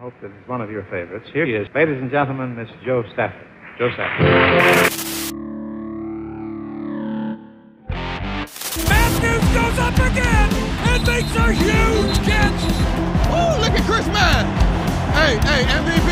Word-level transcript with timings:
hope 0.00 0.14
that 0.22 0.32
he's 0.32 0.48
one 0.48 0.62
of 0.62 0.70
your 0.70 0.82
favorites. 0.84 1.28
Here 1.30 1.44
he 1.44 1.52
is, 1.52 1.68
ladies 1.74 2.00
and 2.00 2.10
gentlemen, 2.10 2.56
Miss 2.56 2.70
Jo 2.86 3.04
Stafford. 3.12 3.46
Jo 3.78 3.90
Stafford. 3.92 4.24
Matthews 8.88 9.44
goes 9.52 9.78
up 9.78 9.92
again 10.00 10.48
and 10.88 11.04
makes 11.04 11.36
a 11.36 11.52
huge 11.52 12.16
catch. 12.24 12.60
Oh, 13.28 13.60
look 13.60 13.78
at 13.78 13.84
Chris 13.84 14.06
Mann. 14.06 14.48
Hey, 15.12 15.36
hey, 15.44 15.64
MVP. 15.68 16.10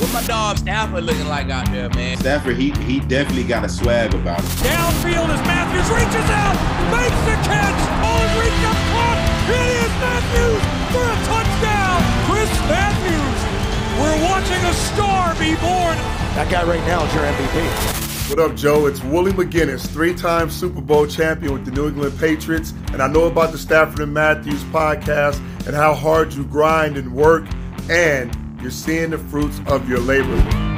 What 0.00 0.12
my 0.12 0.22
dog 0.28 0.58
Stafford 0.58 1.02
looking 1.02 1.26
like 1.26 1.50
out 1.50 1.66
there, 1.72 1.90
man? 1.90 2.18
Stafford, 2.18 2.56
he 2.56 2.70
he 2.86 3.00
definitely 3.00 3.42
got 3.42 3.64
a 3.64 3.68
swag 3.68 4.14
about 4.14 4.38
him. 4.38 4.70
Downfield 4.70 5.28
as 5.28 5.42
Matthews 5.42 5.90
reaches 5.90 6.30
out, 6.30 6.54
makes 6.94 7.20
the 7.26 7.34
catch. 7.50 7.80
Oh, 8.06 8.40
reach 8.40 8.64
up 8.64 8.76
caught. 8.94 9.19
It 9.50 9.66
is 9.82 9.92
Matthews 9.98 10.62
for 10.94 11.02
a 11.02 11.16
touchdown. 11.26 11.98
Chris 12.30 12.50
Matthews. 12.70 13.40
We're 13.98 14.22
watching 14.30 14.62
a 14.64 14.72
star 14.72 15.34
be 15.34 15.54
born. 15.56 15.96
That 16.36 16.48
guy 16.50 16.62
right 16.62 16.84
now 16.86 17.04
is 17.04 17.12
your 17.14 17.24
MVP. 17.24 18.30
What 18.30 18.38
up, 18.38 18.56
Joe? 18.56 18.86
It's 18.86 19.02
Willie 19.02 19.32
McGinest, 19.32 19.88
three 19.88 20.14
time 20.14 20.50
Super 20.50 20.80
Bowl 20.80 21.04
champion 21.06 21.52
with 21.52 21.64
the 21.64 21.72
New 21.72 21.88
England 21.88 22.16
Patriots. 22.20 22.72
And 22.92 23.02
I 23.02 23.08
know 23.08 23.24
about 23.24 23.50
the 23.50 23.58
Stafford 23.58 23.98
and 23.98 24.14
Matthews 24.14 24.62
podcast 24.64 25.38
and 25.66 25.74
how 25.74 25.94
hard 25.94 26.32
you 26.32 26.44
grind 26.44 26.96
and 26.96 27.12
work, 27.12 27.44
and 27.90 28.32
you're 28.62 28.70
seeing 28.70 29.10
the 29.10 29.18
fruits 29.18 29.60
of 29.66 29.88
your 29.88 29.98
labor. 29.98 30.69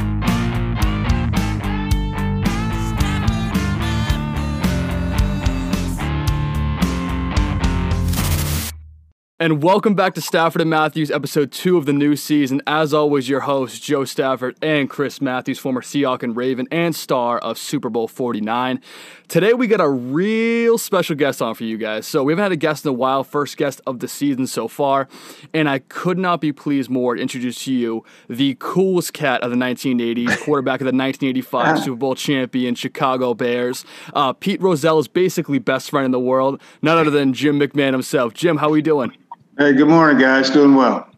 And 9.43 9.61
welcome 9.61 9.97
back 9.97 10.15
to 10.15 10.21
Stafford 10.21 10.61
and 10.61 10.71
Matthews, 10.71 11.11
episode 11.11 11.51
two 11.51 11.77
of 11.77 11.85
the 11.85 11.93
new 11.93 12.15
season. 12.15 12.63
As 12.65 12.95
always, 12.95 13.29
your 13.29 13.41
hosts, 13.41 13.81
Joe 13.81 14.05
Stafford 14.05 14.57
and 14.63 14.89
Chris 14.89 15.21
Matthews, 15.21 15.59
former 15.59 15.81
Seahawk 15.81 16.23
and 16.23 16.37
Raven 16.37 16.69
and 16.71 16.95
star 16.95 17.39
of 17.41 17.59
Super 17.59 17.91
Bowl 17.91 18.07
49. 18.07 18.81
Today, 19.27 19.53
we 19.53 19.67
got 19.67 19.81
a 19.81 19.89
real 19.89 20.79
special 20.79 21.17
guest 21.17 21.43
on 21.43 21.57
for 21.57 21.65
you 21.65 21.77
guys. 21.77 22.07
So, 22.07 22.23
we 22.23 22.31
haven't 22.33 22.45
had 22.45 22.53
a 22.53 22.57
guest 22.57 22.85
in 22.85 22.91
a 22.91 22.93
while, 22.93 23.25
first 23.25 23.57
guest 23.57 23.81
of 23.85 23.99
the 23.99 24.07
season 24.07 24.47
so 24.47 24.69
far. 24.69 25.09
And 25.53 25.69
I 25.69 25.81
could 25.81 26.19
not 26.19 26.41
be 26.41 26.53
pleased 26.53 26.89
more 26.89 27.17
to 27.17 27.21
introduce 27.21 27.65
to 27.65 27.73
you 27.73 28.05
the 28.29 28.57
coolest 28.61 29.13
cat 29.13 29.43
of 29.43 29.51
the 29.51 29.57
1980s, 29.57 30.39
quarterback 30.45 30.81
of 30.81 30.85
the 30.85 30.97
1985 30.97 31.81
Super 31.81 31.97
Bowl 31.97 32.15
champion 32.15 32.77
Chicago 32.77 33.35
Bears. 33.35 33.85
Uh, 34.15 34.35
Pete 34.35 34.63
Rozelle 34.63 35.01
is 35.01 35.09
basically 35.09 35.59
best 35.59 35.91
friend 35.91 36.05
in 36.05 36.13
the 36.13 36.21
world, 36.21 36.63
none 36.81 36.97
other 36.97 37.11
than 37.11 37.33
Jim 37.33 37.59
McMahon 37.59 37.91
himself. 37.91 38.35
Jim, 38.35 38.59
how 38.59 38.69
are 38.69 38.71
we 38.71 38.81
doing? 38.81 39.13
Hey, 39.59 39.75
good 39.75 39.89
morning, 39.89 40.19
guys. 40.19 40.51
Doing 40.51 40.75
well. 40.75 41.09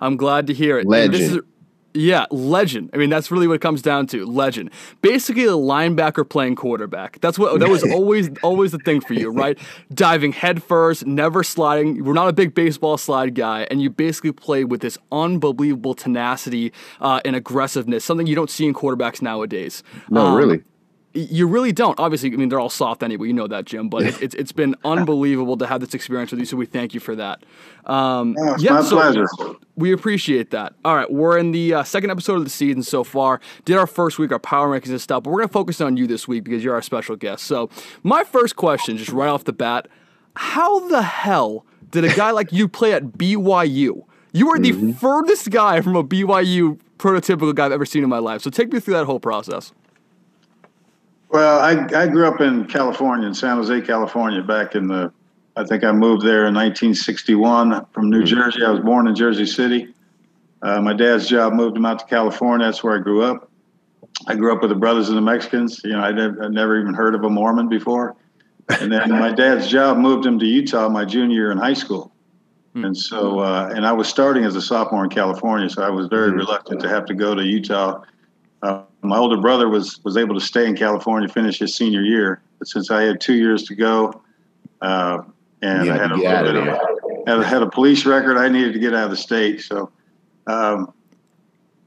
I'm 0.00 0.16
glad 0.16 0.46
to 0.48 0.54
hear 0.54 0.78
it. 0.78 0.86
Legend. 0.86 1.14
This 1.14 1.32
is, 1.32 1.38
yeah, 1.92 2.26
legend. 2.30 2.90
I 2.94 2.96
mean, 2.96 3.10
that's 3.10 3.30
really 3.30 3.46
what 3.48 3.54
it 3.54 3.60
comes 3.60 3.80
down 3.82 4.06
to. 4.08 4.24
Legend. 4.26 4.70
Basically, 5.02 5.44
a 5.44 5.50
linebacker 5.52 6.28
playing 6.28 6.56
quarterback. 6.56 7.20
That's 7.20 7.38
what 7.38 7.58
that 7.60 7.68
was 7.68 7.82
always 7.92 8.30
always 8.42 8.72
the 8.72 8.78
thing 8.78 9.00
for 9.00 9.14
you, 9.14 9.30
right? 9.30 9.58
Diving 9.92 10.32
headfirst, 10.32 11.06
never 11.06 11.42
sliding. 11.44 12.04
We're 12.04 12.12
not 12.12 12.28
a 12.28 12.32
big 12.32 12.54
baseball 12.54 12.96
slide 12.96 13.34
guy, 13.34 13.66
and 13.70 13.80
you 13.82 13.90
basically 13.90 14.32
play 14.32 14.64
with 14.64 14.80
this 14.80 14.98
unbelievable 15.12 15.94
tenacity 15.94 16.72
uh, 17.00 17.20
and 17.24 17.36
aggressiveness, 17.36 18.04
something 18.04 18.26
you 18.26 18.34
don't 18.36 18.50
see 18.50 18.66
in 18.66 18.74
quarterbacks 18.74 19.20
nowadays. 19.22 19.82
No, 20.08 20.26
Um, 20.26 20.34
really. 20.36 20.62
You 21.12 21.46
really 21.48 21.72
don't. 21.72 21.98
Obviously, 21.98 22.32
I 22.32 22.36
mean 22.36 22.48
they're 22.48 22.60
all 22.60 22.70
soft 22.70 23.02
anyway. 23.02 23.26
You 23.26 23.32
know 23.32 23.46
that, 23.48 23.64
Jim. 23.64 23.88
But 23.88 24.02
it's 24.04 24.18
it's, 24.20 24.34
it's 24.36 24.52
been 24.52 24.74
unbelievable 24.84 25.56
to 25.56 25.66
have 25.66 25.80
this 25.80 25.94
experience 25.94 26.30
with 26.30 26.40
you. 26.40 26.46
So 26.46 26.56
we 26.56 26.66
thank 26.66 26.94
you 26.94 27.00
for 27.00 27.16
that. 27.16 27.42
Um, 27.86 28.36
Oh, 28.38 28.54
it's 28.54 28.62
my 28.62 28.82
pleasure. 28.82 29.26
We 29.76 29.92
appreciate 29.92 30.50
that. 30.50 30.74
All 30.84 30.94
right, 30.94 31.10
we're 31.10 31.38
in 31.38 31.52
the 31.52 31.74
uh, 31.74 31.82
second 31.84 32.10
episode 32.10 32.36
of 32.36 32.44
the 32.44 32.50
season 32.50 32.82
so 32.82 33.02
far. 33.02 33.40
Did 33.64 33.76
our 33.76 33.86
first 33.86 34.18
week, 34.18 34.30
our 34.30 34.38
power 34.38 34.68
rankings 34.68 34.90
and 34.90 35.00
stuff, 35.00 35.22
but 35.24 35.30
we're 35.30 35.40
gonna 35.40 35.48
focus 35.48 35.80
on 35.80 35.96
you 35.96 36.06
this 36.06 36.28
week 36.28 36.44
because 36.44 36.62
you're 36.62 36.74
our 36.74 36.82
special 36.82 37.16
guest. 37.16 37.44
So 37.44 37.70
my 38.02 38.22
first 38.24 38.56
question, 38.56 38.96
just 38.96 39.10
right 39.10 39.28
off 39.28 39.44
the 39.44 39.52
bat, 39.52 39.88
how 40.36 40.86
the 40.88 41.02
hell 41.02 41.64
did 41.90 42.04
a 42.04 42.14
guy 42.14 42.30
like 42.32 42.52
you 42.52 42.68
play 42.68 42.92
at 42.92 43.04
BYU? 43.18 44.04
You 44.32 44.48
are 44.50 44.58
the 44.60 44.92
furthest 44.92 45.50
guy 45.50 45.80
from 45.80 45.96
a 45.96 46.04
BYU 46.04 46.78
prototypical 46.98 47.52
guy 47.54 47.66
I've 47.66 47.72
ever 47.72 47.86
seen 47.86 48.04
in 48.04 48.08
my 48.08 48.18
life. 48.18 48.42
So 48.42 48.50
take 48.50 48.72
me 48.72 48.78
through 48.78 48.94
that 48.94 49.06
whole 49.06 49.18
process. 49.18 49.72
Well, 51.30 51.60
I, 51.60 51.86
I 51.94 52.08
grew 52.08 52.26
up 52.26 52.40
in 52.40 52.66
California, 52.66 53.26
in 53.26 53.34
San 53.34 53.56
Jose, 53.56 53.80
California, 53.82 54.42
back 54.42 54.74
in 54.74 54.88
the, 54.88 55.12
I 55.56 55.64
think 55.64 55.84
I 55.84 55.92
moved 55.92 56.24
there 56.24 56.46
in 56.46 56.54
1961 56.54 57.86
from 57.92 58.10
New 58.10 58.24
Jersey. 58.24 58.64
I 58.64 58.70
was 58.70 58.80
born 58.80 59.06
in 59.06 59.14
Jersey 59.14 59.46
City. 59.46 59.94
Uh, 60.62 60.80
my 60.80 60.92
dad's 60.92 61.28
job 61.28 61.52
moved 61.52 61.76
him 61.76 61.86
out 61.86 62.00
to 62.00 62.04
California. 62.06 62.66
That's 62.66 62.82
where 62.82 62.96
I 62.96 62.98
grew 62.98 63.22
up. 63.22 63.48
I 64.26 64.34
grew 64.34 64.52
up 64.52 64.60
with 64.60 64.70
the 64.70 64.76
Brothers 64.76 65.08
and 65.08 65.16
the 65.16 65.22
Mexicans. 65.22 65.80
You 65.84 65.92
know, 65.92 66.00
I 66.00 66.12
never, 66.12 66.44
I'd 66.44 66.52
never 66.52 66.78
even 66.80 66.94
heard 66.94 67.14
of 67.14 67.22
a 67.24 67.30
Mormon 67.30 67.68
before. 67.68 68.16
And 68.68 68.92
then 68.92 69.10
my 69.10 69.32
dad's 69.32 69.68
job 69.68 69.98
moved 69.98 70.26
him 70.26 70.38
to 70.38 70.46
Utah 70.46 70.88
my 70.88 71.04
junior 71.04 71.34
year 71.34 71.52
in 71.52 71.58
high 71.58 71.74
school. 71.74 72.12
And 72.74 72.96
so, 72.96 73.40
uh, 73.40 73.72
and 73.74 73.84
I 73.84 73.92
was 73.92 74.08
starting 74.08 74.44
as 74.44 74.54
a 74.54 74.62
sophomore 74.62 75.02
in 75.02 75.10
California, 75.10 75.68
so 75.68 75.82
I 75.82 75.90
was 75.90 76.06
very 76.06 76.30
reluctant 76.30 76.80
to 76.82 76.88
have 76.88 77.04
to 77.06 77.14
go 77.14 77.34
to 77.34 77.44
Utah. 77.44 78.02
Uh, 78.62 78.82
my 79.02 79.16
older 79.16 79.38
brother 79.38 79.68
was 79.68 80.00
was 80.04 80.16
able 80.16 80.34
to 80.34 80.40
stay 80.44 80.66
in 80.66 80.76
California, 80.76 81.28
finish 81.28 81.58
his 81.58 81.74
senior 81.74 82.02
year. 82.02 82.42
But 82.58 82.68
since 82.68 82.90
I 82.90 83.02
had 83.02 83.20
two 83.20 83.34
years 83.34 83.64
to 83.64 83.74
go, 83.74 84.22
uh, 84.82 85.22
and 85.62 85.90
I 85.90 85.96
had 85.96 86.12
a 86.12 86.16
get 86.16 86.34
out 86.34 86.44
little 86.44 86.60
of 86.62 86.64
bit 86.64 86.74
of 86.74 87.26
had, 87.26 87.38
a- 87.38 87.44
had 87.44 87.62
a 87.62 87.70
police 87.70 88.04
record, 88.04 88.36
I 88.36 88.48
needed 88.48 88.72
to 88.74 88.78
get 88.78 88.94
out 88.94 89.04
of 89.04 89.10
the 89.10 89.16
state. 89.16 89.62
So, 89.62 89.90
um, 90.46 90.92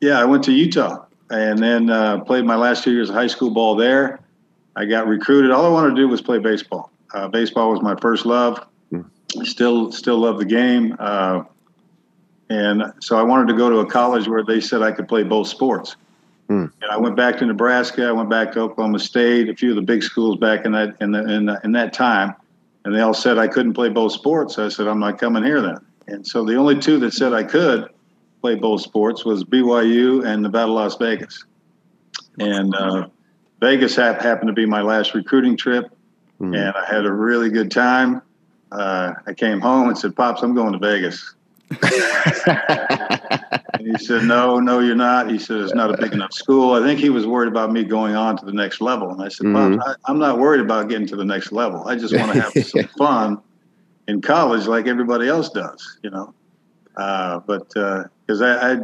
yeah, 0.01 0.19
I 0.19 0.25
went 0.25 0.43
to 0.45 0.51
Utah 0.51 1.05
and 1.29 1.59
then 1.59 1.89
uh, 1.89 2.19
played 2.21 2.45
my 2.45 2.55
last 2.55 2.83
two 2.83 2.91
years 2.91 3.09
of 3.09 3.15
high 3.15 3.27
school 3.27 3.51
ball 3.51 3.75
there. 3.75 4.19
I 4.75 4.85
got 4.85 5.07
recruited. 5.07 5.51
All 5.51 5.65
I 5.65 5.69
wanted 5.69 5.91
to 5.91 5.95
do 5.95 6.07
was 6.07 6.21
play 6.21 6.39
baseball. 6.39 6.91
Uh, 7.13 7.27
baseball 7.27 7.71
was 7.71 7.81
my 7.81 7.95
first 8.01 8.25
love. 8.25 8.65
I 9.39 9.43
still 9.45 9.91
still 9.91 10.17
love 10.17 10.37
the 10.39 10.45
game. 10.45 10.95
Uh, 10.99 11.43
and 12.49 12.83
so 12.99 13.17
I 13.17 13.23
wanted 13.23 13.47
to 13.47 13.53
go 13.57 13.69
to 13.69 13.77
a 13.77 13.85
college 13.85 14.27
where 14.27 14.43
they 14.43 14.59
said 14.61 14.81
I 14.81 14.91
could 14.91 15.07
play 15.07 15.23
both 15.23 15.47
sports. 15.47 15.95
And 16.81 16.91
I 16.91 16.97
went 16.97 17.15
back 17.15 17.37
to 17.39 17.45
Nebraska. 17.45 18.05
I 18.05 18.11
went 18.11 18.29
back 18.29 18.51
to 18.53 18.61
Oklahoma 18.61 18.99
State, 18.99 19.49
a 19.49 19.55
few 19.55 19.69
of 19.69 19.75
the 19.75 19.81
big 19.81 20.03
schools 20.03 20.37
back 20.37 20.65
in 20.65 20.71
that 20.73 20.95
in, 20.99 21.11
the, 21.11 21.23
in, 21.33 21.45
the, 21.45 21.61
in 21.63 21.71
that 21.71 21.93
time, 21.93 22.35
and 22.85 22.93
they 22.93 22.99
all 22.99 23.13
said 23.13 23.37
I 23.37 23.47
couldn't 23.47 23.73
play 23.73 23.89
both 23.89 24.11
sports. 24.11 24.59
I 24.59 24.69
said 24.69 24.87
I'm 24.87 24.99
not 24.99 25.17
coming 25.17 25.43
here 25.43 25.61
then. 25.61 25.77
And 26.07 26.27
so 26.27 26.43
the 26.43 26.55
only 26.55 26.77
two 26.77 26.99
that 26.99 27.13
said 27.13 27.33
I 27.33 27.43
could 27.43 27.89
play 28.41 28.55
both 28.55 28.81
sports 28.81 29.23
was 29.23 29.45
BYU 29.45 30.25
and 30.25 30.41
Nevada, 30.41 30.71
Las 30.71 30.97
Vegas. 30.97 31.45
And 32.39 32.75
uh, 32.75 33.07
Vegas 33.61 33.95
hap- 33.95 34.21
happened 34.21 34.47
to 34.47 34.53
be 34.53 34.65
my 34.65 34.81
last 34.81 35.13
recruiting 35.13 35.55
trip, 35.55 35.85
and 36.53 36.75
I 36.75 36.85
had 36.85 37.05
a 37.05 37.11
really 37.11 37.49
good 37.49 37.71
time. 37.71 38.21
Uh, 38.71 39.13
I 39.25 39.33
came 39.33 39.61
home 39.61 39.87
and 39.87 39.97
said, 39.97 40.15
"Pops, 40.15 40.41
I'm 40.41 40.53
going 40.53 40.73
to 40.73 40.79
Vegas." 40.79 41.35
And 43.79 43.87
he 43.87 43.97
said, 43.97 44.23
"No, 44.23 44.59
no, 44.59 44.79
you're 44.79 44.95
not." 44.95 45.29
He 45.31 45.37
said, 45.39 45.57
"It's 45.57 45.73
not 45.73 45.93
a 45.93 45.97
big 45.97 46.13
enough 46.13 46.31
school." 46.33 46.73
I 46.73 46.85
think 46.85 46.99
he 46.99 47.09
was 47.09 47.25
worried 47.25 47.47
about 47.49 47.71
me 47.71 47.83
going 47.83 48.15
on 48.15 48.37
to 48.37 48.45
the 48.45 48.53
next 48.53 48.81
level. 48.81 49.09
And 49.09 49.21
I 49.21 49.27
said, 49.29 49.47
Mhm. 49.47 49.77
"Pops, 49.79 49.89
I, 50.05 50.11
I'm 50.11 50.19
not 50.19 50.37
worried 50.39 50.61
about 50.61 50.89
getting 50.89 51.07
to 51.07 51.15
the 51.15 51.25
next 51.25 51.51
level. 51.51 51.87
I 51.87 51.95
just 51.95 52.15
want 52.15 52.31
to 52.33 52.41
have 52.41 52.53
some 52.65 52.83
fun 52.97 53.37
in 54.07 54.21
college, 54.21 54.67
like 54.67 54.87
everybody 54.87 55.27
else 55.27 55.49
does, 55.49 55.97
you 56.03 56.09
know." 56.11 56.33
Uh, 56.95 57.39
but 57.47 57.67
because 57.69 58.41
I, 58.41 58.73
I, 58.73 58.77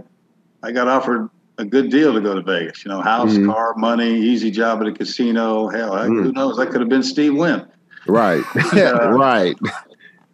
I 0.64 0.72
got 0.72 0.88
offered 0.88 1.30
a 1.60 1.66
good 1.66 1.92
deal 1.92 2.14
to 2.14 2.22
go 2.22 2.34
to 2.34 2.42
Vegas, 2.42 2.84
you 2.84 2.90
know, 2.90 3.02
house, 3.02 3.34
Mhm. 3.34 3.46
car, 3.54 3.76
money, 3.76 4.10
easy 4.18 4.50
job 4.50 4.82
at 4.82 4.88
a 4.88 4.92
casino. 4.92 5.68
Hell, 5.68 5.94
I, 5.94 6.06
who 6.08 6.32
knows? 6.32 6.58
I 6.58 6.66
could 6.66 6.80
have 6.80 6.90
been 6.90 7.04
Steve 7.04 7.36
Wynn. 7.36 7.66
Right. 8.08 8.44
right. 8.74 9.56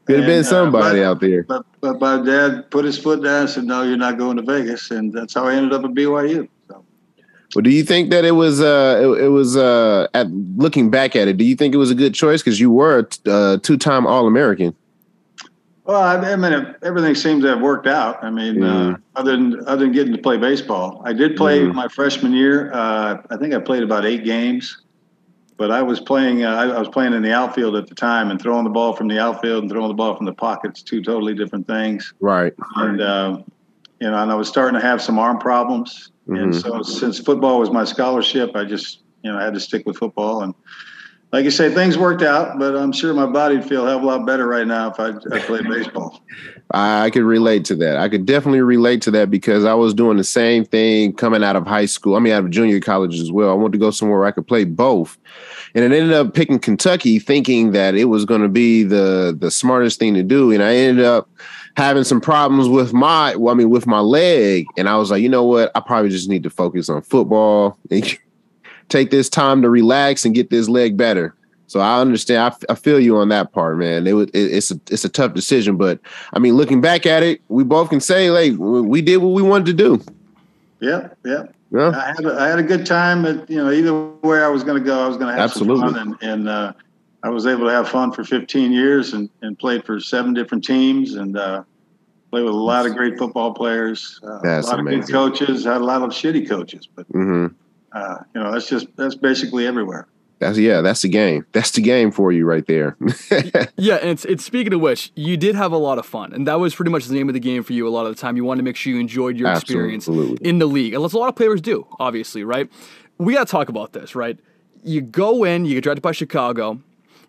Could 0.05 0.17
have 0.19 0.27
been 0.27 0.41
uh, 0.41 0.43
somebody 0.43 0.99
but- 0.99 1.05
out 1.05 1.19
there. 1.21 1.43
But 1.43 1.65
but 1.81 1.99
my 1.99 2.21
dad 2.23 2.69
put 2.69 2.85
his 2.85 2.97
foot 2.97 3.23
down 3.23 3.41
and 3.41 3.49
said, 3.49 3.63
"No, 3.63 3.81
you're 3.83 3.97
not 3.97 4.17
going 4.17 4.37
to 4.37 4.43
Vegas," 4.43 4.91
and 4.91 5.11
that's 5.11 5.33
how 5.33 5.45
I 5.45 5.55
ended 5.55 5.73
up 5.73 5.83
at 5.83 5.91
BYU. 5.91 6.47
So, 6.67 6.83
Well, 7.55 7.63
do 7.63 7.69
you 7.71 7.83
think 7.83 8.11
that 8.11 8.23
it 8.25 8.31
was 8.33 8.61
uh 8.61 8.99
it, 9.17 9.23
it 9.25 9.29
was 9.29 9.57
uh 9.57 10.07
at 10.13 10.29
looking 10.31 10.89
back 10.91 11.15
at 11.15 11.27
it, 11.27 11.37
do 11.37 11.43
you 11.45 11.55
think 11.55 11.73
it 11.73 11.77
was 11.77 11.89
a 11.91 11.95
good 11.95 12.13
choice 12.13 12.41
because 12.43 12.59
you 12.59 12.69
were 12.71 12.99
a 12.99 13.03
t- 13.03 13.19
uh, 13.25 13.57
two-time 13.63 14.05
All-American? 14.05 14.75
well, 15.85 16.01
I, 16.01 16.15
I 16.17 16.35
mean, 16.35 16.53
it- 16.53 16.75
everything 16.83 17.15
seems 17.15 17.43
to 17.43 17.49
have 17.49 17.61
worked 17.61 17.87
out. 17.87 18.23
I 18.23 18.29
mean, 18.29 18.63
uh, 18.63 18.97
other 19.15 19.31
than 19.31 19.59
other 19.67 19.85
than 19.85 19.91
getting 19.91 20.13
to 20.13 20.21
play 20.21 20.37
baseball, 20.37 21.01
I 21.05 21.13
did 21.13 21.35
play 21.35 21.61
Mhm. 21.61 21.73
my 21.73 21.87
freshman 21.87 22.31
year. 22.33 22.71
Uh, 22.73 23.17
I 23.31 23.37
think 23.37 23.53
I 23.55 23.59
played 23.59 23.81
about 23.83 24.05
eight 24.05 24.23
games, 24.23 24.77
but 25.57 25.71
I 25.71 25.81
was 25.81 25.99
playing. 25.99 26.43
Uh, 26.43 26.53
I, 26.55 26.67
I 26.67 26.79
was 26.79 26.89
playing 26.89 27.13
in 27.13 27.21
the 27.21 27.33
outfield 27.33 27.75
at 27.75 27.87
the 27.87 27.95
time 27.95 28.31
and 28.31 28.41
throwing 28.41 28.63
the 28.63 28.69
ball 28.69 28.93
from 28.93 29.07
the 29.07 29.19
outfield 29.19 29.63
and 29.63 29.71
throwing 29.71 29.87
the 29.87 29.93
ball 29.93 30.15
from 30.15 30.25
the 30.25 30.33
pockets. 30.33 30.81
Two 30.81 31.01
totally 31.01 31.33
different 31.33 31.67
things. 31.67 32.13
Right. 32.19 32.53
and 32.75 33.01
um, 33.01 33.43
you 34.01 34.11
know, 34.11 34.21
and 34.21 34.31
I 34.31 34.35
was 34.35 34.49
starting 34.49 34.79
to 34.79 34.85
have 34.85 35.01
some 35.01 35.17
arm 35.17 35.37
problems. 35.37 36.11
And 36.27 36.51
Mhm. 36.53 36.61
so, 36.61 36.81
since 36.81 37.19
football 37.19 37.59
was 37.59 37.71
my 37.71 37.85
scholarship, 37.85 38.55
I 38.55 38.65
just 38.65 39.01
you 39.23 39.31
know 39.31 39.37
I 39.37 39.43
had 39.43 39.53
to 39.53 39.59
stick 39.59 39.85
with 39.85 39.97
football. 39.97 40.41
And 40.41 40.53
like 41.31 41.45
I 41.45 41.49
say, 41.49 41.73
things 41.73 41.97
worked 41.97 42.21
out, 42.21 42.59
but 42.59 42.75
I'm 42.75 42.91
sure 42.91 43.13
my 43.13 43.25
body'd 43.25 43.63
feel 43.63 43.85
a 43.85 43.89
hell 43.89 43.97
of 43.97 44.03
a 44.03 44.05
lot 44.07 44.25
better 44.25 44.47
right 44.47 44.67
now 44.67 44.89
if 44.91 44.99
I, 44.99 45.09
I 45.35 45.39
played 45.39 45.67
baseball. 45.67 46.21
I 46.71 47.11
could 47.11 47.23
relate 47.23 47.63
to 47.65 47.75
that. 47.75 47.97
I 47.97 48.09
could 48.09 48.25
definitely 48.25 48.61
relate 48.61 49.01
to 49.03 49.11
that 49.11 49.29
because 49.29 49.65
I 49.65 49.75
was 49.75 49.93
doing 49.93 50.17
the 50.17 50.23
same 50.23 50.65
thing 50.65 51.13
coming 51.13 51.43
out 51.43 51.55
of 51.55 51.67
high 51.67 51.85
school. 51.85 52.15
I 52.15 52.19
mean, 52.19 52.33
out 52.33 52.43
of 52.43 52.49
junior 52.49 52.79
college 52.79 53.19
as 53.19 53.31
well. 53.31 53.51
I 53.51 53.53
wanted 53.53 53.73
to 53.73 53.77
go 53.77 53.91
somewhere 53.91 54.19
where 54.19 54.27
I 54.27 54.31
could 54.31 54.47
play 54.47 54.63
both, 54.63 55.17
and 55.75 55.83
it 55.85 55.95
ended 55.95 56.13
up 56.13 56.33
picking 56.33 56.59
Kentucky, 56.59 57.19
thinking 57.19 57.71
that 57.71 57.93
it 57.95 58.05
was 58.05 58.25
going 58.25 58.41
to 58.41 58.49
be 58.49 58.83
the 58.83 59.35
the 59.37 59.51
smartest 59.51 59.99
thing 59.99 60.15
to 60.15 60.23
do, 60.23 60.51
and 60.51 60.63
I 60.63 60.75
ended 60.75 61.05
up 61.05 61.29
having 61.77 62.03
some 62.03 62.21
problems 62.21 62.69
with 62.69 62.93
my, 62.93 63.35
well, 63.35 63.53
I 63.53 63.57
mean, 63.57 63.69
with 63.69 63.85
my 63.85 63.99
leg, 63.99 64.65
and 64.77 64.87
I 64.87 64.97
was 64.97 65.11
like, 65.11 65.21
you 65.21 65.29
know 65.29 65.43
what? 65.43 65.71
I 65.75 65.81
probably 65.81 66.09
just 66.09 66.29
need 66.29 66.43
to 66.43 66.49
focus 66.49 66.89
on 66.89 67.01
football 67.01 67.77
and 67.91 68.17
take 68.89 69.11
this 69.11 69.29
time 69.29 69.61
to 69.61 69.69
relax 69.69 70.25
and 70.25 70.33
get 70.33 70.49
this 70.49 70.69
leg 70.69 70.97
better. 70.97 71.35
So 71.67 71.79
I 71.79 71.99
understand. 71.99 72.41
I, 72.41 72.47
f- 72.47 72.63
I 72.69 72.75
feel 72.75 72.99
you 72.99 73.17
on 73.17 73.29
that 73.29 73.51
part, 73.51 73.77
man. 73.77 74.05
It, 74.05 74.13
was 74.13 74.27
it, 74.29 74.37
it's 74.39 74.71
a 74.71 74.79
it's 74.89 75.05
a 75.05 75.09
tough 75.09 75.33
decision, 75.33 75.77
but 75.77 75.99
I 76.33 76.39
mean, 76.39 76.55
looking 76.55 76.81
back 76.81 77.05
at 77.05 77.23
it, 77.23 77.41
we 77.47 77.63
both 77.63 77.89
can 77.89 77.99
say 77.99 78.29
like 78.31 78.53
we 78.57 79.01
did 79.01 79.17
what 79.17 79.33
we 79.33 79.41
wanted 79.41 79.65
to 79.65 79.73
do. 79.73 80.03
Yeah, 80.79 81.09
yeah. 81.25 81.43
Yeah. 81.71 81.89
I 81.89 82.13
had 82.15 82.25
a, 82.25 82.39
I 82.39 82.47
had 82.47 82.59
a 82.59 82.63
good 82.63 82.85
time. 82.85 83.23
But 83.23 83.49
you 83.49 83.57
know, 83.57 83.71
either 83.71 83.93
way 84.27 84.41
I 84.41 84.47
was 84.47 84.63
going 84.63 84.81
to 84.81 84.85
go, 84.85 85.03
I 85.03 85.07
was 85.07 85.17
going 85.17 85.27
to 85.27 85.33
have 85.33 85.49
Absolutely. 85.49 85.81
some 85.81 85.93
fun, 85.93 86.17
and, 86.21 86.31
and 86.31 86.49
uh, 86.49 86.73
I 87.23 87.29
was 87.29 87.47
able 87.47 87.65
to 87.65 87.71
have 87.71 87.89
fun 87.89 88.11
for 88.11 88.23
15 88.23 88.71
years 88.71 89.13
and, 89.13 89.29
and 89.41 89.57
played 89.57 89.83
for 89.83 89.99
seven 89.99 90.33
different 90.33 90.63
teams 90.63 91.15
and 91.15 91.35
uh, 91.35 91.63
played 92.31 92.43
with 92.43 92.53
a 92.53 92.57
lot 92.57 92.85
of 92.85 92.95
great 92.95 93.17
football 93.17 93.53
players, 93.53 94.19
uh, 94.23 94.39
a 94.43 94.61
lot 94.61 94.73
of 94.75 94.79
amazing. 94.81 95.01
good 95.01 95.11
coaches, 95.11 95.65
had 95.65 95.81
a 95.81 95.85
lot 95.85 96.03
of 96.03 96.11
shitty 96.11 96.47
coaches, 96.47 96.87
but 96.95 97.07
hmm 97.07 97.47
uh, 97.95 98.17
you 98.35 98.43
know, 98.43 98.51
that's 98.51 98.67
just 98.67 98.87
that's 98.97 99.15
basically 99.15 99.65
everywhere. 99.65 100.07
That's 100.45 100.57
yeah, 100.57 100.81
that's 100.81 101.01
the 101.01 101.09
game. 101.09 101.45
That's 101.51 101.71
the 101.71 101.81
game 101.81 102.11
for 102.11 102.31
you 102.31 102.45
right 102.45 102.65
there. 102.65 102.97
Yeah, 103.77 103.95
and 103.95 104.09
it's 104.09 104.25
it's 104.25 104.43
speaking 104.43 104.73
of 104.73 104.81
which, 104.81 105.11
you 105.15 105.37
did 105.37 105.55
have 105.55 105.71
a 105.71 105.77
lot 105.77 105.97
of 105.97 106.05
fun, 106.05 106.33
and 106.33 106.47
that 106.47 106.59
was 106.59 106.73
pretty 106.75 106.91
much 106.91 107.05
the 107.05 107.13
name 107.13 107.27
of 107.29 107.33
the 107.33 107.39
game 107.39 107.63
for 107.63 107.73
you. 107.73 107.87
A 107.87 107.89
lot 107.89 108.05
of 108.05 108.15
the 108.15 108.21
time, 108.21 108.37
you 108.37 108.43
wanted 108.43 108.59
to 108.59 108.63
make 108.63 108.75
sure 108.75 108.93
you 108.93 108.99
enjoyed 108.99 109.37
your 109.37 109.51
experience 109.51 110.07
in 110.07 110.59
the 110.59 110.65
league, 110.65 110.93
and 110.93 111.03
that's 111.03 111.13
a 111.13 111.17
lot 111.17 111.29
of 111.29 111.35
players 111.35 111.61
do, 111.61 111.85
obviously, 111.99 112.43
right? 112.43 112.69
We 113.17 113.33
got 113.33 113.47
to 113.47 113.51
talk 113.51 113.69
about 113.69 113.93
this, 113.93 114.15
right? 114.15 114.37
You 114.83 115.01
go 115.01 115.43
in, 115.43 115.65
you 115.65 115.75
get 115.75 115.83
drafted 115.83 116.03
by 116.03 116.11
Chicago, 116.11 116.79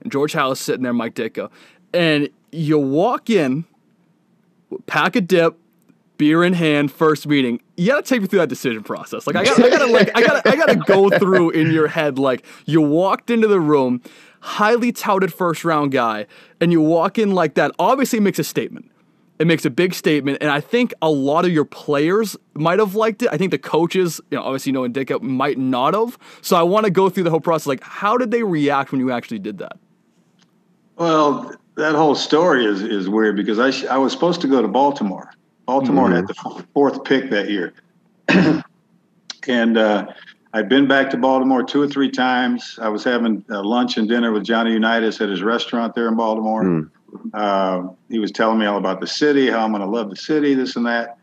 and 0.02 0.12
George 0.12 0.32
Halas 0.32 0.58
sitting 0.58 0.82
there, 0.82 0.92
Mike 0.92 1.14
Ditka, 1.14 1.50
and 1.92 2.28
you 2.52 2.78
walk 2.78 3.30
in, 3.30 3.64
pack 4.86 5.16
a 5.16 5.20
dip, 5.20 5.58
beer 6.18 6.44
in 6.44 6.52
hand, 6.52 6.90
first 6.90 7.26
meeting. 7.26 7.60
You 7.76 7.88
gotta 7.88 8.02
take 8.02 8.22
me 8.22 8.28
through 8.28 8.40
that 8.40 8.48
decision 8.48 8.82
process. 8.82 9.26
Like 9.26 9.36
I 9.36 9.44
gotta, 9.44 9.64
I 9.64 9.70
gotta 9.70 9.86
like 9.86 10.16
I 10.16 10.22
gotta 10.22 10.48
I 10.48 10.56
gotta 10.56 10.76
go 10.76 11.10
through 11.18 11.50
in 11.50 11.70
your 11.70 11.88
head 11.88 12.18
like 12.18 12.44
you 12.64 12.80
walked 12.80 13.30
into 13.30 13.48
the 13.48 13.60
room, 13.60 14.02
highly 14.40 14.92
touted 14.92 15.32
first 15.32 15.64
round 15.64 15.92
guy, 15.92 16.26
and 16.60 16.72
you 16.72 16.80
walk 16.80 17.18
in 17.18 17.32
like 17.32 17.54
that. 17.54 17.72
Obviously, 17.78 18.18
it 18.18 18.22
makes 18.22 18.38
a 18.38 18.44
statement. 18.44 18.90
It 19.38 19.46
makes 19.46 19.66
a 19.66 19.70
big 19.70 19.92
statement, 19.92 20.38
and 20.40 20.50
I 20.50 20.60
think 20.60 20.94
a 21.02 21.10
lot 21.10 21.44
of 21.44 21.50
your 21.52 21.66
players 21.66 22.38
might 22.54 22.78
have 22.78 22.94
liked 22.94 23.22
it. 23.22 23.28
I 23.30 23.36
think 23.36 23.50
the 23.50 23.58
coaches, 23.58 24.18
you 24.30 24.38
know, 24.38 24.42
obviously 24.42 24.72
knowing 24.72 24.92
Dick 24.92 25.10
might 25.22 25.58
not 25.58 25.92
have. 25.92 26.18
So 26.40 26.56
I 26.56 26.62
want 26.62 26.84
to 26.84 26.90
go 26.90 27.10
through 27.10 27.24
the 27.24 27.30
whole 27.30 27.40
process. 27.40 27.66
Like, 27.66 27.82
how 27.82 28.16
did 28.16 28.30
they 28.30 28.42
react 28.42 28.92
when 28.92 29.00
you 29.00 29.12
actually 29.12 29.40
did 29.40 29.58
that? 29.58 29.76
Well, 30.96 31.54
that 31.76 31.94
whole 31.94 32.14
story 32.14 32.64
is 32.64 32.82
is 32.82 33.08
weird 33.08 33.36
because 33.36 33.58
I 33.58 33.70
sh- 33.70 33.84
I 33.84 33.98
was 33.98 34.12
supposed 34.12 34.40
to 34.40 34.48
go 34.48 34.62
to 34.62 34.68
Baltimore. 34.68 35.30
Baltimore 35.66 36.10
had 36.10 36.28
the 36.28 36.64
fourth 36.72 37.04
pick 37.04 37.28
that 37.30 37.50
year, 37.50 37.74
and 39.48 39.76
uh, 39.76 40.06
I'd 40.52 40.68
been 40.68 40.86
back 40.86 41.10
to 41.10 41.16
Baltimore 41.16 41.64
two 41.64 41.82
or 41.82 41.88
three 41.88 42.10
times. 42.10 42.78
I 42.80 42.88
was 42.88 43.02
having 43.02 43.44
uh, 43.50 43.62
lunch 43.62 43.96
and 43.96 44.08
dinner 44.08 44.32
with 44.32 44.44
Johnny 44.44 44.72
Unitas 44.72 45.20
at 45.20 45.28
his 45.28 45.42
restaurant 45.42 45.94
there 45.94 46.06
in 46.08 46.16
Baltimore. 46.16 46.62
Mm. 46.62 46.90
Uh, 47.34 47.88
he 48.08 48.18
was 48.20 48.30
telling 48.30 48.58
me 48.58 48.66
all 48.66 48.78
about 48.78 49.00
the 49.00 49.06
city, 49.06 49.50
how 49.50 49.64
I'm 49.64 49.70
going 49.70 49.82
to 49.82 49.88
love 49.88 50.08
the 50.08 50.16
city, 50.16 50.54
this 50.54 50.76
and 50.76 50.86
that. 50.86 51.18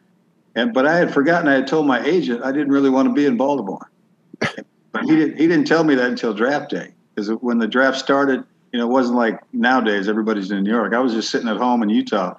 And 0.56 0.74
but 0.74 0.86
I 0.86 0.98
had 0.98 1.14
forgotten. 1.14 1.48
I 1.48 1.54
had 1.54 1.68
told 1.68 1.88
my 1.88 2.04
agent 2.06 2.44
I 2.44 2.52
didn't 2.52 2.70
really 2.70 2.90
want 2.90 3.08
to 3.08 3.14
be 3.14 3.26
in 3.26 3.38
Baltimore, 3.38 3.90
but 4.40 5.04
he 5.04 5.16
didn't. 5.16 5.38
He 5.38 5.48
didn't 5.48 5.66
tell 5.66 5.84
me 5.84 5.96
that 5.96 6.06
until 6.06 6.34
draft 6.34 6.70
day 6.70 6.94
because 7.16 7.30
when 7.30 7.60
the 7.60 7.68
draft 7.68 7.98
started, 7.98 8.44
you 8.72 8.80
know, 8.80 8.86
it 8.86 8.92
wasn't 8.92 9.18
like 9.18 9.40
nowadays 9.54 10.10
everybody's 10.10 10.52
in 10.52 10.64
New 10.64 10.70
York. 10.70 10.94
I 10.94 11.00
was 11.00 11.14
just 11.14 11.32
sitting 11.32 11.48
at 11.48 11.58
home 11.58 11.82
in 11.82 11.90
Utah 11.90 12.36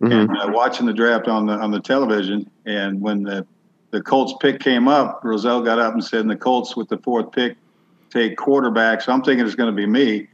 and 0.00 0.30
uh, 0.30 0.48
watching 0.52 0.86
the 0.86 0.92
draft 0.92 1.28
on 1.28 1.46
the 1.46 1.54
on 1.54 1.70
the 1.70 1.80
television. 1.80 2.50
And 2.64 3.00
when 3.00 3.22
the 3.22 3.46
the 3.90 4.02
Colts 4.02 4.34
pick 4.40 4.60
came 4.60 4.88
up, 4.88 5.20
Rozelle 5.24 5.62
got 5.62 5.78
up 5.78 5.94
and 5.94 6.04
said, 6.04 6.20
"And 6.20 6.30
the 6.30 6.36
Colts 6.36 6.76
with 6.76 6.88
the 6.88 6.98
fourth 6.98 7.32
pick 7.32 7.56
take 8.10 8.36
quarterback." 8.36 9.00
So 9.00 9.12
I'm 9.12 9.22
thinking 9.22 9.46
it's 9.46 9.54
going 9.54 9.70
to 9.70 9.76
be 9.76 9.86
me. 9.86 10.28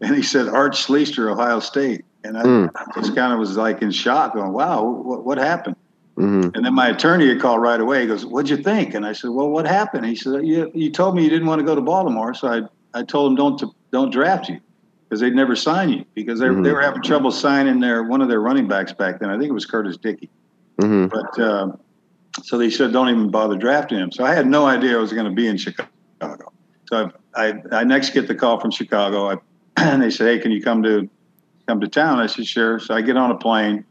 And 0.00 0.14
he 0.14 0.22
said, 0.22 0.48
"Art 0.48 0.72
Schlichter, 0.74 1.30
Ohio 1.30 1.60
State." 1.60 2.04
And 2.24 2.36
I, 2.36 2.42
Mm. 2.42 2.70
I 2.74 3.00
just 3.00 3.14
kind 3.14 3.32
of 3.32 3.38
was 3.38 3.56
like 3.56 3.82
in 3.82 3.90
shock, 3.90 4.34
going, 4.34 4.52
"Wow, 4.52 4.84
what, 4.84 5.24
what 5.24 5.38
happened?" 5.38 5.76
hmm 6.16 6.48
And 6.54 6.64
then 6.64 6.74
my 6.74 6.88
attorney 6.88 7.28
had 7.28 7.40
called 7.40 7.60
right 7.60 7.80
away. 7.80 8.00
He 8.02 8.06
goes, 8.08 8.26
"What'd 8.26 8.50
you 8.50 8.56
think?" 8.56 8.94
And 8.94 9.06
I 9.06 9.12
said, 9.12 9.30
"Well, 9.30 9.48
what 9.50 9.66
happened?" 9.66 10.06
He 10.06 10.16
said, 10.16 10.44
"You, 10.44 10.70
you 10.74 10.90
told 10.90 11.14
me 11.14 11.22
you 11.22 11.30
didn't 11.30 11.46
want 11.46 11.60
to 11.60 11.64
go 11.64 11.74
to 11.74 11.80
Baltimore, 11.80 12.34
so 12.34 12.48
I, 12.48 12.98
I 12.98 13.04
told 13.04 13.30
him 13.30 13.36
don't 13.36 13.62
don't 13.92 14.10
draft 14.10 14.48
you 14.48 14.60
because 15.08 15.20
they'd 15.20 15.34
never 15.34 15.54
sign 15.54 15.90
you 15.90 16.04
because 16.14 16.40
they, 16.40 16.46
they 16.46 16.72
were 16.72 16.82
having 16.82 17.02
trouble 17.02 17.30
signing 17.30 17.80
their 17.80 18.02
one 18.04 18.20
of 18.20 18.28
their 18.28 18.40
running 18.40 18.66
backs 18.66 18.92
back 18.92 19.20
then. 19.20 19.30
I 19.30 19.38
think 19.38 19.50
it 19.50 19.54
was 19.54 19.66
Curtis 19.66 19.96
Dickey, 19.96 20.30
hmm 20.80 21.06
but 21.06 21.38
uh, 21.38 21.72
so 22.42 22.58
they 22.58 22.70
said 22.70 22.92
don't 22.92 23.08
even 23.08 23.30
bother 23.30 23.56
drafting 23.56 23.98
him. 23.98 24.10
So 24.12 24.24
I 24.24 24.34
had 24.34 24.46
no 24.46 24.66
idea 24.66 24.96
I 24.96 25.00
was 25.00 25.12
going 25.12 25.26
to 25.26 25.32
be 25.32 25.46
in 25.46 25.56
Chicago. 25.56 26.52
So 26.86 27.10
I, 27.34 27.48
I, 27.48 27.54
I 27.72 27.84
next 27.84 28.10
get 28.10 28.28
the 28.28 28.34
call 28.34 28.60
from 28.60 28.70
Chicago, 28.70 29.30
I, 29.30 29.36
and 29.76 30.02
they 30.02 30.10
said, 30.10 30.26
"Hey, 30.26 30.38
can 30.38 30.50
you 30.50 30.62
come 30.62 30.82
to 30.82 31.08
come 31.66 31.80
to 31.80 31.88
town?" 31.88 32.18
I 32.18 32.26
said, 32.26 32.46
"Sure." 32.46 32.78
So 32.80 32.94
I 32.94 33.00
get 33.00 33.16
on 33.16 33.30
a 33.30 33.36
plane. 33.38 33.84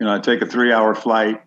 You 0.00 0.06
know, 0.06 0.14
I 0.14 0.18
take 0.18 0.42
a 0.42 0.46
three-hour 0.46 0.94
flight. 0.96 1.40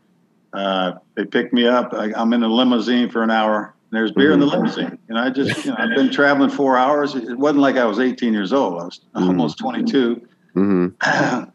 Uh, 0.53 0.93
they 1.15 1.25
pick 1.25 1.51
me 1.51 1.67
up. 1.67 1.93
I, 1.93 2.13
I'm 2.15 2.33
in 2.33 2.43
a 2.43 2.47
limousine 2.47 3.09
for 3.09 3.21
an 3.21 3.29
hour. 3.29 3.73
There's 3.89 4.11
beer 4.11 4.33
in 4.33 4.39
the 4.39 4.45
limousine, 4.45 4.97
and 5.07 5.17
I 5.17 5.29
just, 5.29 5.63
you 5.63 5.71
know, 5.71 5.77
I've 5.79 5.89
been 5.95 6.11
traveling 6.11 6.49
four 6.49 6.77
hours. 6.77 7.15
It 7.15 7.37
wasn't 7.37 7.61
like 7.61 7.77
I 7.77 7.85
was 7.85 7.99
18 7.99 8.33
years 8.33 8.51
old. 8.51 8.81
I 8.81 8.85
was 8.85 8.99
almost 9.15 9.57
22 9.59 10.27
hmm 10.53 10.87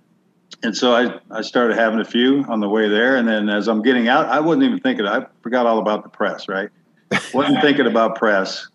and 0.63 0.77
so 0.77 0.95
I, 0.95 1.19
I 1.31 1.43
started 1.43 1.77
having 1.77 2.01
a 2.01 2.05
few 2.05 2.45
on 2.45 2.61
the 2.61 2.69
way 2.69 2.89
there. 2.89 3.17
And 3.17 3.27
then 3.27 3.49
as 3.49 3.69
I'm 3.69 3.83
getting 3.83 4.09
out, 4.09 4.27
I 4.27 4.41
wasn't 4.41 4.65
even 4.65 4.81
thinking, 4.81 5.07
I 5.07 5.27
forgot 5.43 5.67
all 5.67 5.79
about 5.79 6.05
the 6.05 6.09
press, 6.09 6.49
right? 6.49 6.71
wasn't 7.35 7.61
thinking 7.61 7.87
about 7.87 8.17
press. 8.17 8.69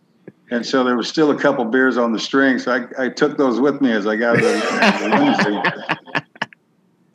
And 0.51 0.65
so 0.65 0.83
there 0.83 0.95
was 0.95 1.07
still 1.07 1.31
a 1.31 1.39
couple 1.39 1.63
beers 1.65 1.97
on 1.97 2.11
the 2.11 2.19
string. 2.19 2.59
So 2.59 2.73
I, 2.73 3.05
I 3.05 3.09
took 3.09 3.37
those 3.37 3.59
with 3.59 3.81
me 3.81 3.91
as 3.91 4.05
I 4.05 4.15
got 4.15 4.35
the, 4.35 4.41
the 5.01 5.09
limousine. 5.15 6.23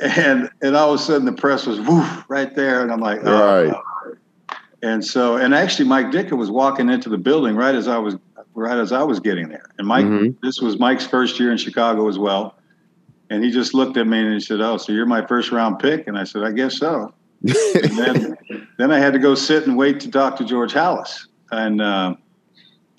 And, 0.01 0.51
and 0.63 0.77
all 0.77 0.95
of 0.95 1.01
a 1.01 1.03
sudden 1.03 1.27
the 1.27 1.33
press 1.33 1.67
was 1.67 1.81
woof 1.81 2.25
right 2.29 2.55
there. 2.55 2.83
And 2.83 2.91
I'm 2.91 3.01
like, 3.01 3.21
oh. 3.25 3.69
Right. 3.69 3.83
And 4.83 5.05
so, 5.05 5.37
and 5.37 5.55
actually 5.55 5.89
Mike 5.89 6.07
Ditka 6.11 6.33
was 6.37 6.51
walking 6.51 6.91
into 6.91 7.09
the 7.09 7.19
building 7.19 7.55
right 7.55 7.75
as 7.75 7.87
I 7.87 7.99
was, 7.99 8.17
right 8.55 8.77
as 8.79 8.91
I 8.93 9.03
was 9.05 9.21
getting 9.21 9.49
there. 9.49 9.71
And 9.79 9.87
Mike, 9.87 10.07
Mhm. 10.07 10.35
this 10.43 10.61
was 10.61 10.79
Mike's 10.79 11.07
first 11.07 11.39
year 11.39 11.53
in 11.53 11.57
Chicago 11.57 12.09
as 12.09 12.19
well. 12.19 12.57
And 13.31 13.45
he 13.45 13.51
just 13.51 13.75
looked 13.75 13.97
at 13.97 14.07
me 14.07 14.19
and 14.19 14.35
he 14.35 14.41
said, 14.41 14.61
"Oh, 14.61 14.77
so 14.77 14.93
you're 14.93 15.07
my 15.07 15.25
first 15.25 15.53
round 15.53 15.79
pick?" 15.79 16.07
And 16.07 16.19
I 16.19 16.25
said, 16.25 16.43
"I 16.43 16.53
guess 16.53 16.77
so." 16.79 17.15
and 17.45 17.99
then, 17.99 18.37
then 18.79 18.91
I 18.91 18.99
had 18.99 19.13
to 19.15 19.19
go 19.19 19.35
sit 19.35 19.67
and 19.67 19.77
wait 19.77 20.01
to 20.01 20.11
talk 20.11 20.37
to 20.37 20.45
George 20.45 20.73
Halas, 20.75 21.27
and 21.51 21.81
uh, 21.81 22.15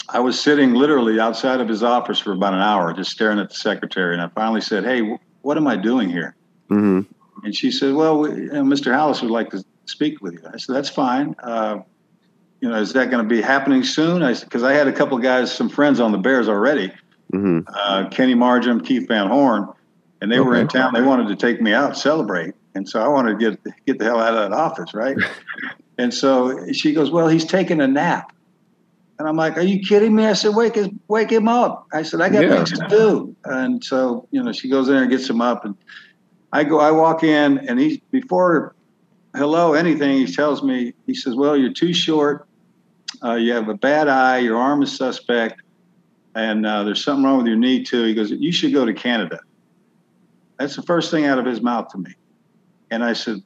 I 0.09 0.19
was 0.21 0.39
sitting 0.39 0.73
literally 0.73 1.19
outside 1.19 1.59
of 1.61 1.67
his 1.69 1.83
office 1.83 2.17
for 2.19 2.31
about 2.31 2.53
an 2.53 2.61
hour, 2.61 2.93
just 2.93 3.11
staring 3.11 3.39
at 3.39 3.49
the 3.49 3.55
secretary. 3.55 4.13
And 4.13 4.21
I 4.23 4.27
finally 4.29 4.61
said, 4.61 4.83
"Hey, 4.85 5.01
wh- 5.07 5.45
what 5.45 5.55
am 5.57 5.67
I 5.67 5.75
doing 5.75 6.09
here?" 6.09 6.35
hmm 6.69 7.01
And 7.43 7.53
she 7.55 7.69
said, 7.69 7.93
"Well, 7.93 8.19
we, 8.21 8.29
you 8.29 8.53
know, 8.53 8.63
Mr. 8.63 8.91
Halas 8.91 9.21
would 9.21 9.29
like 9.31 9.49
to 9.51 9.63
speak 9.85 10.21
with 10.21 10.33
you." 10.33 10.41
I 10.53 10.57
said, 10.57 10.75
"That's 10.75 10.89
fine." 10.89 11.35
Uh, 11.41 11.79
you 12.61 12.69
know, 12.69 12.79
is 12.79 12.93
that 12.93 13.11
going 13.11 13.27
to 13.27 13.29
be 13.29 13.41
happening 13.41 13.83
soon? 13.83 14.23
I 14.23 14.33
because 14.33 14.63
I 14.63 14.73
had 14.73 14.87
a 14.87 14.93
couple 14.93 15.17
guys, 15.17 15.53
some 15.53 15.69
friends 15.69 15.99
on 15.99 16.11
the 16.11 16.17
Bears 16.17 16.47
already 16.47 16.91
hmm 17.31 17.59
uh, 17.67 18.09
Kenny 18.09 18.35
Margerum, 18.35 18.85
Keith 18.85 19.07
Van 19.07 19.27
Horne, 19.27 19.67
and 20.21 20.31
they 20.31 20.39
were 20.39 20.55
in 20.55 20.67
town. 20.67 20.93
They 20.93 21.01
wanted 21.01 21.27
to 21.29 21.35
take 21.35 21.61
me 21.61 21.73
out, 21.73 21.97
celebrate, 21.97 22.53
and 22.75 22.87
so 22.87 23.01
I 23.01 23.07
wanted 23.07 23.39
to 23.39 23.51
get 23.51 23.75
get 23.85 23.99
the 23.99 24.05
hell 24.05 24.19
out 24.19 24.33
of 24.35 24.49
that 24.49 24.55
office, 24.55 24.93
right? 24.93 25.17
and 25.97 26.13
so 26.13 26.71
she 26.71 26.93
goes, 26.93 27.11
"Well, 27.11 27.27
he's 27.27 27.45
taking 27.45 27.81
a 27.81 27.87
nap," 27.87 28.31
and 29.19 29.27
I'm 29.27 29.37
like, 29.37 29.57
"Are 29.57 29.61
you 29.61 29.79
kidding 29.79 30.15
me?" 30.15 30.25
I 30.25 30.33
said, 30.33 30.55
"Wake 30.55 30.75
his, 30.75 30.89
wake 31.07 31.31
him 31.31 31.47
up." 31.47 31.85
I 31.93 32.03
said, 32.03 32.21
"I 32.21 32.29
got 32.29 32.43
Yeah. 32.43 32.57
things 32.57 32.71
to 32.71 32.85
do," 32.89 33.35
and 33.45 33.83
so 33.83 34.27
you 34.31 34.43
know, 34.43 34.51
she 34.51 34.69
goes 34.69 34.87
in 34.87 34.93
there 34.93 35.03
and 35.03 35.11
gets 35.11 35.29
him 35.29 35.41
up, 35.41 35.65
and 35.65 35.75
I 36.51 36.63
go, 36.63 36.79
I 36.79 36.91
walk 36.91 37.23
in, 37.23 37.57
and 37.59 37.79
he's 37.79 37.99
before 38.11 38.75
hello 39.35 39.73
anything, 39.73 40.25
he 40.25 40.31
tells 40.31 40.63
me, 40.63 40.93
he 41.05 41.13
says, 41.15 41.35
"Well, 41.35 41.57
you're 41.57 41.73
too 41.73 41.93
short. 41.93 42.47
Uh, 43.23 43.35
you 43.35 43.53
have 43.53 43.69
a 43.69 43.75
bad 43.75 44.07
eye. 44.07 44.39
Your 44.39 44.57
arm 44.57 44.81
is 44.83 44.95
suspect." 44.95 45.61
and 46.35 46.65
uh, 46.65 46.83
there's 46.83 47.03
something 47.03 47.23
wrong 47.23 47.37
with 47.37 47.47
your 47.47 47.55
knee 47.55 47.83
too. 47.83 48.03
He 48.05 48.13
goes, 48.13 48.31
you 48.31 48.51
should 48.51 48.73
go 48.73 48.85
to 48.85 48.93
Canada. 48.93 49.39
That's 50.57 50.75
the 50.75 50.81
first 50.81 51.11
thing 51.11 51.25
out 51.25 51.37
of 51.37 51.45
his 51.45 51.61
mouth 51.61 51.89
to 51.89 51.97
me. 51.97 52.11
And 52.89 53.03
I 53.03 53.13
said, 53.13 53.37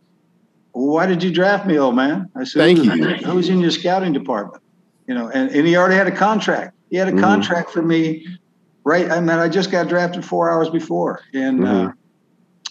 well, 0.74 0.88
why 0.88 1.06
did 1.06 1.22
you 1.24 1.32
draft 1.34 1.66
me, 1.66 1.78
old 1.78 1.96
man? 1.96 2.30
I 2.36 2.44
said, 2.44 2.60
Thank 2.62 2.78
who's, 2.78 2.96
you. 2.96 3.16
who's 3.28 3.50
in 3.50 3.60
your 3.60 3.72
scouting 3.72 4.14
department? 4.14 4.62
You 5.08 5.16
know, 5.16 5.30
and, 5.30 5.50
and 5.52 5.68
he 5.68 5.76
already 5.76 5.96
had 5.96 6.08
a 6.08 6.16
contract. 6.16 6.74
He 6.90 6.98
had 6.98 7.10
a 7.10 7.12
Mhm. 7.12 7.20
contract 7.22 7.72
for 7.72 7.82
me 7.82 8.26
right. 8.86 9.12
I 9.12 9.20
mean, 9.20 9.30
I 9.32 9.50
just 9.50 9.70
got 9.70 9.90
drafted 9.90 10.24
four 10.24 10.50
hours 10.50 10.70
before, 10.70 11.22
and 11.34 11.60
Mhm. 11.60 11.90
uh, 11.90 11.92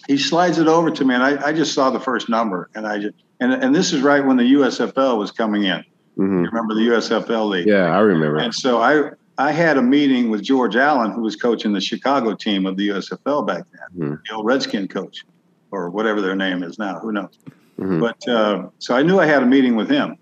he 0.09 0.17
slides 0.17 0.59
it 0.59 0.69
over 0.69 0.91
to 0.91 1.05
me, 1.05 1.15
and 1.15 1.23
I, 1.23 1.49
I 1.49 1.53
just 1.53 1.75
saw 1.75 1.91
the 1.91 2.01
first 2.01 2.29
number, 2.29 2.71
and 2.75 2.87
I 2.87 2.99
just 2.99 3.15
and 3.41 3.53
and 3.53 3.75
this 3.75 3.93
is 3.93 4.03
right 4.03 4.25
when 4.25 4.37
the 4.37 4.45
USFL 4.55 5.19
was 5.19 5.31
coming 5.31 5.65
in. 5.65 5.85
Mhm. 6.19 6.43
You 6.45 6.49
remember 6.51 6.75
the 6.75 6.83
USFL 6.93 7.49
league? 7.49 7.67
Yeah, 7.67 7.95
I 7.97 8.01
remember. 8.01 8.39
And 8.39 8.55
so 8.55 8.81
I 8.81 9.11
I 9.39 9.53
had 9.53 9.77
a 9.77 9.83
meeting 9.83 10.31
with 10.31 10.43
George 10.43 10.77
Allen, 10.77 11.11
who 11.13 11.21
was 11.23 11.37
coaching 11.37 11.73
the 11.73 11.81
Chicago 11.81 12.35
team 12.35 12.65
of 12.67 12.77
the 12.77 12.89
USFL 12.89 13.43
back 13.47 13.65
then, 13.73 14.11
Mhm. 14.11 14.19
the 14.29 14.35
old 14.35 14.47
Redskin 14.47 14.89
coach, 14.89 15.25
or 15.71 15.91
whatever 15.91 16.21
their 16.23 16.37
name 16.37 16.63
is 16.63 16.79
now. 16.79 16.99
Who 17.01 17.13
knows? 17.13 17.39
Mhm. 17.79 18.01
But 18.01 18.29
uh, 18.29 18.69
so 18.79 18.95
I 18.97 19.03
knew 19.03 19.19
I 19.21 19.27
had 19.27 19.43
a 19.43 19.47
meeting 19.47 19.77
with 19.77 19.91
him. 19.91 20.17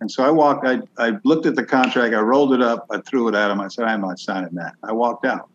And 0.00 0.10
so 0.10 0.22
I 0.24 0.30
walked, 0.30 0.66
I, 0.66 0.80
I 0.98 1.18
looked 1.24 1.46
at 1.46 1.54
the 1.54 1.64
contract, 1.64 2.14
I 2.14 2.20
rolled 2.20 2.52
it 2.52 2.60
up, 2.60 2.84
I 2.90 2.98
threw 3.00 3.28
it 3.28 3.34
at 3.34 3.50
him. 3.50 3.60
I 3.60 3.68
said, 3.68 3.84
I'm 3.86 4.02
not 4.02 4.18
signing 4.18 4.54
that. 4.54 4.74
I 4.82 4.92
walked 4.92 5.24
out. 5.24 5.48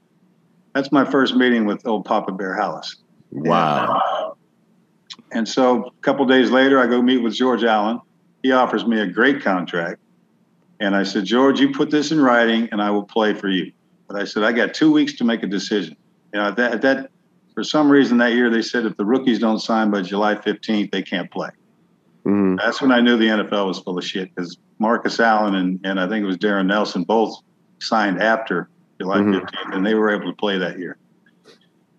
That's 0.74 0.92
my 0.92 1.04
first 1.06 1.36
meeting 1.36 1.66
with 1.66 1.86
old 1.86 2.06
Papa 2.06 2.32
Bear 2.32 2.56
Halas. 2.56 2.96
Wow. 3.32 4.36
And 5.32 5.48
so 5.48 5.86
a 5.86 5.92
couple 6.02 6.26
days 6.26 6.50
later, 6.50 6.80
I 6.80 6.88
go 6.88 7.02
meet 7.02 7.18
with 7.18 7.34
George 7.34 7.64
Allen. 7.64 8.00
He 8.42 8.52
offers 8.52 8.86
me 8.86 9.00
a 9.00 9.08
great 9.08 9.42
contract. 9.42 10.00
And 10.80 10.96
I 10.96 11.04
said, 11.04 11.26
George, 11.26 11.60
you 11.60 11.72
put 11.72 11.92
this 11.92 12.12
in 12.12 12.22
writing 12.22 12.70
and 12.72 12.82
I 12.82 12.90
will 12.90 13.04
play 13.04 13.34
for 13.34 13.50
you. 13.50 13.72
But 14.08 14.20
I 14.20 14.24
said, 14.24 14.44
I 14.44 14.52
got 14.52 14.74
two 14.74 14.92
weeks 14.92 15.14
to 15.18 15.24
make 15.24 15.44
a 15.44 15.48
decision. 15.48 15.96
You 16.34 16.40
know, 16.40 16.48
at 16.48 16.56
that, 16.56 16.74
at 16.74 16.82
that 16.82 17.12
for 17.54 17.64
some 17.64 17.92
reason 17.92 18.18
that 18.20 18.34
year, 18.34 18.50
they 18.50 18.62
said 18.62 18.86
if 18.86 18.96
the 18.98 19.06
rookies 19.06 19.40
don't 19.40 19.60
sign 19.60 19.92
by 19.92 20.02
July 20.02 20.36
15th, 20.36 20.92
they 20.92 21.02
can't 21.02 21.30
play. 21.30 21.50
Mhm. 22.26 22.58
That's 22.58 22.82
when 22.82 22.92
I 22.92 23.02
knew 23.02 23.18
the 23.18 23.28
NFL 23.28 23.68
was 23.68 23.80
full 23.80 23.98
of 23.98 24.04
shit 24.06 24.34
because 24.34 24.58
Marcus 24.80 25.20
Allen 25.20 25.56
and, 25.56 25.80
and 25.84 26.00
I 26.00 26.08
think 26.08 26.24
it 26.24 26.28
was 26.28 26.38
Darrin 26.38 26.68
Nelson 26.68 27.04
both 27.04 27.36
signed 27.80 28.22
after 28.22 28.70
July 29.00 29.18
Mhm. 29.20 29.42
15th 29.42 29.76
and 29.76 29.86
they 29.86 29.94
were 29.96 30.10
able 30.10 30.32
to 30.32 30.36
play 30.38 30.58
that 30.58 30.80
year. 30.80 30.98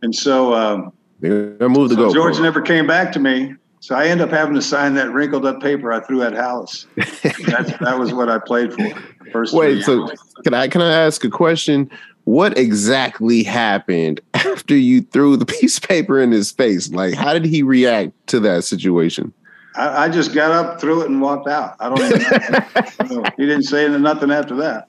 And 0.03 0.15
so, 0.15 0.55
um, 0.55 0.93
They're 1.21 1.51
gonna 1.53 1.75
so 1.89 1.97
goal. 1.97 2.13
George 2.13 2.41
never 2.41 2.61
came 2.61 2.87
back 2.87 3.13
to 3.13 3.21
me. 3.21 3.55
So 3.81 3.95
I 3.95 4.07
ended 4.09 4.29
up 4.29 4.33
having 4.33 4.55
to 4.55 4.63
sign 4.63 4.95
that 4.95 5.11
wrinkled 5.11 5.47
up 5.47 5.63
paper 5.63 5.91
I 5.91 6.01
threw 6.01 6.23
at 6.23 6.35
Halas. 6.35 6.87
That 7.81 7.99
was 7.99 8.13
what 8.13 8.29
I 8.29 8.39
played 8.39 8.75
for. 8.75 8.91
First 9.33 9.55
Wait, 9.55 9.83
so 9.83 10.07
years. 10.07 10.21
can 10.45 10.53
I 10.53 10.69
can 10.69 10.83
I 10.83 10.93
ask 10.93 11.25
a 11.25 11.31
question? 11.31 11.91
What 12.25 12.59
exactly 12.59 13.43
happened 13.43 14.21
after 14.35 14.77
you 14.77 15.01
threw 15.01 15.37
the 15.37 15.47
piece 15.47 15.79
of 15.79 15.85
paper 15.85 16.21
in 16.21 16.31
his 16.31 16.53
face? 16.53 16.91
Like, 16.91 17.15
how 17.15 17.33
did 17.33 17.47
he 17.47 17.63
react 17.63 18.13
to 18.29 18.41
that 18.41 18.65
situation? 18.65 19.33
I, 19.77 20.05
I 20.05 20.09
just 20.09 20.35
got 20.35 20.51
up, 20.51 20.81
threw 20.81 21.03
it, 21.03 21.09
and 21.09 21.21
walked 21.21 21.49
out. 21.49 21.77
I 21.81 21.89
don't 21.89 22.03
even 22.03 23.17
know. 23.17 23.25
he 23.37 23.47
didn't 23.47 23.63
say 23.63 23.89
nothing 23.89 24.31
after 24.31 24.57
that. 24.57 24.89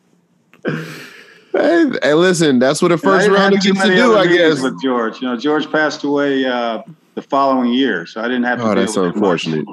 Hey, 1.53 1.91
hey, 2.01 2.13
listen, 2.13 2.59
that's 2.59 2.81
what 2.81 2.91
a 2.91 2.97
first 2.97 3.27
rounder 3.27 3.57
too 3.57 3.73
gets 3.73 3.85
to 3.85 3.95
do, 3.95 4.17
I 4.17 4.27
guess. 4.27 4.61
With 4.61 4.81
George, 4.81 5.21
you 5.21 5.27
know, 5.27 5.37
George 5.37 5.69
passed 5.71 6.03
away 6.03 6.45
uh, 6.45 6.81
the 7.15 7.21
following 7.21 7.73
year, 7.73 8.05
so 8.05 8.21
I 8.21 8.27
didn't 8.27 8.43
have 8.43 8.59
to. 8.59 8.65
Oh, 8.65 8.75
deal 8.75 8.83
that's 8.85 8.95
with 8.95 9.05
it 9.05 9.07
much. 9.07 9.15
unfortunate. 9.15 9.65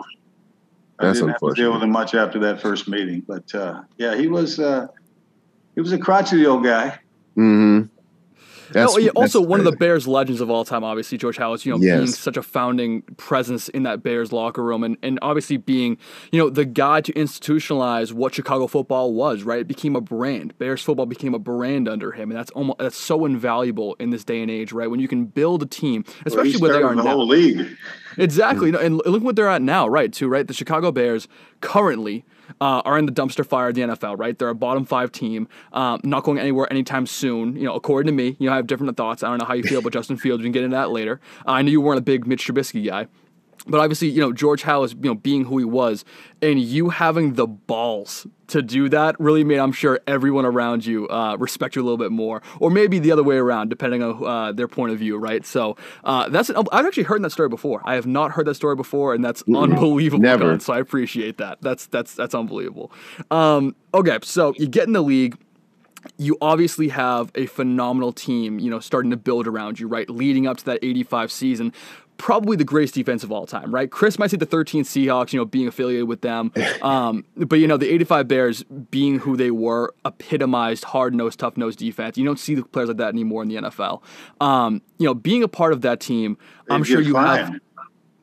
I 0.98 1.12
didn't 1.12 1.28
have 1.28 1.38
to 1.38 1.52
deal 1.54 1.72
with 1.72 1.82
him 1.82 1.90
much 1.90 2.14
after 2.14 2.40
that 2.40 2.60
first 2.60 2.88
meeting, 2.88 3.22
but 3.26 3.54
uh, 3.54 3.82
yeah, 3.96 4.16
he 4.16 4.26
was 4.26 4.58
uh, 4.58 4.88
he 5.74 5.80
was 5.80 5.92
a 5.92 5.98
crotchety 5.98 6.44
old 6.46 6.64
guy. 6.64 6.98
Mm-hmm. 7.36 7.86
That's, 8.72 8.92
No, 8.92 8.98
yeah, 8.98 9.10
also 9.10 9.40
that's 9.40 9.48
one 9.48 9.60
of 9.60 9.64
the. 9.64 9.72
Bears 9.78 10.08
legends 10.08 10.40
of 10.40 10.50
all 10.50 10.64
time, 10.64 10.82
obviously 10.82 11.18
George 11.18 11.36
Halas. 11.36 11.64
You 11.64 11.72
know, 11.72 11.78
being 11.78 12.06
such 12.08 12.36
a 12.36 12.42
founding 12.42 13.02
presence 13.16 13.68
in 13.68 13.84
that 13.84 14.02
Bears 14.02 14.32
locker 14.32 14.62
room, 14.64 14.82
and 14.82 14.96
and 15.02 15.18
obviously 15.22 15.56
being 15.56 15.98
you 16.32 16.40
know 16.40 16.50
the 16.50 16.64
guy 16.64 17.00
to 17.00 17.12
institutionalize 17.12 18.12
what 18.12 18.34
Chicago 18.34 18.66
football 18.66 19.14
was. 19.14 19.42
Right, 19.44 19.60
it 19.60 19.68
became 19.68 19.94
a 19.96 20.00
brand. 20.00 20.56
Bears 20.58 20.82
football 20.82 21.06
became 21.06 21.34
a 21.34 21.38
brand 21.38 21.88
under 21.88 22.12
him, 22.12 22.30
and 22.30 22.38
that's 22.38 22.50
almost 22.52 22.78
that's 22.78 22.96
so 22.96 23.24
invaluable 23.24 23.94
in 24.00 24.10
this 24.10 24.24
day 24.24 24.42
and 24.42 24.50
age. 24.50 24.72
Right, 24.72 24.90
when 24.90 25.00
you 25.00 25.08
can 25.08 25.26
build 25.26 25.62
a 25.62 25.66
team, 25.66 26.04
especially 26.26 26.52
he 26.52 26.56
where 26.58 26.72
they 26.72 26.78
started 26.78 26.98
are 26.98 27.02
the 27.02 27.08
now. 27.08 27.16
whole 27.16 27.26
league. 27.28 27.66
Exactly. 28.16 28.70
Hmm. 28.70 28.74
No, 28.74 28.80
and 28.80 28.96
look 29.06 29.22
what 29.22 29.36
they're 29.36 29.48
at 29.48 29.62
now, 29.62 29.86
right? 29.86 30.12
Too, 30.12 30.28
right? 30.28 30.46
The 30.46 30.54
Chicago 30.54 30.90
Bears 30.90 31.28
currently 31.60 32.24
uh, 32.60 32.82
are 32.84 32.98
in 32.98 33.06
the 33.06 33.12
dumpster 33.12 33.46
fire 33.46 33.68
of 33.68 33.74
the 33.74 33.82
NFL, 33.82 34.18
right? 34.18 34.38
They're 34.38 34.48
a 34.48 34.54
bottom 34.54 34.84
five 34.84 35.12
team, 35.12 35.48
um, 35.72 36.00
not 36.04 36.24
going 36.24 36.38
anywhere 36.38 36.70
anytime 36.70 37.06
soon. 37.06 37.56
You 37.56 37.64
know, 37.64 37.74
according 37.74 38.06
to 38.08 38.12
me, 38.12 38.36
you 38.38 38.46
know, 38.46 38.52
I 38.52 38.56
have 38.56 38.66
different 38.66 38.96
thoughts. 38.96 39.22
I 39.22 39.28
don't 39.28 39.38
know 39.38 39.46
how 39.46 39.54
you 39.54 39.62
feel 39.62 39.80
about 39.80 39.92
Justin 39.92 40.16
Fields. 40.16 40.40
We 40.40 40.46
can 40.46 40.52
get 40.52 40.64
into 40.64 40.76
that 40.76 40.90
later. 40.90 41.20
Uh, 41.46 41.52
I 41.52 41.62
knew 41.62 41.70
you 41.70 41.80
weren't 41.80 41.98
a 41.98 42.02
big 42.02 42.26
Mitch 42.26 42.46
Trubisky 42.46 42.86
guy. 42.86 43.06
But 43.68 43.80
obviously, 43.80 44.08
you 44.08 44.20
know, 44.20 44.32
George 44.32 44.62
Halas, 44.62 44.94
you 44.94 45.10
know, 45.10 45.14
being 45.14 45.44
who 45.44 45.58
he 45.58 45.64
was, 45.64 46.04
and 46.40 46.60
you 46.60 46.88
having 46.88 47.34
the 47.34 47.46
balls 47.46 48.26
to 48.48 48.62
do 48.62 48.88
that 48.88 49.18
really 49.20 49.44
made, 49.44 49.58
I'm 49.58 49.72
sure, 49.72 50.00
everyone 50.06 50.46
around 50.46 50.86
you 50.86 51.06
uh, 51.08 51.36
respect 51.36 51.76
you 51.76 51.82
a 51.82 51.84
little 51.84 51.98
bit 51.98 52.10
more, 52.10 52.42
or 52.60 52.70
maybe 52.70 52.98
the 52.98 53.12
other 53.12 53.22
way 53.22 53.36
around, 53.36 53.68
depending 53.68 54.02
on 54.02 54.24
uh, 54.24 54.52
their 54.52 54.68
point 54.68 54.92
of 54.92 54.98
view, 54.98 55.18
right? 55.18 55.44
So 55.44 55.76
uh, 56.04 56.28
that's 56.30 56.48
an, 56.48 56.56
I've 56.72 56.86
actually 56.86 57.02
heard 57.04 57.22
that 57.22 57.30
story 57.30 57.50
before. 57.50 57.82
I 57.84 57.94
have 57.94 58.06
not 58.06 58.32
heard 58.32 58.46
that 58.46 58.54
story 58.54 58.74
before, 58.74 59.14
and 59.14 59.22
that's 59.22 59.42
unbelievable. 59.54 60.22
Never. 60.22 60.50
Gun, 60.50 60.60
so 60.60 60.72
I 60.72 60.78
appreciate 60.78 61.36
that. 61.38 61.58
That's 61.60 61.86
that's 61.86 62.14
that's 62.14 62.34
unbelievable. 62.34 62.90
Um, 63.30 63.76
okay, 63.92 64.18
so 64.22 64.54
you 64.56 64.66
get 64.66 64.86
in 64.86 64.92
the 64.92 65.02
league 65.02 65.36
you 66.16 66.36
obviously 66.40 66.88
have 66.88 67.30
a 67.34 67.46
phenomenal 67.46 68.12
team, 68.12 68.58
you 68.58 68.70
know, 68.70 68.80
starting 68.80 69.10
to 69.10 69.16
build 69.16 69.46
around 69.46 69.80
you, 69.80 69.88
right? 69.88 70.08
Leading 70.08 70.46
up 70.46 70.56
to 70.58 70.64
that 70.66 70.78
85 70.82 71.32
season, 71.32 71.72
probably 72.18 72.56
the 72.56 72.64
greatest 72.64 72.94
defense 72.94 73.22
of 73.24 73.32
all 73.32 73.46
time, 73.46 73.72
right? 73.74 73.90
Chris 73.90 74.18
might 74.18 74.30
say 74.30 74.36
the 74.36 74.44
13 74.44 74.82
Seahawks, 74.84 75.32
you 75.32 75.38
know, 75.38 75.44
being 75.44 75.66
affiliated 75.68 76.06
with 76.08 76.20
them. 76.20 76.52
Um, 76.82 77.24
but, 77.36 77.56
you 77.60 77.66
know, 77.66 77.76
the 77.76 77.88
85 77.92 78.28
Bears 78.28 78.62
being 78.64 79.18
who 79.20 79.36
they 79.36 79.50
were, 79.50 79.94
epitomized 80.04 80.84
hard 80.84 81.14
nosed, 81.14 81.38
tough 81.40 81.56
nosed 81.56 81.78
defense. 81.80 82.16
You 82.18 82.24
don't 82.24 82.38
see 82.38 82.54
the 82.54 82.62
players 82.64 82.88
like 82.88 82.98
that 82.98 83.08
anymore 83.08 83.42
in 83.42 83.48
the 83.48 83.56
NFL. 83.56 84.02
Um, 84.40 84.80
you 84.98 85.06
know, 85.06 85.14
being 85.14 85.42
a 85.42 85.48
part 85.48 85.72
of 85.72 85.80
that 85.82 85.98
team, 86.00 86.36
I'm 86.70 86.82
They'd 86.82 86.86
sure 86.88 87.00
get 87.02 87.08
you 87.08 87.16
have. 87.16 87.54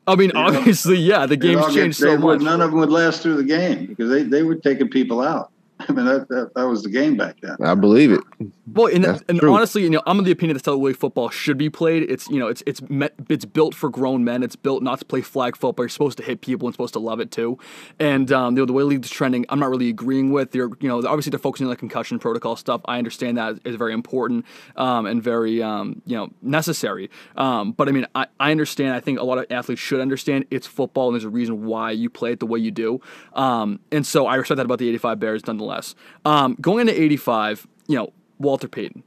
I 0.06 0.14
mean, 0.14 0.28
They'd 0.28 0.36
all- 0.36 0.56
obviously, 0.56 0.96
yeah, 0.98 1.26
the 1.26 1.36
They'd 1.36 1.40
game's 1.40 1.60
all 1.62 1.68
get- 1.68 1.74
changed 1.74 2.00
they 2.00 2.06
so 2.16 2.20
would- 2.20 2.40
much. 2.40 2.42
None 2.42 2.60
of 2.62 2.70
them 2.70 2.80
would 2.80 2.90
last 2.90 3.22
through 3.22 3.36
the 3.36 3.44
game 3.44 3.86
because 3.86 4.08
they, 4.10 4.22
they 4.22 4.42
were 4.42 4.54
taking 4.56 4.88
people 4.88 5.20
out. 5.20 5.50
I 5.80 5.92
mean, 5.92 6.06
that, 6.06 6.28
that, 6.28 6.52
that 6.54 6.66
was 6.66 6.82
the 6.82 6.90
game 6.90 7.16
back 7.16 7.36
then. 7.42 7.56
I 7.62 7.74
believe 7.74 8.12
it. 8.12 8.20
Well, 8.66 8.92
and, 8.92 9.04
That's 9.04 9.22
and 9.28 9.38
true. 9.38 9.54
honestly, 9.54 9.82
you 9.82 9.90
know, 9.90 10.02
I'm 10.06 10.18
of 10.18 10.24
the 10.24 10.32
opinion 10.32 10.56
that 10.56 10.64
the 10.64 10.76
way 10.76 10.92
football 10.92 11.30
should 11.30 11.56
be 11.56 11.70
played. 11.70 12.10
It's 12.10 12.28
you 12.28 12.40
know, 12.40 12.48
it's 12.48 12.64
it's 12.66 12.82
met, 12.88 13.14
it's 13.28 13.44
built 13.44 13.76
for 13.76 13.88
grown 13.88 14.24
men. 14.24 14.42
It's 14.42 14.56
built 14.56 14.82
not 14.82 14.98
to 14.98 15.04
play 15.04 15.20
flag 15.20 15.56
football. 15.56 15.84
You're 15.84 15.88
supposed 15.88 16.18
to 16.18 16.24
hit 16.24 16.40
people 16.40 16.66
and 16.66 16.74
supposed 16.74 16.94
to 16.94 16.98
love 16.98 17.20
it 17.20 17.30
too. 17.30 17.58
And 18.00 18.32
um, 18.32 18.56
you 18.56 18.62
know, 18.62 18.66
the 18.66 18.72
way 18.72 18.82
the 18.82 18.86
league's 18.86 19.08
trending, 19.08 19.46
I'm 19.50 19.60
not 19.60 19.70
really 19.70 19.88
agreeing 19.88 20.32
with. 20.32 20.50
They're 20.50 20.68
you 20.80 20.88
know, 20.88 20.98
obviously 20.98 21.30
they're 21.30 21.38
focusing 21.38 21.66
on 21.66 21.70
the 21.70 21.76
concussion 21.76 22.18
protocol 22.18 22.56
stuff. 22.56 22.80
I 22.86 22.98
understand 22.98 23.38
that 23.38 23.60
is 23.64 23.76
very 23.76 23.92
important 23.92 24.44
um, 24.74 25.06
and 25.06 25.22
very 25.22 25.62
um, 25.62 26.02
you 26.04 26.16
know 26.16 26.30
necessary. 26.42 27.08
Um, 27.36 27.70
but 27.70 27.88
I 27.88 27.92
mean, 27.92 28.06
I, 28.16 28.26
I 28.40 28.50
understand. 28.50 28.94
I 28.94 29.00
think 29.00 29.20
a 29.20 29.24
lot 29.24 29.38
of 29.38 29.46
athletes 29.48 29.80
should 29.80 30.00
understand 30.00 30.44
it's 30.50 30.66
football 30.66 31.08
and 31.08 31.14
there's 31.14 31.24
a 31.24 31.28
reason 31.28 31.66
why 31.66 31.92
you 31.92 32.10
play 32.10 32.32
it 32.32 32.40
the 32.40 32.46
way 32.46 32.58
you 32.58 32.72
do. 32.72 33.00
Um, 33.34 33.78
and 33.92 34.04
so 34.04 34.26
I 34.26 34.34
respect 34.34 34.56
that 34.56 34.64
about 34.66 34.80
the 34.80 34.88
85 34.88 35.20
Bears 35.20 35.46
nonetheless. 35.46 35.94
Um, 36.24 36.56
going 36.60 36.88
into 36.88 37.00
85, 37.00 37.68
you 37.86 37.96
know, 37.96 38.12
Walter 38.38 38.68
Payton 38.68 39.02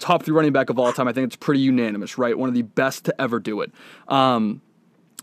top 0.00 0.24
three 0.24 0.34
running 0.34 0.52
back 0.52 0.70
of 0.70 0.78
all 0.78 0.92
time. 0.92 1.06
I 1.06 1.12
think 1.12 1.26
it's 1.26 1.36
pretty 1.36 1.60
unanimous, 1.60 2.18
right? 2.18 2.36
One 2.36 2.48
of 2.48 2.54
the 2.54 2.62
best 2.62 3.04
to 3.04 3.20
ever 3.20 3.38
do 3.38 3.60
it. 3.60 3.70
Um, 4.08 4.62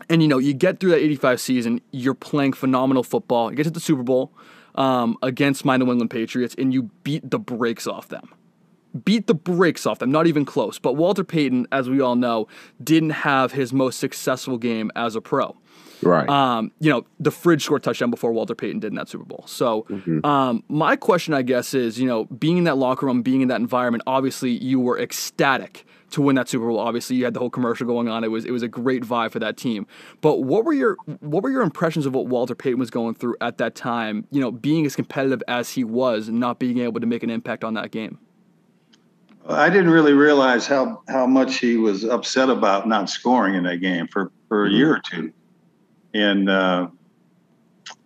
and 0.08 0.22
you 0.22 0.28
know, 0.28 0.38
you 0.38 0.54
get 0.54 0.80
through 0.80 0.90
that 0.90 0.98
85 0.98 1.40
season, 1.40 1.80
you're 1.90 2.14
playing 2.14 2.52
phenomenal 2.54 3.02
football. 3.02 3.50
You 3.50 3.56
get 3.56 3.64
to 3.64 3.70
the 3.70 3.80
Super 3.80 4.02
Bowl 4.04 4.32
um, 4.76 5.18
against 5.22 5.64
my 5.64 5.76
New 5.76 5.90
England 5.90 6.10
Patriots, 6.10 6.54
and 6.56 6.72
you 6.72 6.84
beat 7.02 7.28
the 7.28 7.38
brakes 7.38 7.86
off 7.86 8.08
them. 8.08 8.32
Beat 9.04 9.26
the 9.26 9.34
brakes 9.34 9.86
off 9.86 9.98
them, 9.98 10.10
not 10.10 10.26
even 10.26 10.44
close. 10.44 10.78
But 10.78 10.94
Walter 10.94 11.24
Payton, 11.24 11.68
as 11.72 11.88
we 11.88 12.00
all 12.00 12.16
know, 12.16 12.48
didn't 12.82 13.10
have 13.10 13.52
his 13.52 13.72
most 13.72 13.98
successful 13.98 14.58
game 14.58 14.90
as 14.96 15.14
a 15.14 15.20
pro. 15.20 15.56
Right. 16.02 16.28
Um, 16.28 16.72
you 16.80 16.90
know, 16.90 17.04
the 17.18 17.30
fridge 17.30 17.64
scored 17.64 17.82
touchdown 17.82 18.10
before 18.10 18.32
Walter 18.32 18.54
Payton 18.54 18.80
did 18.80 18.88
in 18.88 18.94
that 18.96 19.08
Super 19.08 19.24
Bowl. 19.24 19.44
So, 19.46 19.86
um, 20.24 20.62
my 20.68 20.96
question, 20.96 21.34
I 21.34 21.42
guess, 21.42 21.74
is 21.74 21.98
you 21.98 22.06
know, 22.06 22.24
being 22.26 22.58
in 22.58 22.64
that 22.64 22.76
locker 22.76 23.06
room, 23.06 23.22
being 23.22 23.40
in 23.40 23.48
that 23.48 23.60
environment, 23.60 24.04
obviously 24.06 24.50
you 24.50 24.80
were 24.80 24.98
ecstatic 24.98 25.84
to 26.10 26.22
win 26.22 26.36
that 26.36 26.48
Super 26.48 26.66
Bowl. 26.66 26.78
Obviously, 26.78 27.16
you 27.16 27.24
had 27.24 27.34
the 27.34 27.40
whole 27.40 27.50
commercial 27.50 27.86
going 27.86 28.08
on. 28.08 28.24
It 28.24 28.30
was 28.30 28.44
it 28.44 28.50
was 28.50 28.62
a 28.62 28.68
great 28.68 29.02
vibe 29.02 29.30
for 29.30 29.38
that 29.40 29.56
team. 29.56 29.86
But 30.20 30.42
what 30.42 30.64
were 30.64 30.72
your 30.72 30.96
what 31.20 31.42
were 31.42 31.50
your 31.50 31.62
impressions 31.62 32.06
of 32.06 32.14
what 32.14 32.26
Walter 32.26 32.54
Payton 32.54 32.78
was 32.78 32.90
going 32.90 33.14
through 33.14 33.36
at 33.40 33.58
that 33.58 33.74
time? 33.74 34.26
You 34.30 34.40
know, 34.40 34.50
being 34.50 34.86
as 34.86 34.96
competitive 34.96 35.42
as 35.48 35.70
he 35.70 35.84
was, 35.84 36.28
not 36.28 36.58
being 36.58 36.78
able 36.78 37.00
to 37.00 37.06
make 37.06 37.22
an 37.22 37.30
impact 37.30 37.64
on 37.64 37.74
that 37.74 37.90
game. 37.90 38.18
I 39.48 39.70
didn't 39.70 39.90
really 39.90 40.12
realize 40.12 40.66
how, 40.66 41.02
how 41.08 41.26
much 41.26 41.56
he 41.56 41.76
was 41.76 42.04
upset 42.04 42.50
about 42.50 42.86
not 42.86 43.08
scoring 43.08 43.54
in 43.54 43.64
that 43.64 43.78
game 43.78 44.06
for, 44.06 44.30
for 44.48 44.66
a 44.66 44.70
year 44.70 44.94
or 44.94 45.00
two. 45.10 45.32
And, 46.12 46.50
uh, 46.50 46.88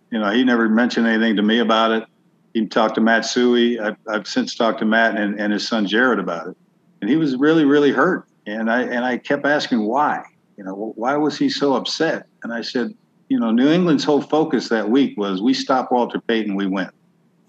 you 0.09 0.19
know, 0.19 0.31
he 0.31 0.43
never 0.43 0.69
mentioned 0.69 1.05
anything 1.05 1.35
to 1.35 1.41
me 1.41 1.59
about 1.59 1.91
it. 1.91 2.05
He 2.53 2.65
talked 2.67 2.95
to 2.95 3.01
Matt 3.01 3.23
Suhey. 3.23 3.79
I've, 3.79 3.97
I've 4.07 4.27
since 4.27 4.55
talked 4.55 4.79
to 4.79 4.85
Matt 4.85 5.17
and, 5.17 5.39
and 5.39 5.51
his 5.51 5.67
son 5.67 5.85
Jared 5.85 6.19
about 6.19 6.47
it. 6.47 6.57
And 7.01 7.09
he 7.09 7.17
was 7.17 7.35
really, 7.35 7.65
really 7.65 7.91
hurt. 7.91 8.25
And 8.45 8.71
I, 8.71 8.83
and 8.83 9.03
I 9.03 9.17
kept 9.17 9.45
asking 9.45 9.81
why, 9.85 10.23
you 10.57 10.63
know, 10.63 10.93
why 10.95 11.15
was 11.17 11.37
he 11.37 11.49
so 11.49 11.73
upset? 11.73 12.27
And 12.43 12.53
I 12.53 12.61
said, 12.61 12.93
you 13.27 13.39
know, 13.39 13.51
New 13.51 13.69
England's 13.69 14.03
whole 14.03 14.21
focus 14.21 14.69
that 14.69 14.89
week 14.89 15.17
was 15.17 15.41
we 15.41 15.53
stop 15.53 15.91
Walter 15.91 16.19
Payton, 16.21 16.55
we 16.55 16.67
win. 16.67 16.89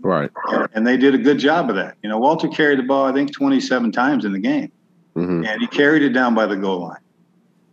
Right. 0.04 0.30
And 0.74 0.86
they 0.86 0.96
did 0.96 1.14
a 1.14 1.18
good 1.18 1.38
job 1.38 1.70
of 1.70 1.76
that. 1.76 1.96
You 2.02 2.08
know, 2.10 2.18
Walter 2.18 2.46
carried 2.48 2.78
the 2.78 2.82
ball, 2.82 3.06
I 3.06 3.12
think, 3.12 3.32
27 3.32 3.90
times 3.90 4.24
in 4.24 4.32
the 4.32 4.38
game, 4.38 4.70
Mm-hmm. 5.16 5.44
and 5.44 5.60
he 5.60 5.68
carried 5.68 6.02
it 6.02 6.10
down 6.10 6.34
by 6.34 6.44
the 6.46 6.56
goal 6.56 6.80
line. 6.80 6.98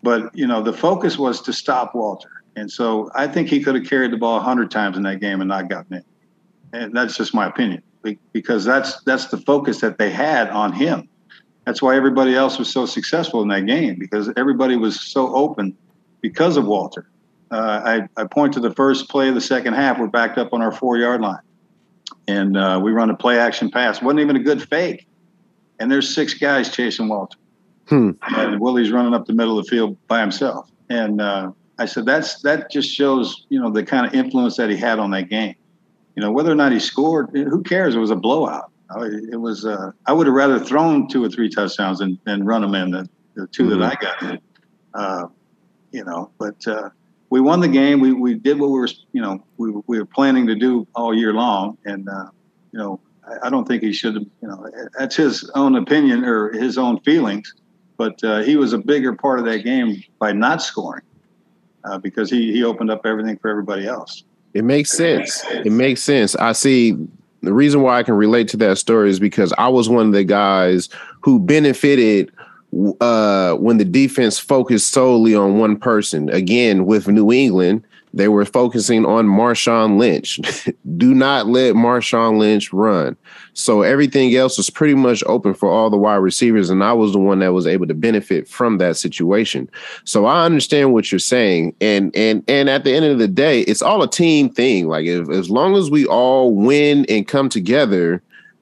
But, 0.03 0.35
you 0.35 0.45
know, 0.45 0.61
the 0.61 0.73
focus 0.73 1.17
was 1.17 1.41
to 1.41 1.53
stop 1.53 1.95
Walter. 1.95 2.43
And 2.55 2.71
so 2.71 3.09
I 3.15 3.27
think 3.27 3.49
he 3.49 3.61
could 3.63 3.73
have 3.75 3.85
carried 3.85 4.11
the 4.11 4.17
ball 4.17 4.35
100 4.35 4.69
times 4.69 4.95
in 4.95 5.03
that 5.03 5.19
game 5.19 5.41
and 5.41 5.47
not 5.47 5.67
gotten 5.69 5.95
it. 5.97 6.05
And 6.71 6.95
that's 6.95 7.17
just 7.17 7.33
my 7.33 7.47
opinion 7.47 7.81
because 8.31 8.63
that's 8.63 9.01
that's 9.03 9.27
the 9.27 9.37
focus 9.37 9.81
that 9.81 9.97
they 9.97 10.09
had 10.09 10.49
on 10.49 10.71
him. 10.73 11.07
That's 11.65 11.81
why 11.81 11.95
everybody 11.95 12.35
else 12.35 12.57
was 12.57 12.71
so 12.71 12.85
successful 12.85 13.41
in 13.41 13.47
that 13.49 13.65
game 13.65 13.95
because 13.99 14.31
everybody 14.37 14.75
was 14.75 14.99
so 14.99 15.33
open 15.35 15.75
because 16.21 16.57
of 16.57 16.65
Walter. 16.65 17.07
Uh, 17.51 18.07
I, 18.17 18.21
I 18.21 18.25
point 18.25 18.53
to 18.53 18.59
the 18.59 18.71
first 18.73 19.09
play 19.09 19.29
of 19.29 19.35
the 19.35 19.41
second 19.41 19.73
half. 19.73 19.99
We're 19.99 20.07
backed 20.07 20.37
up 20.37 20.53
on 20.53 20.61
our 20.61 20.71
four 20.71 20.97
yard 20.97 21.21
line. 21.21 21.39
And 22.27 22.57
uh, 22.57 22.79
we 22.83 22.91
run 22.91 23.09
a 23.09 23.15
play 23.15 23.39
action 23.39 23.69
pass. 23.71 24.01
wasn't 24.01 24.21
even 24.21 24.35
a 24.35 24.39
good 24.43 24.67
fake. 24.67 25.07
And 25.79 25.91
there's 25.91 26.13
six 26.13 26.33
guys 26.33 26.69
chasing 26.69 27.07
Walter. 27.07 27.37
Hmm. 27.87 28.11
And 28.21 28.59
Willie's 28.59 28.91
running 28.91 29.13
up 29.13 29.25
the 29.25 29.33
middle 29.33 29.57
of 29.57 29.65
the 29.65 29.69
field 29.69 29.97
by 30.07 30.21
himself. 30.21 30.69
And 30.89 31.19
uh, 31.21 31.51
I 31.79 31.85
said, 31.85 32.05
that's 32.05 32.41
that 32.43 32.69
just 32.71 32.89
shows, 32.89 33.45
you 33.49 33.59
know, 33.59 33.71
the 33.71 33.83
kind 33.83 34.05
of 34.05 34.13
influence 34.13 34.57
that 34.57 34.69
he 34.69 34.77
had 34.77 34.99
on 34.99 35.11
that 35.11 35.29
game. 35.29 35.55
You 36.15 36.21
know, 36.21 36.31
whether 36.31 36.51
or 36.51 36.55
not 36.55 36.71
he 36.71 36.79
scored, 36.79 37.29
who 37.33 37.63
cares? 37.63 37.95
It 37.95 37.99
was 37.99 38.11
a 38.11 38.15
blowout. 38.15 38.69
It 38.99 39.39
was. 39.39 39.65
Uh, 39.65 39.91
I 40.05 40.11
would 40.13 40.27
have 40.27 40.35
rather 40.35 40.59
thrown 40.59 41.07
two 41.07 41.23
or 41.23 41.29
three 41.29 41.49
touchdowns 41.49 41.99
than, 41.99 42.19
than 42.25 42.43
run 42.45 42.61
them 42.61 42.75
in 42.75 42.91
the, 42.91 43.09
the 43.35 43.47
2 43.47 43.63
Mhm. 43.63 43.79
that 43.79 43.81
I 43.81 43.95
got. 44.01 44.21
In. 44.23 44.39
Uh, 44.93 45.27
you 45.93 46.03
know, 46.03 46.29
but 46.37 46.67
uh, 46.67 46.89
we 47.31 47.39
won 47.39 47.61
the 47.61 47.67
game. 47.67 47.99
We 47.99 48.13
we 48.13 48.35
did 48.35 48.59
what 48.59 48.69
we 48.69 48.79
were, 48.79 48.89
you 49.13 49.21
know, 49.21 49.43
we 49.57 49.71
we 49.87 49.97
were 49.97 50.05
planning 50.05 50.45
to 50.47 50.53
do 50.53 50.85
all 50.93 51.15
year 51.15 51.33
long, 51.33 51.77
and 51.85 52.07
uh, 52.07 52.29
you 52.71 52.77
know, 52.77 52.99
I, 53.25 53.47
I 53.47 53.49
don't 53.49 53.67
think 53.67 53.81
he 53.81 53.93
should 53.93 54.15
have. 54.15 54.25
You 54.41 54.47
know, 54.49 54.69
that's 54.99 55.15
his 55.15 55.49
own 55.55 55.75
opinion 55.77 56.25
or 56.25 56.51
his 56.51 56.77
own 56.77 56.99
feelings, 56.99 57.55
but 57.97 58.21
uh, 58.23 58.41
he 58.41 58.57
was 58.57 58.73
a 58.73 58.77
bigger 58.77 59.13
part 59.15 59.39
of 59.39 59.45
that 59.45 59.63
game 59.63 60.03
by 60.19 60.33
not 60.33 60.61
scoring 60.61 61.03
uh, 61.85 61.97
because 61.97 62.29
he 62.29 62.51
he 62.51 62.63
opened 62.63 62.91
up 62.91 63.05
everything 63.05 63.37
for 63.37 63.49
everybody 63.49 63.87
else. 63.87 64.23
It 64.53 64.65
makes 64.65 64.91
sense. 64.91 65.41
It 65.45 65.71
makes 65.71 66.03
sense. 66.03 66.35
I 66.35 66.51
see 66.51 66.97
the 67.41 67.53
reason 67.53 67.81
why 67.81 67.97
I 67.97 68.03
can 68.03 68.15
relate 68.15 68.49
to 68.49 68.57
that 68.57 68.77
story 68.77 69.09
is 69.09 69.21
because 69.21 69.53
I 69.57 69.69
was 69.69 69.87
one 69.87 70.07
of 70.07 70.11
the 70.11 70.25
guys 70.25 70.89
who 71.21 71.39
benefited 71.39 72.29
uh, 73.01 73.53
when 73.55 73.77
the 73.77 73.85
defense 73.85 74.39
focused 74.39 74.91
solely 74.91 75.35
on 75.35 75.57
one 75.57 75.77
person. 75.77 76.29
Again, 76.29 76.85
with 76.85 77.07
New 77.07 77.31
England, 77.31 77.83
they 78.13 78.27
were 78.27 78.45
focusing 78.45 79.05
on 79.05 79.25
Marshawn 79.25 79.97
Lynch. 79.97 80.39
Do 80.97 81.13
not 81.13 81.47
let 81.47 81.75
Marshawn 81.75 82.37
Lynch 82.37 82.73
run. 82.73 83.15
So 83.53 83.83
everything 83.83 84.35
else 84.35 84.57
was 84.57 84.69
pretty 84.69 84.95
much 84.95 85.23
open 85.27 85.53
for 85.53 85.69
all 85.69 85.89
the 85.89 85.97
wide 85.97 86.15
receivers, 86.15 86.69
and 86.69 86.83
I 86.83 86.93
was 86.93 87.13
the 87.13 87.19
one 87.19 87.39
that 87.39 87.53
was 87.53 87.67
able 87.67 87.87
to 87.87 87.93
benefit 87.93 88.47
from 88.47 88.77
that 88.79 88.97
situation. 88.97 89.69
So 90.03 90.25
I 90.25 90.45
understand 90.45 90.93
what 90.93 91.11
you're 91.11 91.19
saying, 91.19 91.75
and 91.79 92.15
and 92.15 92.43
and 92.47 92.69
at 92.69 92.83
the 92.83 92.93
end 92.93 93.05
of 93.05 93.19
the 93.19 93.27
day, 93.27 93.61
it's 93.61 93.81
all 93.81 94.01
a 94.03 94.09
team 94.09 94.49
thing. 94.49 94.87
Like 94.87 95.05
if, 95.05 95.29
as 95.29 95.49
long 95.49 95.75
as 95.75 95.89
we 95.89 96.05
all 96.05 96.53
win 96.53 97.05
and 97.07 97.27
come 97.27 97.49
together, 97.49 98.21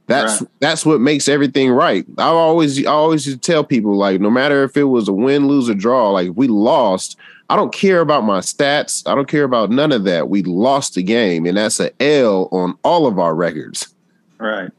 that's 0.09 0.41
Right. 0.41 0.49
that's 0.59 0.85
what 0.85 0.99
makes 0.99 1.29
everything 1.29 1.71
right. 1.71 2.05
I 2.17 2.23
always 2.25 2.85
I 2.85 2.89
always 2.89 3.37
tell 3.37 3.63
people 3.63 3.95
like 3.95 4.19
no 4.19 4.29
matter 4.29 4.63
if 4.63 4.75
it 4.75 4.85
was 4.85 5.07
a 5.07 5.13
win, 5.13 5.47
lose, 5.47 5.69
or 5.69 5.75
draw, 5.75 6.09
like 6.09 6.31
we 6.35 6.47
lost. 6.47 7.15
I 7.51 7.55
don't 7.55 7.73
care 7.73 8.01
about 8.01 8.25
my 8.25 8.39
stats. 8.41 9.01
I 9.07 9.15
don't 9.15 9.27
care 9.27 9.43
about 9.43 9.71
none 9.71 9.91
of 9.91 10.03
that. 10.03 10.29
We 10.29 10.43
lost 10.43 10.93
the 10.95 11.01
game, 11.03 11.45
and 11.47 11.57
that's 11.57 11.79
a 11.79 11.89
L 12.01 12.47
on 12.51 12.77
all 12.83 13.07
of 13.07 13.17
our 13.17 13.33
records. 13.33 13.93
Right. 14.39 14.71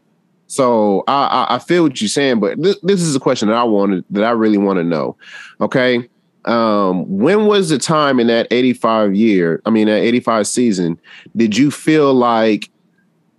So 0.46 1.04
I, 1.08 1.46
I, 1.48 1.54
I 1.56 1.58
feel 1.60 1.84
what 1.84 2.00
you're 2.00 2.08
saying, 2.08 2.40
but 2.40 2.60
this, 2.60 2.76
this 2.82 3.02
is 3.02 3.14
a 3.14 3.20
question 3.20 3.48
that 3.48 3.56
I 3.56 3.62
wanted 3.64 4.04
that 4.10 4.24
I 4.24 4.30
really 4.30 4.58
want 4.58 4.78
to 4.78 4.84
know. 4.84 5.16
Okay. 5.60 6.08
Um, 6.44 7.18
when 7.18 7.46
was 7.46 7.68
the 7.68 7.78
time 7.78 8.18
in 8.18 8.26
that 8.28 8.46
85 8.50 9.14
year, 9.14 9.60
I 9.66 9.70
mean 9.70 9.86
that 9.86 9.98
85 10.00 10.46
season, 10.46 10.98
did 11.36 11.56
you 11.56 11.70
feel 11.70 12.14
like 12.14 12.70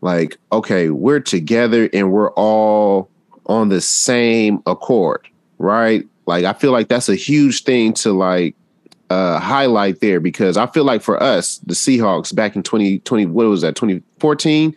like, 0.02 0.38
okay, 0.52 0.90
we're 0.90 1.20
together 1.20 1.90
and 1.94 2.12
we're 2.12 2.32
all 2.32 3.10
on 3.46 3.70
the 3.70 3.82
same 3.82 4.62
accord, 4.66 5.28
right? 5.60 6.08
Like 6.26 6.46
I 6.46 6.54
feel 6.54 6.72
like 6.72 6.88
that's 6.88 7.10
a 7.10 7.16
huge 7.16 7.64
thing 7.64 7.94
to 7.96 8.12
like 8.14 8.56
uh 9.10 9.40
highlight 9.40 10.00
there 10.00 10.20
because 10.20 10.56
I 10.58 10.68
feel 10.68 10.86
like 10.86 11.02
for 11.02 11.22
us, 11.22 11.58
the 11.60 11.74
Seahawks 11.74 12.34
back 12.34 12.56
in 12.56 12.64
2020, 12.64 13.26
what 13.28 13.48
was 13.48 13.62
that, 13.62 13.76
2014, 13.76 14.76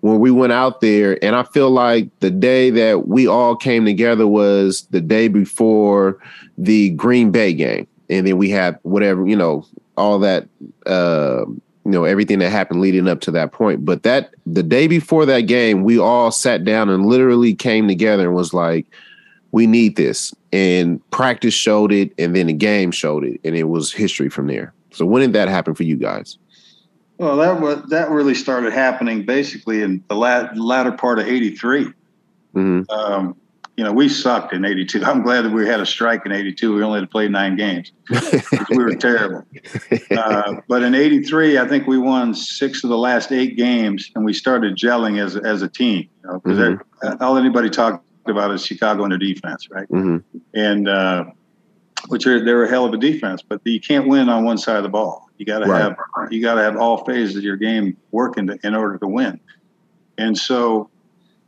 when 0.00 0.18
we 0.18 0.30
went 0.30 0.52
out 0.52 0.80
there, 0.80 1.22
and 1.22 1.36
I 1.36 1.44
feel 1.44 1.70
like 1.70 2.08
the 2.20 2.30
day 2.30 2.70
that 2.70 3.06
we 3.08 3.26
all 3.26 3.56
came 3.56 3.84
together 3.84 4.26
was 4.26 4.86
the 4.90 5.00
day 5.00 5.28
before 5.28 6.18
the 6.58 6.90
Green 6.90 7.30
Bay 7.30 7.52
game. 7.52 7.86
And 8.08 8.26
then 8.26 8.38
we 8.38 8.50
had 8.50 8.78
whatever, 8.82 9.26
you 9.26 9.36
know, 9.36 9.66
all 9.96 10.18
that 10.20 10.48
uh 10.86 11.44
you 11.86 11.92
know 11.92 12.02
everything 12.02 12.40
that 12.40 12.50
happened 12.50 12.80
leading 12.80 13.06
up 13.06 13.20
to 13.20 13.30
that 13.30 13.52
point. 13.52 13.84
But 13.84 14.02
that 14.02 14.34
the 14.44 14.64
day 14.64 14.88
before 14.88 15.24
that 15.26 15.42
game 15.42 15.84
we 15.84 16.00
all 16.00 16.32
sat 16.32 16.64
down 16.64 16.90
and 16.90 17.06
literally 17.06 17.54
came 17.54 17.86
together 17.86 18.24
and 18.24 18.34
was 18.34 18.52
like 18.52 18.86
we 19.52 19.68
need 19.68 19.94
this. 19.94 20.34
And 20.52 21.00
practice 21.10 21.54
showed 21.54 21.92
it 21.92 22.12
and 22.18 22.34
then 22.34 22.48
the 22.48 22.54
game 22.54 22.90
showed 22.90 23.24
it 23.24 23.40
and 23.44 23.54
it 23.54 23.64
was 23.68 23.92
history 23.92 24.28
from 24.28 24.48
there. 24.48 24.74
So 24.90 25.06
when 25.06 25.22
did 25.22 25.32
that 25.34 25.48
happen 25.48 25.74
for 25.76 25.84
you 25.84 25.96
guys? 25.96 26.38
Well, 27.18 27.36
that 27.36 27.60
was 27.60 27.80
that 27.90 28.10
really 28.10 28.34
started 28.34 28.72
happening 28.72 29.24
basically 29.24 29.82
in 29.82 30.02
the 30.08 30.16
lat- 30.16 30.58
latter 30.58 30.90
part 30.90 31.20
of 31.20 31.28
'83. 31.28 31.92
hmm 32.52 32.82
Um, 32.90 33.36
you 33.76 33.84
know, 33.84 33.92
we 33.92 34.08
sucked 34.08 34.54
in 34.54 34.64
'82. 34.64 35.04
I'm 35.04 35.22
glad 35.22 35.42
that 35.42 35.52
we 35.52 35.66
had 35.66 35.80
a 35.80 35.86
strike 35.86 36.22
in 36.24 36.32
'82. 36.32 36.74
We 36.74 36.82
only 36.82 37.00
had 37.00 37.06
to 37.06 37.10
play 37.10 37.28
nine 37.28 37.56
games. 37.56 37.92
we 38.10 38.82
were 38.84 38.94
terrible. 38.94 39.44
Uh, 40.10 40.54
but 40.68 40.82
in 40.82 40.94
'83, 40.94 41.58
I 41.58 41.68
think 41.68 41.86
we 41.86 41.98
won 41.98 42.32
six 42.34 42.84
of 42.84 42.90
the 42.90 42.96
last 42.96 43.32
eight 43.32 43.56
games, 43.56 44.10
and 44.14 44.24
we 44.24 44.32
started 44.32 44.76
gelling 44.76 45.22
as 45.22 45.36
as 45.36 45.62
a 45.62 45.68
team. 45.68 46.08
You 46.24 46.30
know, 46.30 46.40
Mhm. 46.40 46.80
all 47.20 47.36
anybody 47.36 47.68
talked 47.68 48.02
about 48.26 48.50
is 48.50 48.64
Chicago 48.64 49.02
and 49.04 49.12
their 49.12 49.18
defense, 49.18 49.68
right? 49.70 49.86
hmm 49.88 50.18
and 50.54 50.88
uh, 50.88 51.24
which 52.08 52.26
are 52.26 52.42
they're 52.42 52.64
a 52.64 52.68
hell 52.68 52.86
of 52.86 52.94
a 52.94 52.98
defense, 52.98 53.42
but 53.46 53.60
you 53.64 53.80
can't 53.80 54.08
win 54.08 54.28
on 54.30 54.44
one 54.44 54.56
side 54.56 54.76
of 54.76 54.82
the 54.84 54.88
ball. 54.88 55.26
You 55.36 55.44
got 55.44 55.58
to 55.58 55.66
Right. 55.66 55.82
have 55.82 55.96
you 56.30 56.40
got 56.40 56.54
to 56.54 56.62
have 56.62 56.76
all 56.78 57.04
phases 57.04 57.36
of 57.36 57.42
your 57.42 57.56
game 57.56 57.96
working 58.10 58.46
to, 58.46 58.58
in 58.64 58.74
order 58.74 58.96
to 58.98 59.06
win. 59.06 59.38
And 60.16 60.36
so, 60.38 60.88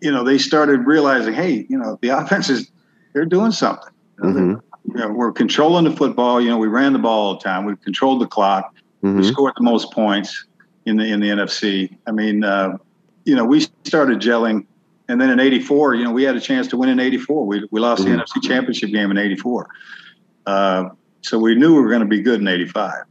you 0.01 0.11
know, 0.11 0.25
they 0.25 0.39
started 0.39 0.87
realizing, 0.87 1.35
hey, 1.35 1.67
you 1.69 1.79
know, 1.79 1.99
the 2.03 2.09
offense 2.19 2.49
is 2.49 2.71
they're 3.15 3.25
doing 3.25 3.53
something. 3.53 3.93
You 4.23 4.25
know, 4.25 4.33
hmm 4.33 4.55
you 4.85 4.95
know, 4.95 5.09
we're 5.11 5.33
controlling 5.33 5.85
the 5.85 5.91
football. 5.91 6.41
You 6.41 6.49
know, 6.49 6.57
we 6.57 6.67
ran 6.69 6.95
the 6.95 6.99
ball 6.99 7.27
all 7.27 7.35
the 7.35 7.45
time. 7.45 7.67
We 7.67 7.77
controlled 7.77 8.23
the 8.23 8.27
clock. 8.27 8.75
We 9.03 9.11
hmm 9.11 9.23
scored 9.23 9.53
the 9.57 9.63
most 9.63 9.93
points 9.93 10.47
in 10.87 10.97
the 10.97 11.05
in 11.05 11.21
the 11.21 11.29
NFC. 11.29 11.95
I 12.07 12.13
mean, 12.13 12.43
uh, 12.43 12.79
you 13.25 13.37
know, 13.37 13.45
we 13.45 13.67
started 13.85 14.21
gelling, 14.21 14.67
and 15.09 15.21
then 15.21 15.29
in 15.29 15.41
'84, 15.41 15.95
you 15.95 16.05
know, 16.05 16.11
we 16.11 16.23
had 16.23 16.37
a 16.37 16.41
chance 16.41 16.67
to 16.69 16.77
win 16.79 16.89
in 16.89 17.01
'84. 17.01 17.47
We 17.47 17.69
we 17.71 17.81
lost 17.81 18.03
Mhm. 18.03 18.07
the 18.07 18.11
NFC 18.13 18.41
Championship 18.43 18.91
game 18.91 19.11
in 19.11 19.19
'84, 19.19 19.69
uh, 20.47 20.85
so 21.21 21.39
we 21.39 21.55
knew 21.55 21.75
we 21.75 21.83
were 21.83 21.91
going 21.91 22.01
to 22.01 22.07
be 22.07 22.23
good 22.23 22.41
in 22.41 22.49
'85. 22.49 23.03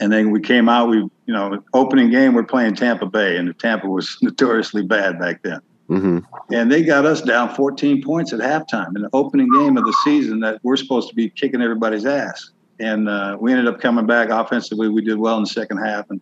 And 0.00 0.12
then 0.12 0.30
we 0.30 0.40
came 0.40 0.68
out. 0.68 0.88
We, 0.88 0.98
you 0.98 1.10
know, 1.28 1.62
opening 1.72 2.10
game 2.10 2.34
we're 2.34 2.42
playing 2.44 2.74
Tampa 2.74 3.06
Bay, 3.06 3.36
and 3.38 3.58
Tampa 3.58 3.88
was 3.88 4.18
notoriously 4.22 4.82
bad 4.82 5.18
back 5.18 5.40
then. 5.42 5.60
Hmm 5.92 6.18
And 6.50 6.72
they 6.72 6.82
got 6.82 7.04
us 7.04 7.20
down 7.20 7.54
14 7.54 8.02
points 8.02 8.32
at 8.32 8.40
halftime 8.40 8.96
in 8.96 9.02
the 9.02 9.10
opening 9.12 9.50
game 9.52 9.76
of 9.76 9.84
the 9.84 9.92
season 10.04 10.40
that 10.40 10.58
we're 10.62 10.76
supposed 10.76 11.10
to 11.10 11.14
be 11.14 11.28
kicking 11.28 11.60
everybody's 11.60 12.06
ass. 12.06 12.50
And 12.80 13.08
uh, 13.08 13.36
we 13.38 13.52
ended 13.52 13.68
up 13.68 13.78
coming 13.80 14.06
back 14.06 14.30
offensively. 14.30 14.88
We 14.88 15.02
did 15.02 15.18
well 15.18 15.36
in 15.36 15.42
the 15.42 15.50
second 15.50 15.78
half, 15.78 16.10
and 16.10 16.20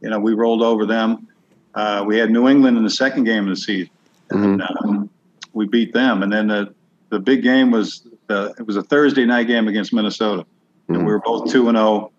you 0.00 0.08
know 0.08 0.18
we 0.18 0.32
rolled 0.32 0.62
over 0.62 0.86
them. 0.86 1.28
Uh, 1.74 2.02
we 2.06 2.16
had 2.16 2.30
New 2.30 2.48
England 2.48 2.78
in 2.78 2.84
the 2.84 2.90
second 2.90 3.24
game 3.24 3.44
of 3.44 3.50
the 3.50 3.56
season, 3.56 3.90
and 4.30 4.62
um, 4.62 5.10
we 5.52 5.66
beat 5.66 5.92
them. 5.92 6.22
And 6.22 6.32
then 6.32 6.48
the 6.48 6.74
the 7.10 7.20
big 7.20 7.42
game 7.42 7.70
was 7.70 8.08
the, 8.26 8.54
it 8.58 8.66
was 8.66 8.76
a 8.76 8.82
Thursday 8.82 9.26
night 9.26 9.46
game 9.46 9.68
against 9.68 9.92
Minnesota, 9.92 10.46
and 10.88 11.04
we 11.04 11.12
were 11.12 11.20
both 11.20 11.52
two 11.52 11.68
and 11.68 11.76
zero. 11.76 12.10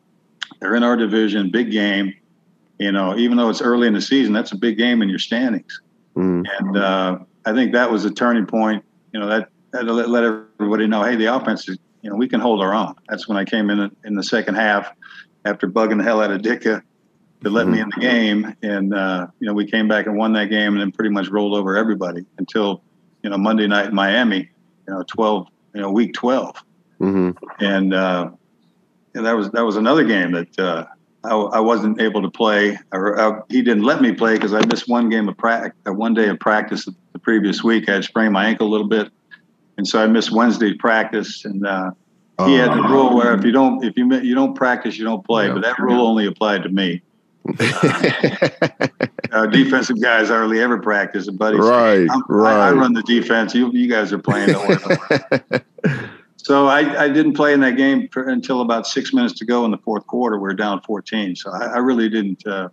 They're 0.59 0.75
in 0.75 0.83
our 0.83 0.95
division, 0.95 1.49
big 1.49 1.71
game. 1.71 2.13
You 2.77 2.91
know, 2.91 3.17
even 3.17 3.35
though 3.37 3.49
it's 3.49 3.61
early 3.61 3.87
in 3.87 3.93
the 3.93 4.01
season, 4.01 4.31
that's 4.33 4.51
a 4.51 4.57
big 4.57 4.77
game 4.77 5.01
in 5.01 5.09
your 5.09 5.19
standings 5.19 5.81
hmm 6.17 6.43
and 6.60 6.77
uh, 6.77 7.19
I 7.45 7.53
think 7.53 7.73
that 7.73 7.91
was 7.91 8.06
a 8.06 8.12
turning 8.12 8.45
point. 8.45 8.84
You 9.13 9.19
know, 9.19 9.27
that, 9.27 9.49
that 9.71 9.86
let, 9.86 10.10
let 10.10 10.23
everybody 10.23 10.88
know, 10.88 11.03
hey, 11.03 11.15
the 11.15 11.25
offense 11.25 11.67
is, 11.69 11.77
you 12.01 12.10
know, 12.10 12.15
we 12.15 12.27
can 12.27 12.39
hold 12.39 12.62
our 12.62 12.73
own. 12.73 12.95
That's 13.10 13.27
when 13.27 13.38
I 13.38 13.45
came 13.45 13.69
in 13.69 13.95
in 14.03 14.15
the 14.15 14.23
second 14.23 14.56
half 14.56 14.91
after 15.45 15.67
bugging 15.67 15.97
the 15.97 16.03
hell 16.03 16.21
out 16.21 16.32
of 16.32 16.41
Ditka 16.41 16.82
to 17.43 17.49
let 17.49 17.67
me 17.67 17.80
in 17.80 17.89
the 17.95 18.01
game, 18.01 18.56
and 18.63 18.93
uh, 18.93 19.27
you 19.39 19.47
know, 19.47 19.53
we 19.53 19.69
came 19.69 19.88
back 19.88 20.08
and 20.08 20.17
won 20.17 20.34
that 20.34 20.49
game, 20.49 20.73
and 20.73 20.82
then 20.82 20.91
pretty 20.91 21.12
much 21.12 21.30
rolled 21.30 21.53
over 21.53 21.77
everybody 21.77 22.25
until 22.38 22.82
you 23.23 23.30
know 23.30 23.38
Monday 23.38 23.67
night 23.67 23.88
in 23.88 23.95
Miami, 23.95 24.49
you 24.88 24.93
know, 24.93 25.03
twelve, 25.03 25.47
you 25.73 25.82
know, 25.82 25.91
week 25.91 26.13
twelve 26.13 26.56
hmm 26.99 27.32
and 27.60 27.93
uh, 27.93 28.30
and 29.13 29.25
that 29.25 29.36
was 29.36 29.49
that 29.51 29.65
was 29.65 29.75
another 29.75 30.03
game 30.03 30.32
that 30.32 30.60
uh, 30.60 30.86
I, 31.27 31.35
I 31.35 31.59
wasn't 31.59 32.01
able 32.01 32.21
to 32.21 32.29
play, 32.29 32.77
or 32.91 33.19
uh, 33.19 33.41
he 33.49 33.61
didn't 33.61 33.83
let 33.83 34.01
me 34.01 34.11
play 34.11 34.33
because 34.33 34.53
I 34.53 34.65
missed 34.65 34.87
one 34.87 35.09
game 35.09 35.27
of 35.29 35.37
practice, 35.37 35.73
uh, 35.87 35.93
one 35.93 36.13
day 36.13 36.29
of 36.29 36.39
practice 36.39 36.85
the 36.85 37.19
previous 37.19 37.63
week. 37.63 37.89
I 37.89 37.95
had 37.95 38.03
sprained 38.03 38.33
my 38.33 38.45
ankle 38.45 38.67
a 38.67 38.71
little 38.71 38.87
bit, 38.87 39.11
and 39.77 39.87
so 39.87 40.01
I 40.01 40.07
missed 40.07 40.31
Wednesday's 40.31 40.77
practice. 40.77 41.45
And 41.45 41.65
uh, 41.65 41.91
he 42.45 42.55
had 42.55 42.71
the 42.71 42.83
rule 42.83 43.15
where 43.15 43.33
if 43.33 43.43
you 43.43 43.51
don't 43.51 43.83
if 43.83 43.97
you 43.97 44.13
you 44.15 44.35
don't 44.35 44.55
practice, 44.55 44.97
you 44.97 45.05
don't 45.05 45.25
play. 45.25 45.47
Yeah. 45.47 45.53
But 45.53 45.63
that 45.63 45.79
rule 45.79 46.05
only 46.05 46.25
applied 46.25 46.63
to 46.63 46.69
me. 46.69 47.01
uh, 49.31 49.45
defensive 49.47 50.01
guys 50.01 50.27
hardly 50.27 50.59
ever 50.59 50.79
practice, 50.79 51.29
buddy. 51.29 51.57
Right, 51.57 52.07
right. 52.27 52.53
I, 52.53 52.69
I, 52.69 52.73
run 52.73 52.91
the 52.91 53.03
defense. 53.03 53.55
You, 53.55 53.71
you 53.71 53.87
guys 53.87 54.11
are 54.11 54.19
playing. 54.19 54.53
so 56.47 56.67
I, 56.67 57.03
I 57.03 57.10
didn't 57.10 57.33
play 57.33 57.51
in 57.51 57.60
that 57.60 57.75
game 57.75 58.07
for, 58.07 58.29
until 58.29 58.62
about 58.62 58.88
six 58.88 59.13
minutes 59.13 59.33
to 59.39 59.45
go 59.45 59.65
in 59.65 59.71
the 59.71 59.77
fourth 59.79 60.07
quarter. 60.07 60.39
We 60.39 60.47
are 60.47 60.53
down 60.53 60.79
14. 60.79 61.36
So 61.36 61.51
I, 61.51 61.65
I 61.65 61.77
really 61.79 62.07
didn't. 62.07 62.47
Uh, 62.47 62.69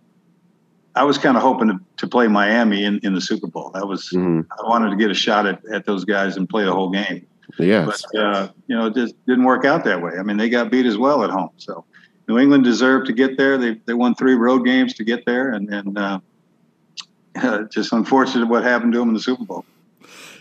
I 0.95 1.03
was 1.03 1.17
kind 1.17 1.35
of 1.35 1.43
hoping 1.43 1.67
to, 1.67 1.79
to 1.97 2.07
play 2.07 2.29
Miami 2.29 2.85
in, 2.85 3.01
in 3.03 3.13
the 3.13 3.19
Super 3.19 3.47
Bowl. 3.47 3.71
That 3.73 3.85
was 3.85 4.11
mm-hmm. 4.13 4.49
I 4.49 4.69
wanted 4.69 4.91
to 4.91 4.95
get 4.95 5.11
a 5.11 5.13
shot 5.13 5.45
at, 5.45 5.59
at 5.65 5.85
those 5.85 6.05
guys 6.05 6.37
and 6.37 6.47
play 6.47 6.63
the 6.63 6.71
whole 6.71 6.89
game. 6.89 7.27
Yes. 7.59 8.05
But 8.13 8.17
uh, 8.17 8.47
you 8.67 8.77
know, 8.77 8.85
it 8.85 8.93
just 8.93 9.13
didn't 9.25 9.43
work 9.43 9.65
out 9.65 9.83
that 9.83 10.01
way. 10.01 10.13
I 10.17 10.23
mean, 10.23 10.37
they 10.37 10.47
got 10.47 10.71
beat 10.71 10.85
as 10.85 10.97
well 10.97 11.25
at 11.25 11.29
home. 11.29 11.51
So 11.57 11.83
New 12.29 12.39
England 12.39 12.63
deserved 12.63 13.07
to 13.07 13.13
get 13.13 13.35
there. 13.35 13.57
They 13.57 13.73
they 13.85 13.93
won 13.93 14.15
three 14.15 14.35
road 14.35 14.59
games 14.59 14.93
to 14.93 15.03
get 15.03 15.25
there, 15.25 15.51
and 15.51 15.67
and 15.67 15.97
uh, 15.97 16.19
just 17.73 17.91
unfortunate 17.91 18.47
what 18.47 18.63
happened 18.63 18.93
to 18.93 18.99
them 18.99 19.09
in 19.09 19.15
the 19.15 19.19
Super 19.19 19.43
Bowl. 19.43 19.65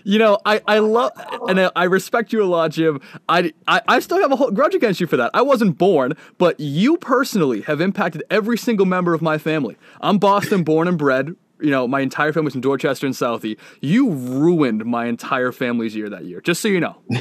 You 0.04 0.18
know, 0.18 0.38
I, 0.44 0.60
I 0.66 0.78
love 0.78 1.12
and 1.48 1.70
I 1.74 1.84
respect 1.84 2.32
you 2.32 2.42
a 2.42 2.46
lot, 2.46 2.72
Jim. 2.72 3.00
I, 3.28 3.52
I, 3.66 3.80
I 3.88 3.98
still 4.00 4.20
have 4.20 4.30
a 4.30 4.36
whole 4.36 4.50
grudge 4.50 4.74
against 4.74 5.00
you 5.00 5.06
for 5.06 5.16
that. 5.16 5.30
I 5.32 5.42
wasn't 5.42 5.78
born, 5.78 6.12
but 6.38 6.60
you 6.60 6.98
personally 6.98 7.62
have 7.62 7.80
impacted 7.80 8.22
every 8.30 8.58
single 8.58 8.86
member 8.86 9.14
of 9.14 9.22
my 9.22 9.38
family. 9.38 9.76
I'm 10.00 10.18
Boston 10.18 10.62
born 10.62 10.88
and 10.88 10.98
bred. 10.98 11.34
You 11.60 11.70
know, 11.70 11.88
my 11.88 12.00
entire 12.00 12.32
family's 12.32 12.54
in 12.54 12.60
Dorchester 12.60 13.06
and 13.06 13.14
Southie. 13.14 13.56
You 13.80 14.10
ruined 14.10 14.84
my 14.84 15.06
entire 15.06 15.52
family's 15.52 15.96
year 15.96 16.10
that 16.10 16.26
year, 16.26 16.42
just 16.42 16.60
so 16.60 16.68
you 16.68 16.80
know. 16.80 16.96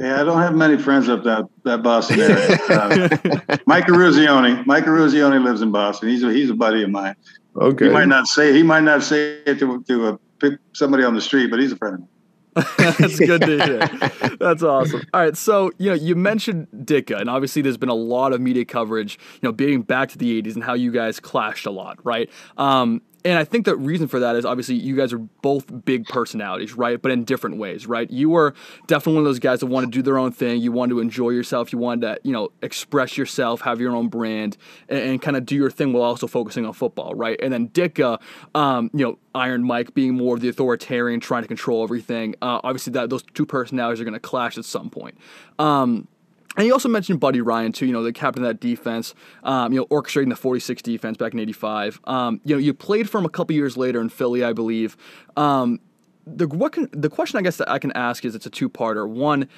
Yeah, 0.00 0.20
I 0.20 0.24
don't 0.24 0.40
have 0.40 0.56
many 0.56 0.76
friends 0.76 1.08
up 1.08 1.22
that 1.22 1.48
that 1.62 1.84
Boston 1.84 2.18
area. 2.18 2.58
Uh, 2.68 3.56
Mike 3.66 3.86
Ruzioni, 3.86 4.66
Mike 4.66 4.86
Eruzione 4.86 5.44
lives 5.44 5.62
in 5.62 5.70
Boston. 5.70 6.08
He's 6.08 6.24
a 6.24 6.32
he's 6.32 6.50
a 6.50 6.54
buddy 6.54 6.82
of 6.82 6.90
mine. 6.90 7.14
Okay. 7.54 7.86
He 7.86 7.90
might 7.92 8.08
not 8.08 8.26
say 8.26 8.52
he 8.52 8.64
might 8.64 8.82
not 8.82 9.04
say 9.04 9.38
it 9.46 9.60
to 9.60 9.84
to 9.84 10.18
a, 10.42 10.50
somebody 10.72 11.04
on 11.04 11.14
the 11.14 11.20
street, 11.20 11.48
but 11.48 11.60
he's 11.60 11.70
a 11.70 11.76
friend 11.76 11.94
of 11.94 12.00
mine. 12.00 12.08
That's 12.78 13.18
good 13.18 13.40
to 13.40 13.64
hear. 13.64 14.36
That's 14.40 14.62
awesome. 14.62 15.02
All 15.12 15.20
right, 15.22 15.36
so 15.36 15.72
you 15.78 15.90
know 15.90 15.94
you 15.94 16.14
mentioned 16.14 16.68
Ditka, 16.74 17.20
and 17.20 17.28
obviously 17.28 17.62
there's 17.62 17.76
been 17.76 17.88
a 17.88 17.94
lot 17.94 18.32
of 18.32 18.40
media 18.40 18.64
coverage, 18.64 19.18
you 19.34 19.48
know, 19.48 19.52
being 19.52 19.82
back 19.82 20.08
to 20.10 20.18
the 20.18 20.40
'80s 20.40 20.54
and 20.54 20.62
how 20.62 20.74
you 20.74 20.92
guys 20.92 21.18
clashed 21.18 21.66
a 21.66 21.70
lot, 21.70 21.98
right? 22.04 22.30
Um, 22.56 23.02
and 23.24 23.38
I 23.38 23.44
think 23.44 23.64
the 23.64 23.74
reason 23.74 24.06
for 24.06 24.20
that 24.20 24.36
is 24.36 24.44
obviously 24.44 24.74
you 24.74 24.94
guys 24.94 25.12
are 25.12 25.18
both 25.18 25.84
big 25.84 26.06
personalities, 26.06 26.74
right? 26.74 27.00
But 27.00 27.10
in 27.10 27.24
different 27.24 27.56
ways, 27.56 27.86
right? 27.86 28.10
You 28.10 28.28
were 28.28 28.54
definitely 28.86 29.14
one 29.14 29.22
of 29.22 29.24
those 29.26 29.38
guys 29.38 29.60
that 29.60 29.66
wanted 29.66 29.86
to 29.86 29.98
do 29.98 30.02
their 30.02 30.18
own 30.18 30.30
thing. 30.30 30.60
You 30.60 30.72
wanted 30.72 30.94
to 30.94 31.00
enjoy 31.00 31.30
yourself. 31.30 31.72
You 31.72 31.78
wanted 31.78 32.02
to, 32.02 32.20
you 32.22 32.32
know, 32.32 32.50
express 32.60 33.16
yourself, 33.16 33.62
have 33.62 33.80
your 33.80 33.96
own 33.96 34.08
brand, 34.08 34.58
and, 34.90 34.98
and 34.98 35.22
kind 35.22 35.38
of 35.38 35.46
do 35.46 35.56
your 35.56 35.70
thing 35.70 35.94
while 35.94 36.02
also 36.02 36.26
focusing 36.26 36.66
on 36.66 36.74
football, 36.74 37.14
right? 37.14 37.40
And 37.42 37.50
then 37.50 37.68
Ditka, 37.68 38.20
um, 38.54 38.90
you 38.92 39.06
know, 39.06 39.18
Iron 39.34 39.64
Mike 39.64 39.94
being 39.94 40.14
more 40.14 40.34
of 40.34 40.42
the 40.42 40.48
authoritarian, 40.48 41.18
trying 41.18 41.42
to 41.42 41.48
control 41.48 41.82
everything. 41.82 42.34
Uh, 42.42 42.60
obviously, 42.62 42.92
that 42.92 43.08
those 43.08 43.22
two 43.34 43.46
personalities 43.46 44.00
are 44.00 44.04
going 44.04 44.14
to 44.14 44.20
clash 44.20 44.58
at 44.58 44.66
some 44.66 44.90
point. 44.90 45.16
Um, 45.58 46.08
and 46.56 46.66
you 46.66 46.72
also 46.72 46.88
mentioned 46.88 47.20
Buddy 47.20 47.40
Ryan 47.40 47.72
too. 47.72 47.86
You 47.86 47.92
know, 47.92 48.02
the 48.02 48.12
captain 48.12 48.44
of 48.44 48.48
that 48.48 48.60
defense. 48.60 49.14
Um, 49.42 49.72
you 49.72 49.80
know, 49.80 49.86
orchestrating 49.86 50.28
the 50.28 50.36
46 50.36 50.82
defense 50.82 51.16
back 51.16 51.32
in 51.32 51.40
'85. 51.40 52.00
Um, 52.04 52.40
you 52.44 52.54
know, 52.54 52.60
you 52.60 52.74
played 52.74 53.10
for 53.10 53.18
him 53.18 53.24
a 53.24 53.30
couple 53.30 53.54
years 53.54 53.76
later 53.76 54.00
in 54.00 54.08
Philly, 54.08 54.44
I 54.44 54.52
believe. 54.52 54.96
Um, 55.36 55.80
the 56.26 56.46
what 56.46 56.72
can, 56.72 56.88
the 56.92 57.10
question 57.10 57.38
I 57.38 57.42
guess 57.42 57.56
that 57.58 57.68
I 57.68 57.78
can 57.78 57.92
ask 57.92 58.24
is 58.24 58.34
it's 58.34 58.46
a 58.46 58.50
two 58.50 58.68
parter. 58.68 59.08
One, 59.08 59.48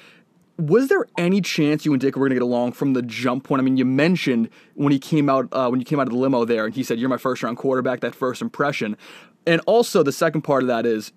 was 0.57 0.87
there 0.87 1.05
any 1.17 1.39
chance 1.39 1.85
you 1.85 1.93
and 1.93 2.01
Dick 2.01 2.15
were 2.15 2.21
going 2.21 2.31
to 2.31 2.35
get 2.35 2.41
along 2.41 2.73
from 2.73 2.93
the 2.93 3.01
jump 3.01 3.43
point? 3.43 3.61
I 3.61 3.63
mean, 3.63 3.77
you 3.77 3.85
mentioned 3.85 4.49
when 4.73 4.91
he 4.91 4.99
came 4.99 5.29
out 5.29 5.47
uh, 5.51 5.69
when 5.69 5.79
you 5.79 5.85
came 5.85 5.99
out 5.99 6.07
of 6.07 6.13
the 6.13 6.19
limo 6.19 6.45
there, 6.45 6.65
and 6.65 6.73
he 6.73 6.83
said, 6.83 6.99
"You're 6.99 7.09
my 7.09 7.17
first 7.17 7.43
round 7.43 7.57
quarterback." 7.57 8.01
That 8.01 8.15
first 8.15 8.41
impression, 8.41 8.97
and 9.45 9.61
also 9.65 10.03
the 10.03 10.11
second 10.11 10.41
part 10.41 10.63
of 10.63 10.67
that 10.67 10.85
is, 10.85 11.11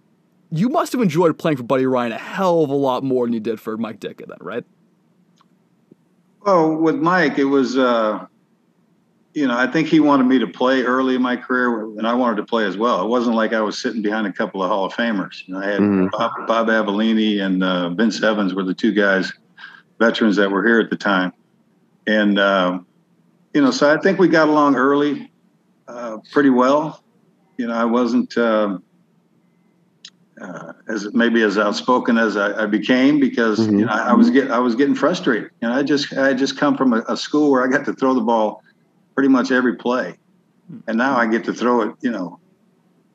you 0.51 0.69
must 0.69 0.93
have 0.93 1.01
enjoyed 1.01 1.39
playing 1.39 1.57
for 1.57 1.63
Buddy 1.63 1.87
Ryan 1.87 2.13
a 2.13 2.19
hell 2.19 2.63
of 2.63 2.71
a 2.71 2.75
lot 2.75 3.03
more 3.03 3.27
than 3.27 3.33
you 3.33 3.41
did 3.41 3.61
for 3.61 3.77
Mike 3.77 3.99
Ditka, 3.99 4.27
then, 4.27 4.39
right? 4.41 4.65
Well, 6.41 6.75
with 6.77 6.97
Mike, 6.97 7.39
it 7.39 7.45
was, 7.45 7.77
uh, 7.77 8.27
you 9.35 9.47
know, 9.47 9.57
I 9.57 9.67
think 9.67 9.89
he 9.89 10.01
wanted 10.01 10.25
me 10.25 10.39
to 10.39 10.47
play 10.47 10.83
early 10.83 11.15
in 11.15 11.23
my 11.23 11.37
career, 11.37 11.85
and 11.85 12.07
I 12.07 12.15
wanted 12.15 12.37
to 12.37 12.45
play 12.45 12.65
as 12.65 12.77
well. 12.77 13.03
It 13.05 13.09
wasn't 13.09 13.37
like 13.37 13.53
I 13.53 13.61
was 13.61 13.79
sitting 13.79 14.03
behind 14.03 14.27
a 14.27 14.33
couple 14.33 14.63
of 14.63 14.71
Hall 14.71 14.87
of 14.87 14.93
Famers. 14.93 15.47
You 15.47 15.55
know, 15.55 15.61
I 15.61 15.67
had 15.67 15.81
mm-hmm. 15.81 16.07
Bob, 16.13 16.33
Bob 16.47 16.69
Avellini 16.69 17.41
and 17.41 17.63
uh, 17.63 17.91
Vince 17.91 18.23
Evans 18.23 18.55
were 18.55 18.65
the 18.65 18.75
two 18.75 18.93
guys, 18.93 19.33
veterans 19.99 20.37
that 20.37 20.51
were 20.51 20.65
here 20.67 20.81
at 20.81 20.91
the 20.91 20.97
time, 20.97 21.33
and 22.07 22.39
uh, 22.39 22.81
you 23.55 23.61
know, 23.61 23.71
so 23.71 23.93
I 23.93 24.01
think 24.01 24.19
we 24.19 24.29
got 24.29 24.49
along 24.49 24.77
early, 24.77 25.31
uh, 25.89 26.19
pretty 26.33 26.51
well. 26.51 27.05
You 27.59 27.67
know, 27.67 27.75
I 27.75 27.85
wasn't. 27.85 28.37
Um, 28.39 28.83
uh, 30.41 30.73
as 30.89 31.13
maybe 31.13 31.43
as 31.43 31.59
outspoken 31.59 32.17
as 32.17 32.37
I, 32.37 32.63
I 32.63 32.67
became 32.67 33.21
because 33.21 33.61
mm-hmm. 33.61 33.81
you 33.81 33.85
know 33.87 33.93
I, 33.93 34.11
I 34.11 34.13
was 34.15 34.31
get 34.31 34.51
I 34.51 34.59
was 34.59 34.75
getting 34.75 34.95
frustrated. 34.95 35.51
You 35.61 35.69
know, 35.69 35.75
I 35.75 35.83
just 35.83 36.17
I 36.17 36.33
just 36.33 36.59
come 36.59 36.77
from 36.77 36.93
a, 36.93 37.05
a, 37.09 37.17
school 37.17 37.51
where 37.51 37.63
I 37.63 37.71
got 37.71 37.85
to 37.87 37.93
throw 37.93 38.15
the 38.15 38.21
ball 38.21 38.63
pretty 39.15 39.29
much 39.29 39.51
every 39.51 39.77
play, 39.77 40.19
and 40.87 40.97
now 40.97 41.17
I 41.17 41.27
get 41.27 41.45
to 41.45 41.53
throw 41.53 41.83
it. 41.83 41.95
You 42.01 42.11
know, 42.11 42.41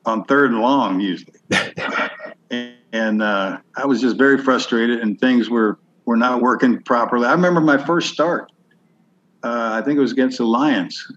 on 0.04 0.24
third 0.24 0.52
and 0.52 0.60
long 0.60 1.00
usually, 1.00 1.38
and, 2.50 2.74
and 2.92 3.22
uh, 3.22 3.58
I 3.76 3.86
was 3.86 4.00
just 4.00 4.16
very 4.16 4.38
frustrated, 4.38 5.00
and 5.00 5.18
things 5.20 5.50
were 5.50 5.78
were 6.04 6.16
not 6.16 6.40
working 6.40 6.80
properly. 6.82 7.26
I 7.26 7.32
remember 7.32 7.60
my 7.60 7.84
first 7.84 8.12
start. 8.12 8.52
Uh, 9.42 9.70
I 9.72 9.82
think 9.82 9.96
it 9.96 10.00
was 10.00 10.12
against 10.12 10.38
the 10.38 10.44
Lions, 10.44 11.12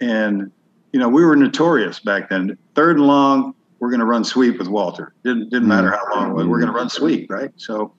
and 0.00 0.50
you 0.92 1.00
know 1.00 1.08
we 1.08 1.24
were 1.24 1.34
notorious 1.34 1.98
back 1.98 2.30
then. 2.30 2.56
Third 2.74 2.98
and 2.98 3.06
long, 3.06 3.54
we're 3.80 3.88
going 3.88 4.00
to 4.00 4.06
run 4.06 4.24
sweep 4.24 4.58
with 4.58 4.68
Walter. 4.68 5.14
Didn't 5.24 5.50
didn't 5.50 5.68
matter 5.68 5.90
how 5.90 6.14
long 6.14 6.30
it 6.30 6.34
was. 6.34 6.46
We're 6.46 6.60
going 6.60 6.72
to 6.72 6.78
run 6.78 6.90
sweep, 6.90 7.30
right? 7.30 7.50
So, 7.56 7.92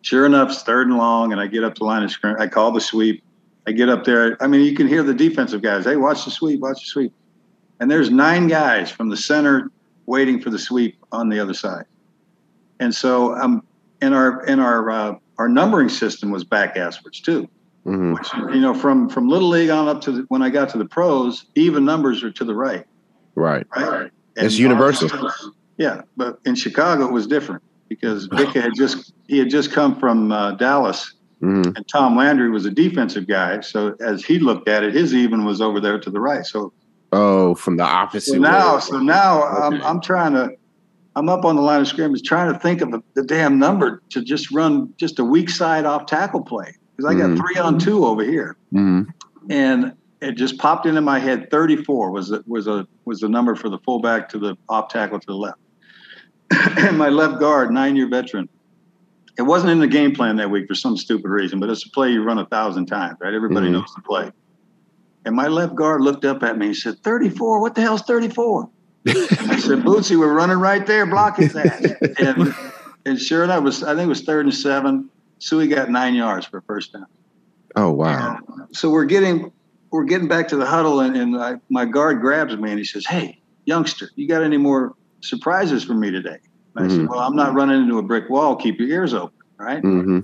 sure 0.00 0.26
enough, 0.26 0.48
it's 0.50 0.62
third 0.62 0.88
and 0.88 0.96
long, 0.96 1.30
and 1.30 1.40
I 1.40 1.46
get 1.46 1.62
up 1.62 1.76
the 1.76 1.84
line 1.84 2.02
of 2.02 2.10
scrimmage. 2.10 2.40
I 2.40 2.48
call 2.48 2.72
the 2.72 2.80
sweep. 2.80 3.22
I 3.66 3.72
get 3.72 3.90
up 3.90 4.04
there. 4.04 4.42
I 4.42 4.46
mean, 4.46 4.62
you 4.62 4.74
can 4.74 4.88
hear 4.88 5.02
the 5.02 5.14
defensive 5.14 5.60
guys. 5.62 5.84
Hey, 5.84 5.96
watch 5.96 6.24
the 6.24 6.30
sweep. 6.30 6.60
Watch 6.60 6.80
the 6.80 6.86
sweep. 6.86 7.12
And 7.80 7.90
there's 7.90 8.10
nine 8.10 8.48
guys 8.48 8.90
from 8.90 9.10
the 9.10 9.16
center 9.16 9.70
waiting 10.06 10.40
for 10.40 10.50
the 10.50 10.58
sweep 10.58 10.96
on 11.12 11.28
the 11.28 11.38
other 11.38 11.54
side. 11.54 11.84
And 12.80 12.94
so, 12.94 13.34
um, 13.36 13.62
in 14.00 14.14
our 14.14 14.44
in 14.46 14.58
our 14.58 14.90
uh, 14.90 15.14
our 15.36 15.48
numbering 15.48 15.90
system 15.90 16.30
was 16.30 16.44
back 16.44 16.76
asswards 16.76 17.22
too. 17.22 17.48
Mm-hmm. 17.84 18.14
Which 18.14 18.54
you 18.54 18.60
know, 18.60 18.72
from 18.72 19.10
from 19.10 19.28
little 19.28 19.48
league 19.48 19.70
on 19.70 19.86
up 19.86 20.00
to 20.02 20.12
the, 20.12 20.22
when 20.28 20.40
I 20.40 20.48
got 20.48 20.70
to 20.70 20.78
the 20.78 20.86
pros, 20.86 21.44
even 21.54 21.84
numbers 21.84 22.22
are 22.24 22.30
to 22.30 22.44
the 22.44 22.54
right. 22.54 22.86
Right. 23.34 23.66
Right. 23.76 24.10
It's 24.38 24.58
universal. 24.58 25.10
Yeah, 25.76 26.02
but 26.16 26.40
in 26.44 26.54
Chicago 26.54 27.06
it 27.06 27.12
was 27.12 27.26
different 27.26 27.62
because 27.88 28.28
Ditka 28.28 28.62
had 28.62 28.74
just 28.74 29.12
he 29.28 29.38
had 29.38 29.50
just 29.50 29.72
come 29.72 29.98
from 29.98 30.32
uh, 30.32 30.52
Dallas, 30.52 31.14
mm-hmm. 31.42 31.76
and 31.76 31.88
Tom 31.88 32.16
Landry 32.16 32.50
was 32.50 32.66
a 32.66 32.70
defensive 32.70 33.26
guy. 33.26 33.60
So 33.60 33.96
as 34.00 34.24
he 34.24 34.38
looked 34.38 34.68
at 34.68 34.82
it, 34.82 34.94
his 34.94 35.14
even 35.14 35.44
was 35.44 35.60
over 35.60 35.80
there 35.80 35.98
to 35.98 36.10
the 36.10 36.20
right. 36.20 36.44
So 36.44 36.72
oh, 37.12 37.54
from 37.54 37.76
the 37.76 37.84
opposite. 37.84 38.32
So 38.32 38.38
now, 38.38 38.78
so 38.78 38.98
now 38.98 39.42
okay. 39.42 39.76
I'm 39.76 39.82
I'm 39.82 40.00
trying 40.00 40.34
to. 40.34 40.50
I'm 41.16 41.28
up 41.28 41.44
on 41.44 41.56
the 41.56 41.62
line 41.62 41.80
of 41.80 41.88
scrimmage 41.88 42.22
trying 42.22 42.52
to 42.52 42.58
think 42.60 42.80
of 42.80 42.92
the, 42.92 43.02
the 43.14 43.24
damn 43.24 43.58
number 43.58 44.02
to 44.10 44.22
just 44.22 44.52
run 44.52 44.94
just 44.98 45.18
a 45.18 45.24
weak 45.24 45.50
side 45.50 45.84
off 45.84 46.06
tackle 46.06 46.42
play 46.42 46.76
because 46.94 47.12
I 47.12 47.18
got 47.18 47.30
mm-hmm. 47.30 47.40
three 47.40 47.56
on 47.60 47.78
two 47.80 48.04
over 48.04 48.22
here. 48.22 48.56
Mm-hmm. 48.72 49.10
And 49.50 49.94
it 50.20 50.32
just 50.32 50.58
popped 50.58 50.86
into 50.86 51.00
my 51.00 51.18
head. 51.18 51.50
34 51.50 52.10
was 52.10 52.32
a, 52.32 52.42
was 52.46 52.66
a 52.66 52.86
was 53.04 53.20
the 53.20 53.28
number 53.28 53.54
for 53.54 53.68
the 53.68 53.78
fullback 53.78 54.28
to 54.30 54.38
the 54.38 54.56
off 54.68 54.88
tackle 54.88 55.20
to 55.20 55.26
the 55.26 55.34
left. 55.34 55.58
and 56.78 56.98
my 56.98 57.08
left 57.08 57.38
guard, 57.38 57.70
nine 57.70 57.96
year 57.96 58.08
veteran. 58.08 58.48
It 59.36 59.42
wasn't 59.42 59.70
in 59.70 59.78
the 59.78 59.86
game 59.86 60.14
plan 60.14 60.36
that 60.36 60.50
week 60.50 60.66
for 60.66 60.74
some 60.74 60.96
stupid 60.96 61.28
reason, 61.28 61.60
but 61.60 61.70
it's 61.70 61.86
a 61.86 61.90
play 61.90 62.10
you 62.10 62.24
run 62.24 62.38
a 62.38 62.46
thousand 62.46 62.86
times, 62.86 63.18
right? 63.20 63.32
Everybody 63.32 63.66
mm-hmm. 63.66 63.74
knows 63.74 63.94
the 63.94 64.02
play. 64.02 64.32
And 65.24 65.36
my 65.36 65.46
left 65.46 65.76
guard 65.76 66.00
looked 66.00 66.24
up 66.24 66.42
at 66.42 66.58
me 66.58 66.66
and 66.66 66.76
said, 66.76 66.98
34, 67.04 67.60
what 67.60 67.74
the 67.74 67.82
hell's 67.82 68.02
34? 68.02 68.68
I 69.06 69.12
said, 69.12 69.80
Bootsy, 69.80 70.18
we're 70.18 70.32
running 70.32 70.58
right 70.58 70.84
there, 70.84 71.06
blocking 71.06 71.48
that. 71.54 72.14
and, 72.18 72.54
and 73.06 73.20
sure 73.20 73.44
enough, 73.44 73.62
was 73.62 73.84
I 73.84 73.94
think 73.94 74.06
it 74.06 74.08
was 74.08 74.22
third 74.22 74.46
and 74.46 74.54
seven. 74.54 75.08
Suhey 75.40 75.70
got 75.70 75.88
nine 75.88 76.14
yards 76.14 76.46
for 76.46 76.58
a 76.58 76.62
first 76.62 76.92
down. 76.92 77.06
Oh 77.76 77.92
wow! 77.92 78.38
And 78.48 78.76
so 78.76 78.90
we're 78.90 79.04
getting 79.04 79.52
we're 79.90 80.04
getting 80.04 80.28
back 80.28 80.48
to 80.48 80.56
the 80.56 80.66
huddle, 80.66 81.00
and, 81.00 81.16
and 81.16 81.36
I, 81.36 81.56
my 81.68 81.84
guard 81.84 82.20
grabs 82.20 82.56
me 82.56 82.70
and 82.70 82.78
he 82.78 82.84
says, 82.84 83.06
"Hey, 83.06 83.40
youngster, 83.64 84.10
you 84.16 84.28
got 84.28 84.42
any 84.42 84.56
more 84.56 84.94
surprises 85.20 85.84
for 85.84 85.94
me 85.94 86.10
today?" 86.10 86.38
And 86.74 86.84
I 86.84 86.88
mm-hmm. 86.88 86.96
said, 86.96 87.08
"Well, 87.08 87.20
I'm 87.20 87.36
not 87.36 87.54
running 87.54 87.82
into 87.82 87.98
a 87.98 88.02
brick 88.02 88.28
wall. 88.28 88.56
Keep 88.56 88.78
your 88.78 88.88
ears 88.88 89.14
open, 89.14 89.38
right?" 89.56 89.82
Mm-hmm. 89.82 90.20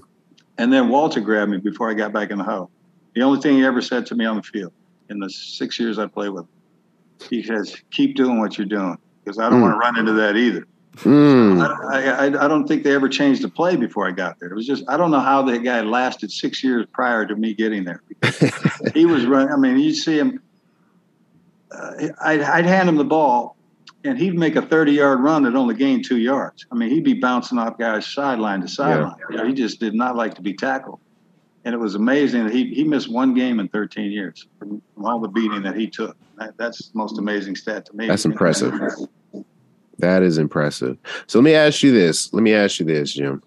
And 0.59 0.73
then 0.73 0.89
Walter 0.89 1.21
grabbed 1.21 1.51
me 1.51 1.59
before 1.59 1.91
I 1.91 1.95
got 1.95 2.13
back 2.13 2.31
in 2.31 2.39
the 2.39 2.45
huddle. 2.45 2.71
The 3.15 3.23
only 3.23 3.41
thing 3.41 3.57
he 3.57 3.65
ever 3.65 3.81
said 3.81 4.07
to 4.07 4.15
me 4.15 4.25
on 4.25 4.37
the 4.37 4.43
field, 4.43 4.73
in 5.09 5.19
the 5.19 5.31
six 5.31 5.79
years 5.79 5.99
I 5.99 6.07
played 6.07 6.31
with 6.31 6.45
him. 6.45 6.49
He 7.31 7.43
says, 7.43 7.77
"Keep 7.91 8.17
doing 8.17 8.39
what 8.39 8.59
you're 8.59 8.67
doing 8.67 8.99
because 9.25 9.39
I 9.39 9.49
don't 9.49 9.61
want 9.61 9.75
to 9.75 9.79
run 9.79 9.99
into 9.99 10.13
that 10.15 10.37
either." 10.37 10.67
Mm. 10.99 11.61
I, 11.93 12.27
I, 12.27 12.45
I 12.45 12.49
don't 12.49 12.69
think 12.69 12.85
they 12.85 12.95
ever 12.95 13.09
changed 13.09 13.43
the 13.43 13.49
play 13.49 13.75
before 13.75 14.07
I 14.07 14.13
got 14.13 14.39
there. 14.39 14.49
It 14.49 14.55
was 14.55 14.67
just 14.67 14.85
I 14.89 14.97
don't 14.97 15.11
know 15.11 15.21
how 15.21 15.43
that 15.43 15.59
guy 15.65 15.81
lasted 15.81 16.31
six 16.31 16.63
years 16.63 16.87
prior 16.93 17.27
to 17.27 17.35
me 17.35 17.53
getting 17.53 17.85
there. 17.85 18.03
he 18.95 19.05
was 19.05 19.27
running. 19.27 19.53
I 19.53 19.57
mean, 19.57 19.79
you 19.79 19.93
see 19.93 20.19
him. 20.19 20.41
Uh, 21.71 22.09
I'd, 22.23 22.41
I'd 22.43 22.67
hand 22.67 22.89
him 22.89 22.97
the 22.97 23.05
ball, 23.05 23.57
and 24.05 24.17
he'd 24.17 24.39
make 24.39 24.55
a 24.55 24.63
30-yard 24.63 25.19
run 25.21 25.43
that 25.43 25.57
only 25.57 25.75
gained 25.75 26.05
two 26.05 26.19
yards. 26.19 26.67
I 26.71 26.77
mean, 26.77 26.91
he'd 26.91 27.03
be 27.03 27.15
bouncing 27.15 27.59
off 27.59 27.77
guys 27.77 28.07
sideline 28.07 28.61
to 28.61 28.69
sideline. 28.69 29.17
You 29.31 29.37
know, 29.39 29.47
he 29.47 29.53
just 29.53 29.81
did 29.81 29.95
not 29.95 30.15
like 30.15 30.35
to 30.35 30.43
be 30.43 30.55
tackled, 30.55 31.01
and 31.65 31.75
it 31.75 31.79
was 31.79 31.97
amazing 31.97 32.45
that 32.45 32.55
he 32.55 32.73
he 32.73 32.85
missed 32.85 33.11
one 33.11 33.35
game 33.35 33.59
in 33.59 33.67
13 33.67 34.13
years 34.13 34.47
from, 34.61 34.81
from 34.95 35.07
all 35.07 35.19
the 35.19 35.29
beating 35.29 35.63
that 35.63 35.77
he 35.77 35.89
took. 35.89 36.17
That, 36.39 36.57
that's 36.57 36.89
the 36.89 36.99
most 36.99 37.19
amazing 37.19 37.57
stat 37.57 37.87
to 37.87 37.97
me. 37.97 38.07
That's 38.07 38.25
impressive. 38.25 38.81
That 39.99 40.23
is 40.23 40.39
impressive. 40.39 40.97
So 41.27 41.39
let 41.39 41.45
me 41.45 41.55
ask 41.55 41.83
you 41.83 41.93
this. 41.93 42.33
Let 42.33 42.43
me 42.43 42.55
ask 42.55 42.81
you 42.81 42.87
this, 42.87 43.13
Jim. 43.13 43.43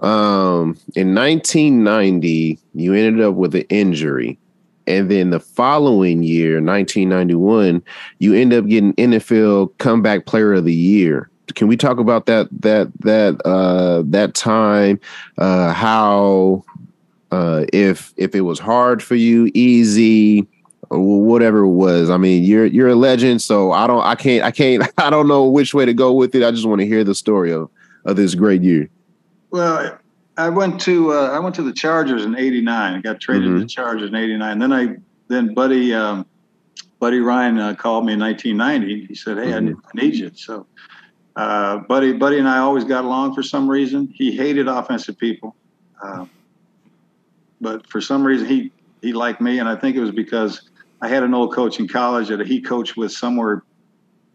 Um, 0.00 0.76
in 0.96 1.14
1990, 1.14 2.58
you 2.74 2.94
ended 2.94 3.24
up 3.24 3.34
with 3.34 3.54
an 3.54 3.62
injury. 3.68 4.38
And 4.86 5.10
then 5.10 5.30
the 5.30 5.38
following 5.38 6.22
year, 6.22 6.54
1991, 6.54 7.82
you 8.18 8.34
end 8.34 8.52
up 8.52 8.66
getting 8.66 8.94
NFL 8.94 9.76
comeback 9.78 10.26
player 10.26 10.54
of 10.54 10.64
the 10.64 10.74
year. 10.74 11.30
Can 11.54 11.68
we 11.68 11.76
talk 11.76 11.98
about 11.98 12.26
that 12.26 12.48
that 12.60 12.90
that 13.00 13.40
uh 13.44 14.02
that 14.06 14.32
time 14.34 14.98
uh 15.38 15.72
how 15.72 16.64
uh 17.30 17.66
if 17.72 18.14
if 18.16 18.34
it 18.34 18.40
was 18.40 18.58
hard 18.58 19.02
for 19.02 19.16
you, 19.16 19.50
easy, 19.52 20.46
or 20.92 21.22
whatever 21.22 21.60
it 21.60 21.68
was. 21.70 22.10
I 22.10 22.16
mean, 22.16 22.44
you're 22.44 22.66
you're 22.66 22.88
a 22.88 22.94
legend, 22.94 23.40
so 23.42 23.72
I 23.72 23.86
don't 23.86 24.02
I 24.04 24.14
can't 24.14 24.44
I 24.44 24.50
can't 24.50 24.82
I 24.98 25.10
don't 25.10 25.28
know 25.28 25.44
which 25.48 25.74
way 25.74 25.84
to 25.84 25.94
go 25.94 26.12
with 26.12 26.34
it. 26.34 26.42
I 26.44 26.50
just 26.50 26.66
want 26.66 26.80
to 26.80 26.86
hear 26.86 27.04
the 27.04 27.14
story 27.14 27.52
of 27.52 27.70
of 28.04 28.16
this 28.16 28.34
great 28.34 28.62
year. 28.62 28.88
Well, 29.50 29.98
I 30.36 30.48
went 30.48 30.80
to 30.82 31.12
uh, 31.12 31.30
I 31.30 31.38
went 31.38 31.54
to 31.56 31.62
the 31.62 31.72
Chargers 31.72 32.24
in 32.24 32.36
'89. 32.36 32.94
I 32.94 33.00
got 33.00 33.20
traded 33.20 33.48
Mhm. 33.48 33.54
to 33.54 33.60
the 33.60 33.66
Chargers 33.66 34.08
in 34.08 34.14
'89. 34.14 34.58
Then 34.58 34.72
I 34.72 34.96
then 35.28 35.54
Buddy 35.54 35.94
um, 35.94 36.26
Buddy 37.00 37.20
Ryan 37.20 37.58
uh, 37.58 37.74
called 37.74 38.06
me 38.06 38.12
in 38.14 38.20
1990. 38.20 39.06
He 39.06 39.14
said, 39.14 39.38
"Hey, 39.38 39.54
I, 39.54 39.60
need, 39.60 39.76
I 39.76 40.02
need 40.02 40.14
you." 40.14 40.30
So, 40.34 40.66
uh, 41.36 41.78
Buddy 41.78 42.12
Buddy 42.12 42.38
and 42.38 42.48
I 42.48 42.58
always 42.58 42.84
got 42.84 43.04
along 43.04 43.34
for 43.34 43.42
some 43.42 43.68
reason. 43.68 44.08
He 44.14 44.34
hated 44.36 44.68
offensive 44.68 45.18
people, 45.18 45.54
uh, 46.02 46.26
but 47.60 47.86
for 47.88 48.00
some 48.00 48.24
reason 48.24 48.46
he 48.46 48.70
he 49.02 49.12
liked 49.12 49.40
me, 49.40 49.58
and 49.58 49.68
I 49.68 49.76
think 49.76 49.96
it 49.96 50.00
was 50.00 50.12
because 50.12 50.62
I 51.02 51.08
had 51.08 51.24
an 51.24 51.34
old 51.34 51.52
coach 51.52 51.80
in 51.80 51.88
college 51.88 52.28
that 52.28 52.46
he 52.46 52.62
coached 52.62 52.96
with 52.96 53.10
somewhere 53.12 53.64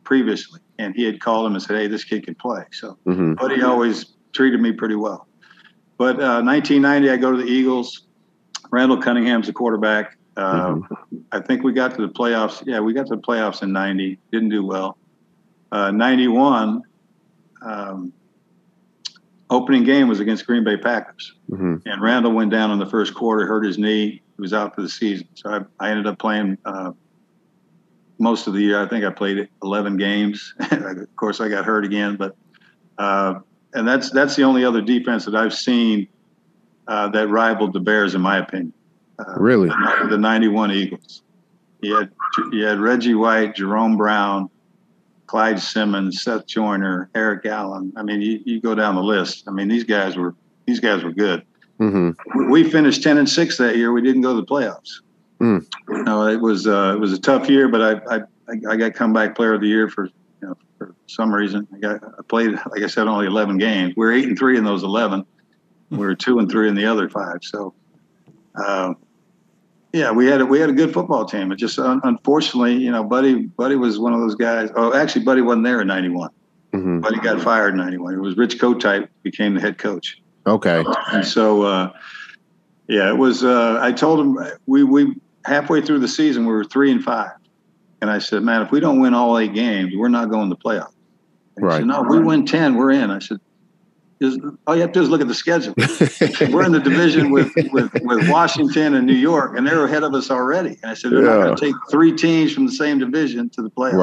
previously, 0.03 0.59
and 0.77 0.93
he 0.93 1.03
had 1.05 1.21
called 1.21 1.47
him 1.47 1.53
and 1.53 1.63
said, 1.63 1.77
"Hey, 1.77 1.87
this 1.87 2.03
kid 2.03 2.25
can 2.25 2.35
play." 2.35 2.65
So 2.71 2.97
hmm 3.05 3.33
but 3.33 3.51
he 3.51 3.63
always 3.63 4.13
treated 4.33 4.59
me 4.59 4.73
pretty 4.73 4.95
well. 4.95 5.27
But 5.97 6.19
uh, 6.21 6.41
1990, 6.43 7.09
I 7.09 7.17
go 7.17 7.31
to 7.31 7.37
the 7.37 7.47
Eagles. 7.47 8.03
Randall 8.69 9.01
Cunningham's 9.01 9.47
the 9.47 9.53
quarterback. 9.53 10.17
Uh, 10.35 10.75
I 11.31 11.39
think 11.39 11.63
we 11.63 11.73
got 11.73 11.95
to 11.95 12.01
the 12.05 12.13
playoffs. 12.13 12.61
Yeah, 12.65 12.79
we 12.79 12.93
got 12.93 13.07
to 13.07 13.15
the 13.15 13.21
playoffs 13.21 13.63
in 13.63 13.71
90. 13.71 14.19
Didn't 14.31 14.49
do 14.49 14.63
well. 14.63 14.97
Uh, 15.71 15.89
91, 15.89 16.83
um, 17.63 18.13
opening 19.49 19.83
game 19.83 20.07
was 20.07 20.19
against 20.19 20.45
Green 20.45 20.63
Bay 20.63 20.77
Packers. 20.77 21.33
hmm 21.49 21.75
And 21.85 22.01
Randall 22.01 22.33
went 22.33 22.51
down 22.51 22.71
in 22.71 22.79
the 22.79 22.85
first 22.85 23.13
quarter, 23.13 23.45
hurt 23.45 23.65
his 23.65 23.77
knee. 23.77 24.21
He 24.35 24.41
was 24.41 24.53
out 24.53 24.75
for 24.75 24.81
the 24.81 24.89
season. 24.89 25.27
So 25.35 25.49
I, 25.49 25.85
I 25.85 25.89
ended 25.89 26.05
up 26.07 26.19
playing 26.19 26.57
uh, 26.65 26.91
most 28.19 28.47
of 28.47 28.53
the 28.53 28.61
year. 28.61 28.81
I 28.81 28.87
think 28.87 29.05
I 29.05 29.09
played 29.09 29.47
11 29.63 29.97
games. 29.97 30.53
of 30.71 31.15
course, 31.15 31.39
I 31.39 31.49
got 31.49 31.65
hurt 31.65 31.85
again, 31.85 32.15
but 32.17 32.35
uh, 32.97 33.39
and 33.73 33.87
that's 33.87 34.09
that's 34.11 34.35
the 34.35 34.43
only 34.43 34.65
other 34.65 34.81
defense 34.81 35.25
that 35.25 35.35
I've 35.35 35.53
seen 35.53 36.07
uh, 36.87 37.09
that 37.09 37.29
rivaled 37.29 37.73
the 37.73 37.79
Bears, 37.79 38.15
in 38.15 38.21
my 38.21 38.37
opinion. 38.37 38.73
Uh, 39.19 39.33
Really? 39.37 39.69
the, 39.69 40.07
the 40.11 40.17
91 40.17 40.71
Eagles. 40.71 41.21
You 41.81 41.95
had, 41.95 42.11
you 42.51 42.65
had 42.65 42.79
Reggie 42.79 43.13
White, 43.13 43.55
Jerome 43.55 43.97
Brown, 43.97 44.49
Clyde 45.27 45.59
Simmons, 45.59 46.23
Seth 46.23 46.47
Joyner, 46.47 47.09
Eric 47.13 47.45
Allen. 47.45 47.93
I 47.95 48.03
mean, 48.03 48.21
you, 48.21 48.39
you 48.45 48.61
go 48.61 48.73
down 48.73 48.95
the 48.95 49.03
list. 49.03 49.43
I 49.47 49.51
mean, 49.51 49.67
these 49.67 49.83
guys 49.83 50.15
were 50.17 50.33
these 50.65 50.79
guys 50.79 51.03
were 51.03 51.11
good. 51.11 51.45
hmm 51.77 52.11
We- 52.49 52.69
finished 52.69 53.03
10 53.03 53.17
and 53.17 53.29
6 53.29 53.57
that 53.57 53.77
year. 53.77 53.91
We 53.91 54.01
didn't 54.01 54.21
go 54.21 54.33
to 54.35 54.41
the 54.41 54.47
playoffs. 54.47 55.01
Mm. 55.39 55.65
No, 56.05 56.27
it 56.27 56.41
was 56.41 56.65
uh, 56.65 56.93
it 56.95 56.99
was 56.99 57.13
a 57.13 57.19
tough 57.19 57.49
year, 57.49 57.67
but 57.67 57.81
I, 57.81 58.15
I 58.15 58.21
I 58.69 58.75
got 58.75 58.93
comeback 58.95 59.35
player 59.35 59.53
of 59.53 59.61
the 59.61 59.67
year 59.67 59.87
for 59.89 60.05
you 60.41 60.47
know 60.47 60.57
for 60.77 60.95
some 61.05 61.33
reason. 61.33 61.67
I 61.75 61.77
got 61.79 62.03
I 62.03 62.21
played 62.27 62.51
like 62.71 62.81
I 62.81 62.87
said 62.87 63.07
only 63.07 63.27
11 63.27 63.57
games. 63.59 63.93
We 63.95 64.05
are 64.07 64.11
eight 64.11 64.25
and 64.25 64.37
three 64.37 64.57
in 64.57 64.63
those 64.63 64.83
11. 64.83 65.23
We 65.91 65.97
were 65.99 66.15
two 66.15 66.39
and 66.39 66.49
three 66.49 66.67
in 66.67 66.75
the 66.75 66.85
other 66.85 67.07
five. 67.07 67.37
So, 67.43 67.73
uh, 68.61 68.93
yeah, 69.93 70.11
we 70.11 70.27
had 70.27 70.41
a, 70.41 70.45
we 70.45 70.59
had 70.59 70.69
a 70.69 70.73
good 70.73 70.93
football 70.93 71.25
team. 71.25 71.51
It 71.51 71.55
just 71.57 71.79
un- 71.79 72.01
unfortunately, 72.03 72.75
you 72.75 72.91
know, 72.91 73.03
Buddy 73.03 73.43
Buddy 73.43 73.75
was 73.75 73.99
one 73.99 74.13
of 74.13 74.19
those 74.19 74.35
guys. 74.35 74.69
Oh, 74.75 74.93
actually, 74.93 75.23
Buddy 75.23 75.41
wasn't 75.41 75.65
there 75.65 75.81
in 75.81 75.87
'91. 75.87 76.29
hmm 76.73 76.99
Buddy 76.99 77.19
got 77.19 77.41
fired 77.41 77.71
in 77.71 77.77
'91. 77.77 78.13
It 78.13 78.17
was 78.17 78.37
Rich 78.37 78.59
Kotite 78.59 79.07
became 79.23 79.53
the 79.53 79.61
head 79.61 79.77
coach. 79.77 80.21
Okay. 80.45 80.83
And 81.11 81.25
so, 81.25 81.63
uh, 81.63 81.91
yeah, 82.87 83.09
it 83.09 83.17
was. 83.17 83.43
Uh, 83.43 83.79
I 83.81 83.91
told 83.91 84.19
him 84.19 84.37
we 84.65 84.83
we 84.83 85.15
halfway 85.45 85.81
through 85.81 85.99
the 85.99 86.07
season 86.07 86.45
we 86.45 86.51
were 86.51 86.63
three 86.63 86.91
and 86.91 87.03
five, 87.03 87.31
and 88.01 88.09
I 88.09 88.19
said, 88.19 88.43
man, 88.43 88.61
if 88.61 88.71
we 88.71 88.79
don't 88.79 88.99
win 88.99 89.13
all 89.13 89.37
eight 89.37 89.53
games, 89.53 89.93
we're 89.95 90.09
not 90.09 90.29
going 90.29 90.49
to 90.49 90.55
playoffs. 90.55 90.93
Right. 91.59 91.77
said, 91.77 91.87
no, 91.87 92.03
we 92.03 92.19
win 92.19 92.45
ten, 92.45 92.75
we're 92.75 92.91
in. 92.91 93.09
I 93.09 93.19
said, 93.19 93.39
just, 94.21 94.39
all 94.65 94.75
you 94.75 94.81
have 94.81 94.91
to 94.91 94.99
do 94.99 95.03
is 95.03 95.09
look 95.09 95.21
at 95.21 95.27
the 95.27 95.33
schedule. 95.33 95.73
we're 96.51 96.63
in 96.65 96.71
the 96.71 96.79
division 96.79 97.29
with, 97.31 97.51
with 97.71 97.91
with 98.01 98.29
Washington 98.29 98.95
and 98.95 99.05
New 99.05 99.13
York, 99.13 99.57
and 99.57 99.67
they're 99.67 99.85
ahead 99.85 100.03
of 100.03 100.13
us 100.13 100.31
already. 100.31 100.77
And 100.81 100.91
I 100.91 100.93
said, 100.93 101.11
they're 101.11 101.21
not 101.21 101.43
going 101.43 101.55
to 101.55 101.65
take 101.65 101.75
three 101.91 102.15
teams 102.15 102.53
from 102.53 102.65
the 102.65 102.71
same 102.71 102.97
division 102.99 103.49
to 103.51 103.61
the 103.61 103.69
playoffs. 103.69 103.93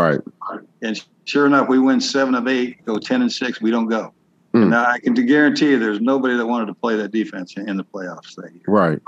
right. 0.50 0.61
And 0.83 1.05
sure 1.24 1.46
enough, 1.46 1.68
we 1.68 1.79
win 1.79 2.00
seven 2.00 2.35
of 2.35 2.46
eight, 2.46 2.85
go 2.85 2.98
ten 2.98 3.22
and 3.22 3.33
six. 3.33 3.61
We 3.61 3.70
don't 3.70 3.88
go. 3.88 4.12
Mm. 4.55 4.68
Now 4.68 4.87
I 4.87 5.00
can 5.00 5.14
guarantee 5.14 5.70
you, 5.70 5.79
there's 5.81 6.00
nobody 6.00 6.37
that 6.37 6.46
wanted 6.46 6.66
to 6.66 6.74
play 6.74 6.96
that 6.96 7.11
defense 7.11 7.57
in 7.57 7.77
the 7.77 7.85
playoffs 7.85 8.37
that 8.37 8.53
year. 8.53 8.62
Right. 8.68 9.00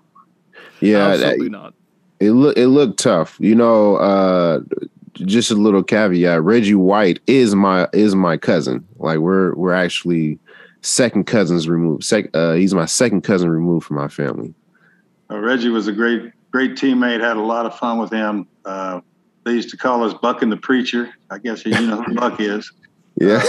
Yeah. 0.81 1.09
that- 1.09 1.23
Absolutely 1.23 1.51
not. 1.51 1.75
it 2.19 2.33
look 2.33 2.57
it 2.57 2.67
looked 2.67 2.99
tough. 2.99 3.37
You 3.39 3.55
know, 3.55 3.97
uh 3.97 4.61
just 5.13 5.51
a 5.51 5.55
little 5.55 5.83
caveat. 5.83 6.43
Reggie 6.43 6.75
White 6.75 7.21
is 7.27 7.55
my 7.55 7.89
is 7.93 8.15
my 8.15 8.37
cousin. 8.37 8.87
Like 8.99 9.19
we're 9.19 9.55
we're 9.55 9.73
actually 9.73 10.39
second 10.87 11.25
cousins 11.25 11.69
removed. 11.69 12.05
Sec, 12.05 12.31
uh, 12.35 12.53
he's 12.55 12.73
my 12.75 12.87
second 12.87 13.23
cousin 13.23 13.51
removed 13.51 13.87
from 13.87 13.97
my 13.97 14.09
family. 14.09 14.55
Uh, 15.31 15.39
Reggie 15.39 15.69
was 15.71 15.89
a 15.89 15.93
great, 15.93 16.31
great 16.53 16.73
teammate. 16.73 17.21
Had 17.21 17.37
a 17.37 17.41
lot 17.43 17.67
of 17.67 17.77
fun 17.77 17.99
with 17.99 18.11
him. 18.11 18.47
Uh, 18.65 19.01
they 19.45 19.53
used 19.53 19.71
to 19.71 19.77
call 19.77 20.05
us 20.05 20.15
Buck 20.15 20.43
and 20.43 20.51
the 20.51 20.57
Preacher. 20.57 21.11
I 21.31 21.39
guess 21.39 21.65
you 21.67 21.73
know 21.73 22.03
who 22.03 22.15
Buck 22.15 22.41
is. 22.41 22.71
Yeah. 23.19 23.43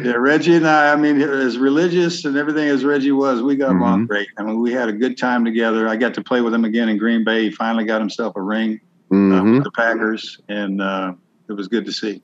Yeah, 0.00 0.12
Reggie 0.12 0.54
and 0.54 0.66
I. 0.66 0.92
I 0.92 0.96
mean, 0.96 1.20
as 1.20 1.58
religious 1.58 2.24
and 2.24 2.36
everything 2.36 2.68
as 2.68 2.84
Reggie 2.84 3.10
was, 3.10 3.42
we 3.42 3.56
got 3.56 3.74
along 3.74 4.04
Mhm. 4.04 4.08
great. 4.08 4.28
I 4.38 4.44
mean, 4.44 4.60
we 4.60 4.72
had 4.72 4.88
a 4.88 4.92
good 4.92 5.18
time 5.18 5.44
together. 5.44 5.88
I 5.88 5.96
got 5.96 6.14
to 6.14 6.22
play 6.22 6.40
with 6.40 6.54
him 6.54 6.64
again 6.64 6.88
in 6.88 6.96
Green 6.98 7.24
Bay. 7.24 7.42
He 7.46 7.50
finally 7.50 7.84
got 7.84 8.00
himself 8.00 8.36
a 8.36 8.40
ring 8.40 8.80
uh, 9.10 9.14
hmm 9.16 9.54
with 9.56 9.64
the 9.64 9.72
Packers, 9.72 10.38
and 10.48 10.80
uh, 10.80 11.14
it 11.48 11.52
was 11.54 11.66
good 11.66 11.84
to 11.86 11.92
see. 11.92 12.22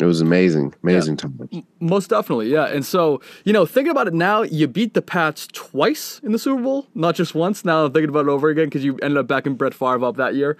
It 0.00 0.06
was 0.06 0.20
amazing, 0.20 0.74
amazing 0.82 1.16
time. 1.16 1.38
Most 1.78 2.10
definitely, 2.10 2.48
yeah. 2.50 2.66
And 2.66 2.84
so, 2.84 3.20
you 3.44 3.52
know, 3.52 3.66
thinking 3.66 3.90
about 3.90 4.08
it 4.08 4.14
now, 4.14 4.42
you 4.42 4.66
beat 4.66 4.94
the 4.94 5.02
Pats 5.02 5.46
twice 5.52 6.20
in 6.22 6.32
the 6.32 6.38
Super 6.38 6.62
Bowl, 6.62 6.86
not 6.94 7.14
just 7.14 7.34
once. 7.34 7.64
Now 7.64 7.84
I'm 7.84 7.92
thinking 7.92 8.08
about 8.08 8.26
it 8.26 8.30
over 8.30 8.48
again 8.48 8.66
because 8.66 8.84
you 8.84 8.98
ended 9.02 9.18
up 9.18 9.26
backing 9.26 9.54
Brett 9.56 9.74
Favre 9.74 10.04
up 10.04 10.16
that 10.16 10.34
year. 10.34 10.56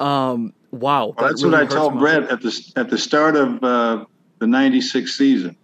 Um, 0.00 0.52
wow, 0.70 1.06
Well, 1.06 1.12
that 1.18 1.28
that's 1.30 1.42
really 1.42 1.56
what 1.64 1.72
I 1.72 1.74
told 1.74 1.94
my- 1.94 2.00
Brett 2.00 2.30
at 2.30 2.40
the 2.42 2.72
at 2.76 2.90
the 2.90 2.98
start 2.98 3.36
of 3.36 3.62
uh, 3.64 4.04
the 4.38 4.46
'96 4.46 5.16
season, 5.16 5.56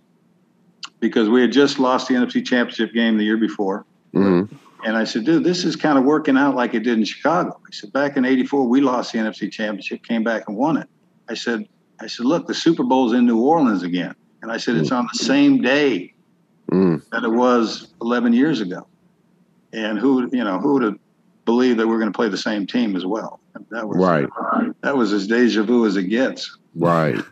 because 1.01 1.29
we 1.29 1.41
had 1.41 1.53
just 1.53 1.79
lost 1.79 2.09
the 2.09 2.15
NFC 2.15 2.45
Championship 2.45 2.93
game 2.93 3.17
the 3.19 3.25
year 3.25 3.37
before, 3.39 3.85
hmm 4.13 4.43
and 4.83 4.97
I 4.97 5.05
said, 5.05 5.27
"Dude, 5.27 5.45
this 5.45 5.65
is 5.67 5.77
kind 5.77 5.99
of 5.99 6.05
working 6.05 6.39
out 6.39 6.55
like 6.57 6.73
it 6.73 6.81
did 6.81 6.97
in 6.97 7.05
Chicago." 7.05 7.61
I 7.67 7.71
said, 7.71 7.93
"Back 7.93 8.17
in 8.17 8.25
'84, 8.25 8.67
we 8.67 8.81
lost 8.81 9.13
the 9.13 9.19
NFC 9.19 9.51
Championship, 9.53 10.03
came 10.03 10.25
back 10.25 10.45
and 10.49 10.57
won 10.57 10.79
it." 10.79 10.89
I 11.29 11.35
said, 11.35 11.69
"I 12.01 12.07
said, 12.07 12.27
look, 12.27 12.47
the 12.47 12.55
Super 12.55 12.83
Bowl's 12.85 13.13
in 13.13 13.27
New 13.27 13.39
Orleans 13.39 13.83
again," 13.83 14.15
and 14.43 14.51
I 14.51 14.57
said, 14.57 14.77
"It's 14.77 14.93
on 14.93 15.09
the 15.13 15.19
same 15.19 15.61
day 15.63 16.15
Mm. 16.71 17.03
that 17.11 17.25
it 17.25 17.33
was 17.33 17.93
11 18.01 18.33
years 18.33 18.61
ago." 18.61 18.87
And 19.73 19.99
who, 19.99 20.29
you 20.33 20.45
know, 20.45 20.59
who 20.59 20.75
would 20.75 20.83
have 20.83 20.99
believed 21.45 21.79
that 21.81 21.87
we're 21.89 21.99
going 21.99 22.13
to 22.13 22.17
play 22.17 22.29
the 22.29 22.37
same 22.39 22.67
team 22.67 22.97
as 22.97 23.05
well? 23.07 23.41
That 23.71 23.89
was 23.89 23.99
Right. 23.99 24.29
That 24.83 24.97
was 24.97 25.13
as 25.13 25.27
deja 25.27 25.63
vu 25.65 25.85
as 25.87 25.97
it 25.97 26.05
gets. 26.05 26.57
Right. 26.75 27.17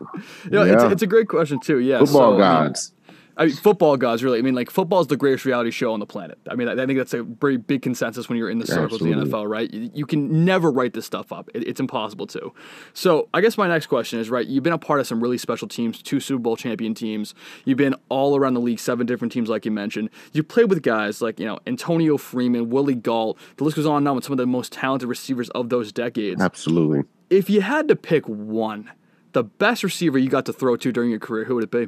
You 0.45 0.51
know, 0.51 0.63
Yeah. 0.63 0.73
it's, 0.85 0.93
it's 0.93 1.01
a 1.01 1.07
great 1.07 1.27
question 1.29 1.59
too. 1.59 1.79
Yeah, 1.79 1.99
Football 1.99 2.31
so, 2.31 2.33
um, 2.33 2.37
gods. 2.39 2.93
I 3.39 3.45
mean, 3.45 3.55
football 3.55 3.95
gods 3.95 4.21
really. 4.21 4.37
I 4.37 4.41
mean, 4.41 4.53
like 4.53 4.69
football 4.69 4.99
is 4.99 5.07
the 5.07 5.15
greatest 5.15 5.45
reality 5.45 5.71
show 5.71 5.93
on 5.93 6.01
the 6.01 6.05
planet. 6.05 6.37
I 6.49 6.55
mean, 6.55 6.67
I, 6.67 6.85
think 6.85 6.99
that's 6.99 7.13
a 7.13 7.23
very 7.23 7.55
big 7.55 7.81
consensus 7.81 8.27
when 8.27 8.37
you're 8.37 8.49
in 8.49 8.59
the 8.59 8.67
circles 8.67 9.01
of 9.01 9.07
the 9.07 9.13
NFL, 9.13 9.49
right? 9.49 9.73
You, 9.73 9.89
you 9.93 10.05
can 10.05 10.43
never 10.43 10.69
write 10.69 10.91
this 10.91 11.05
stuff 11.05 11.31
up. 11.31 11.49
It, 11.53 11.65
it's 11.65 11.79
impossible 11.79 12.27
to. 12.27 12.53
So, 12.93 13.29
I 13.33 13.39
guess 13.39 13.57
my 13.57 13.69
next 13.69 13.87
question 13.87 14.19
is, 14.19 14.29
right? 14.29 14.45
You've 14.45 14.63
been 14.63 14.73
a 14.73 14.77
part 14.77 14.99
of 14.99 15.07
some 15.07 15.23
really 15.23 15.37
special 15.37 15.69
teams, 15.69 16.01
two 16.01 16.19
Super 16.19 16.39
Bowl 16.39 16.57
champion 16.57 16.93
teams. 16.93 17.33
You've 17.63 17.77
been 17.77 17.95
all 18.09 18.35
around 18.35 18.55
the 18.55 18.59
league, 18.59 18.79
seven 18.79 19.05
different 19.05 19.31
teams, 19.31 19.47
like 19.47 19.63
you 19.63 19.71
mentioned. 19.71 20.09
You 20.33 20.43
played 20.43 20.69
with 20.69 20.81
guys 20.81 21.21
like 21.21 21.39
you 21.39 21.45
know 21.45 21.59
Antonio 21.65 22.17
Freeman, 22.17 22.69
Willie 22.69 22.93
Gault. 22.93 23.37
The 23.55 23.63
list 23.63 23.77
goes 23.77 23.85
on 23.85 23.99
and 23.99 24.07
on 24.09 24.15
with 24.15 24.25
some 24.25 24.33
of 24.33 24.37
the 24.37 24.47
most 24.47 24.73
talented 24.73 25.07
receivers 25.07 25.49
of 25.51 25.69
those 25.69 25.93
decades. 25.93 26.41
Absolutely. 26.41 27.03
If 27.29 27.49
you 27.49 27.61
had 27.61 27.87
to 27.87 27.95
pick 27.95 28.27
one, 28.27 28.91
the 29.31 29.43
best 29.43 29.81
receiver 29.81 30.17
you 30.17 30.29
got 30.29 30.45
to 30.47 30.53
throw 30.53 30.75
to 30.75 30.91
during 30.91 31.09
your 31.09 31.19
career, 31.19 31.45
who 31.45 31.55
would 31.55 31.63
it 31.63 31.71
be? 31.71 31.87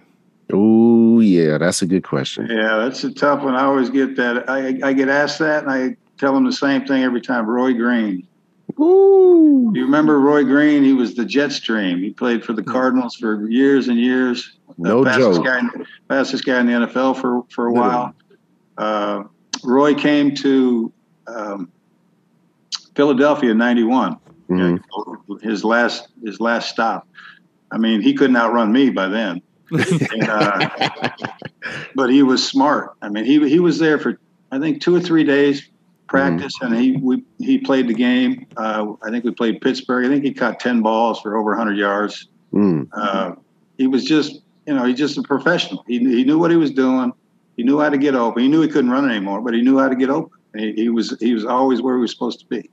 Oh 0.53 1.19
yeah, 1.19 1.57
that's 1.57 1.81
a 1.81 1.85
good 1.85 2.03
question. 2.03 2.47
Yeah, 2.49 2.77
that's 2.77 3.03
a 3.03 3.13
tough 3.13 3.43
one. 3.43 3.55
I 3.55 3.63
always 3.63 3.89
get 3.89 4.15
that. 4.17 4.49
I, 4.49 4.79
I 4.83 4.93
get 4.93 5.09
asked 5.09 5.39
that, 5.39 5.63
and 5.63 5.71
I 5.71 5.95
tell 6.17 6.33
them 6.33 6.45
the 6.45 6.53
same 6.53 6.85
thing 6.85 7.03
every 7.03 7.21
time. 7.21 7.45
Roy 7.47 7.73
Green. 7.73 8.27
Ooh. 8.79 9.71
You 9.73 9.83
remember 9.83 10.19
Roy 10.19 10.43
Green? 10.43 10.83
He 10.83 10.93
was 10.93 11.15
the 11.15 11.23
Jetstream. 11.23 11.99
He 12.01 12.11
played 12.11 12.43
for 12.43 12.53
the 12.53 12.63
Cardinals 12.63 13.15
for 13.15 13.47
years 13.49 13.87
and 13.87 13.99
years. 13.99 14.57
No 14.77 15.03
fastest 15.03 15.43
joke. 15.43 15.45
Guy, 15.45 15.61
fastest 16.07 16.45
guy 16.45 16.59
in 16.59 16.67
the 16.67 16.73
NFL 16.73 17.19
for 17.19 17.43
for 17.49 17.67
a 17.67 17.73
while. 17.73 18.13
Uh, 18.77 19.23
Roy 19.63 19.93
came 19.93 20.33
to 20.35 20.91
um, 21.27 21.71
Philadelphia 22.95 23.51
in 23.51 23.57
'91. 23.57 24.17
Mhm. 24.49 24.81
His 25.41 25.63
last 25.63 26.09
his 26.23 26.39
last 26.39 26.69
stop. 26.69 27.07
I 27.71 27.77
mean, 27.77 28.01
he 28.01 28.13
couldn't 28.13 28.35
outrun 28.35 28.71
me 28.71 28.89
by 28.89 29.07
then. 29.07 29.41
And, 29.71 30.23
uh, 30.23 30.69
but 31.95 32.09
he 32.09 32.23
was 32.23 32.47
smart. 32.47 32.95
I 33.01 33.09
mean, 33.09 33.25
he 33.25 33.47
he 33.49 33.59
was 33.59 33.79
there 33.79 33.97
for 33.99 34.19
I 34.51 34.59
think 34.59 34.81
two 34.81 34.95
or 34.95 34.99
three 34.99 35.23
days 35.23 35.69
practice, 36.07 36.53
and 36.61 36.75
he 36.75 36.97
we 36.97 37.23
he 37.39 37.57
played 37.57 37.87
the 37.87 37.93
game. 37.93 38.45
Uh, 38.57 38.93
I 39.01 39.09
think 39.09 39.23
we 39.23 39.31
played 39.31 39.61
Pittsburgh. 39.61 40.05
I 40.05 40.09
think 40.09 40.23
he 40.23 40.33
caught 40.33 40.59
ten 40.59 40.81
balls 40.81 41.21
for 41.21 41.37
over 41.37 41.51
100 41.51 41.77
yards. 41.77 42.27
Mm. 42.53 42.89
Uh, 42.91 43.35
he 43.77 43.87
was 43.87 44.03
just 44.03 44.41
you 44.67 44.73
know 44.73 44.85
he's 44.85 44.97
just 44.97 45.17
a 45.17 45.23
professional. 45.23 45.83
He 45.87 45.99
he 45.99 46.23
knew 46.23 46.37
what 46.37 46.51
he 46.51 46.57
was 46.57 46.71
doing. 46.71 47.13
He 47.57 47.63
knew 47.63 47.79
how 47.79 47.89
to 47.89 47.97
get 47.97 48.15
open. 48.15 48.43
He 48.43 48.49
knew 48.49 48.61
he 48.61 48.67
couldn't 48.67 48.91
run 48.91 49.09
anymore, 49.09 49.41
but 49.41 49.53
he 49.53 49.61
knew 49.61 49.77
how 49.77 49.87
to 49.87 49.95
get 49.95 50.09
open. 50.09 50.37
He, 50.55 50.73
he 50.73 50.89
was 50.89 51.17
he 51.19 51.33
was 51.33 51.45
always 51.45 51.81
where 51.81 51.95
he 51.95 52.01
was 52.01 52.11
supposed 52.11 52.39
to 52.39 52.45
be. 52.45 52.69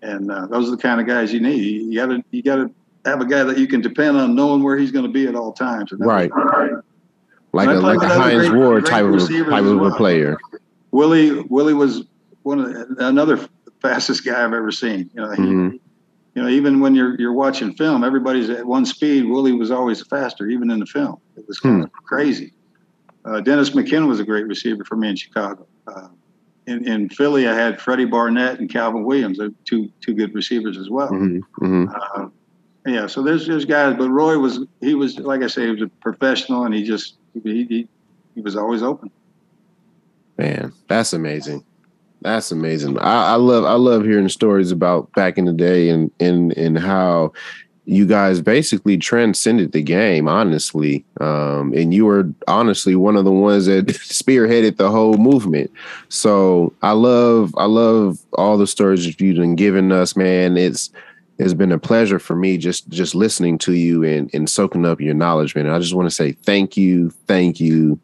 And 0.00 0.30
uh, 0.30 0.46
those 0.46 0.68
are 0.68 0.72
the 0.72 0.82
kind 0.82 1.00
of 1.00 1.06
guys 1.06 1.32
you 1.32 1.40
need. 1.40 1.92
You 1.92 1.94
got 1.94 2.06
to 2.06 2.24
you 2.30 2.42
got 2.42 2.56
to 2.56 2.70
have 3.04 3.20
a 3.20 3.26
guy 3.26 3.42
that 3.44 3.58
you 3.58 3.66
can 3.66 3.80
depend 3.80 4.16
on 4.16 4.34
knowing 4.34 4.62
where 4.62 4.76
he's 4.76 4.90
going 4.92 5.04
to 5.04 5.10
be 5.10 5.26
at 5.26 5.34
all 5.34 5.52
times. 5.52 5.92
And 5.92 6.00
Right. 6.00 6.30
Like 7.54 7.68
a 7.68 7.72
like 7.74 8.00
a 8.00 8.08
Hines 8.08 8.48
great- 8.48 8.52
Ward 8.58 8.84
great 8.84 8.90
type 8.90 9.04
of 9.04 9.28
type 9.28 9.64
of 9.64 9.78
well. 9.78 9.94
player. 9.96 10.38
Willie 10.90 11.40
Willie 11.50 11.74
was 11.74 12.04
one 12.44 12.60
of 12.60 12.72
the, 12.96 13.06
another 13.06 13.38
fastest 13.82 14.24
guy 14.24 14.42
I've 14.42 14.54
ever 14.54 14.70
seen. 14.70 15.10
You 15.14 15.20
know, 15.20 15.30
he, 15.32 15.42
Mhm. 15.42 15.72
you 16.34 16.42
know, 16.42 16.48
even 16.48 16.80
when 16.80 16.94
you're 16.94 17.14
you're 17.20 17.32
watching 17.34 17.74
film, 17.74 18.04
everybody's 18.04 18.48
at 18.48 18.64
one 18.64 18.86
speed. 18.86 19.24
Willie 19.28 19.52
was 19.52 19.70
always 19.70 20.00
faster, 20.06 20.46
even 20.48 20.70
in 20.70 20.78
the 20.80 20.86
film. 20.86 21.16
It 21.36 21.44
was 21.46 21.58
kind 21.60 21.84
of 21.84 21.92
crazy. 21.92 22.54
Uh, 23.26 23.40
Dennis 23.42 23.70
McKinnon 23.70 24.08
was 24.08 24.18
a 24.18 24.24
great 24.24 24.46
receiver 24.46 24.84
for 24.84 24.96
me 24.96 25.10
in 25.10 25.16
Chicago. 25.16 25.66
Uh, 25.86 26.08
in, 26.66 26.88
in 26.88 27.08
Philly, 27.10 27.46
I 27.48 27.54
had 27.54 27.80
Freddie 27.82 28.04
Barnett 28.06 28.60
and 28.60 28.70
Calvin 28.70 29.04
Williams, 29.04 29.38
two 29.66 29.90
two 30.00 30.14
good 30.14 30.34
receivers 30.34 30.78
as 30.78 30.88
well. 30.88 31.10
Mhm. 31.10 31.40
Mhm. 31.60 31.94
Uh, 32.16 32.28
yeah, 32.86 33.06
so 33.06 33.22
there's 33.22 33.46
there's 33.46 33.64
guys, 33.64 33.96
but 33.96 34.08
Roy 34.10 34.38
was 34.38 34.60
he 34.80 34.94
was 34.94 35.18
like 35.18 35.42
I 35.42 35.46
say, 35.46 35.66
he 35.66 35.70
was 35.70 35.82
a 35.82 35.88
professional, 36.00 36.64
and 36.64 36.74
he 36.74 36.82
just 36.82 37.14
he 37.44 37.64
he, 37.64 37.88
he 38.34 38.40
was 38.40 38.56
always 38.56 38.82
open. 38.82 39.10
Man, 40.38 40.72
that's 40.88 41.12
amazing. 41.12 41.64
That's 42.22 42.50
amazing. 42.50 42.98
I, 42.98 43.32
I 43.32 43.34
love 43.34 43.64
I 43.64 43.74
love 43.74 44.04
hearing 44.04 44.28
stories 44.28 44.72
about 44.72 45.12
back 45.12 45.38
in 45.38 45.44
the 45.44 45.52
day 45.52 45.90
and 45.90 46.10
and 46.18 46.52
and 46.56 46.78
how 46.78 47.32
you 47.84 48.06
guys 48.06 48.40
basically 48.40 48.96
transcended 48.96 49.72
the 49.72 49.82
game, 49.82 50.28
honestly. 50.28 51.04
Um, 51.20 51.72
and 51.74 51.92
you 51.92 52.06
were 52.06 52.30
honestly 52.46 52.94
one 52.94 53.16
of 53.16 53.24
the 53.24 53.32
ones 53.32 53.66
that 53.66 53.86
spearheaded 53.86 54.76
the 54.76 54.90
whole 54.90 55.16
movement. 55.16 55.70
So 56.08 56.72
I 56.82 56.92
love 56.92 57.54
I 57.56 57.66
love 57.66 58.18
all 58.34 58.56
the 58.56 58.66
stories 58.66 59.04
that 59.06 59.20
you've 59.20 59.36
been 59.36 59.56
giving 59.56 59.90
us, 59.90 60.16
man. 60.16 60.56
It's 60.56 60.90
it's 61.38 61.54
been 61.54 61.72
a 61.72 61.78
pleasure 61.78 62.18
for 62.18 62.36
me 62.36 62.58
just 62.58 62.88
just 62.88 63.14
listening 63.14 63.58
to 63.58 63.72
you 63.72 64.04
and 64.04 64.30
and 64.34 64.48
soaking 64.48 64.86
up 64.86 65.00
your 65.00 65.14
knowledge, 65.14 65.54
man. 65.54 65.66
And 65.66 65.74
I 65.74 65.78
just 65.78 65.94
want 65.94 66.08
to 66.08 66.14
say 66.14 66.32
thank 66.32 66.76
you, 66.76 67.10
thank 67.26 67.60
you, 67.60 67.98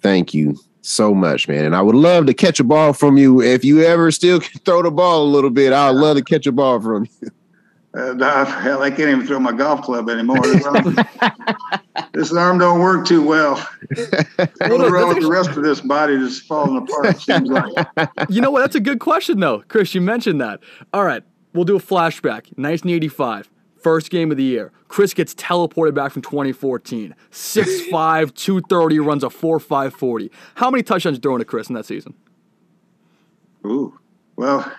thank 0.00 0.34
you 0.34 0.56
so 0.82 1.14
much, 1.14 1.48
man. 1.48 1.64
And 1.64 1.74
I 1.74 1.82
would 1.82 1.94
love 1.94 2.26
to 2.26 2.34
catch 2.34 2.60
a 2.60 2.64
ball 2.64 2.92
from 2.92 3.16
you 3.16 3.42
if 3.42 3.64
you 3.64 3.82
ever 3.82 4.10
still 4.10 4.40
can 4.40 4.60
throw 4.60 4.82
the 4.82 4.90
ball 4.90 5.24
a 5.24 5.30
little 5.30 5.50
bit. 5.50 5.72
I'd 5.72 5.90
love 5.90 6.16
to 6.16 6.24
catch 6.24 6.46
a 6.46 6.52
ball 6.52 6.80
from 6.80 7.06
you. 7.20 7.30
Uh, 7.96 8.12
nah, 8.12 8.44
hell, 8.44 8.82
I 8.82 8.90
can't 8.90 9.08
even 9.08 9.26
throw 9.26 9.40
my 9.40 9.52
golf 9.52 9.80
club 9.80 10.10
anymore. 10.10 10.42
This 10.42 10.66
arm, 10.66 10.96
this 12.12 12.30
arm 12.30 12.58
don't 12.58 12.80
work 12.80 13.06
too 13.06 13.26
well. 13.26 13.56
What's 14.36 14.60
wrong 14.60 15.08
with 15.08 15.22
the 15.22 15.28
rest 15.30 15.50
of 15.50 15.62
this 15.62 15.80
body 15.80 16.18
that's 16.18 16.40
falling 16.40 16.76
apart? 16.76 17.06
It 17.06 17.20
seems 17.20 17.48
like. 17.48 17.72
you 18.28 18.42
know 18.42 18.50
what? 18.50 18.60
That's 18.60 18.74
a 18.74 18.80
good 18.80 19.00
question, 19.00 19.40
though. 19.40 19.64
Chris, 19.68 19.94
you 19.94 20.02
mentioned 20.02 20.42
that. 20.42 20.60
All 20.92 21.04
right, 21.04 21.22
we'll 21.56 21.64
do 21.64 21.76
a 21.76 21.80
flashback. 21.80 22.52
1985, 22.56 23.50
first 23.82 24.10
game 24.10 24.30
of 24.30 24.36
the 24.36 24.44
year. 24.44 24.72
Chris 24.88 25.14
gets 25.14 25.34
teleported 25.34 25.94
back 25.94 26.12
from 26.12 26.22
2014. 26.22 27.14
6'5, 27.30 27.90
230, 28.34 28.98
runs 29.00 29.24
a 29.24 29.28
4'5 29.28 29.92
40. 29.92 30.30
How 30.54 30.70
many 30.70 30.82
touchdowns 30.82 31.16
you 31.16 31.20
throwing 31.20 31.40
to 31.40 31.44
Chris 31.44 31.68
in 31.68 31.74
that 31.74 31.86
season? 31.86 32.14
Ooh, 33.64 33.98
well, 34.36 34.70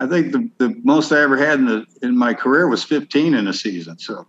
I 0.00 0.06
think 0.06 0.32
the, 0.32 0.48
the 0.56 0.80
most 0.82 1.12
I 1.12 1.20
ever 1.20 1.36
had 1.36 1.58
in 1.58 1.66
the 1.66 1.86
in 2.00 2.16
my 2.16 2.32
career 2.32 2.68
was 2.68 2.82
15 2.82 3.34
in 3.34 3.46
a 3.46 3.52
season. 3.52 3.98
So, 3.98 4.26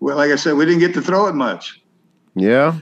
well, 0.00 0.16
like 0.16 0.32
I 0.32 0.36
said, 0.36 0.54
we 0.54 0.64
didn't 0.64 0.80
get 0.80 0.94
to 0.94 1.02
throw 1.02 1.28
it 1.28 1.34
much. 1.34 1.80
Yeah. 2.34 2.80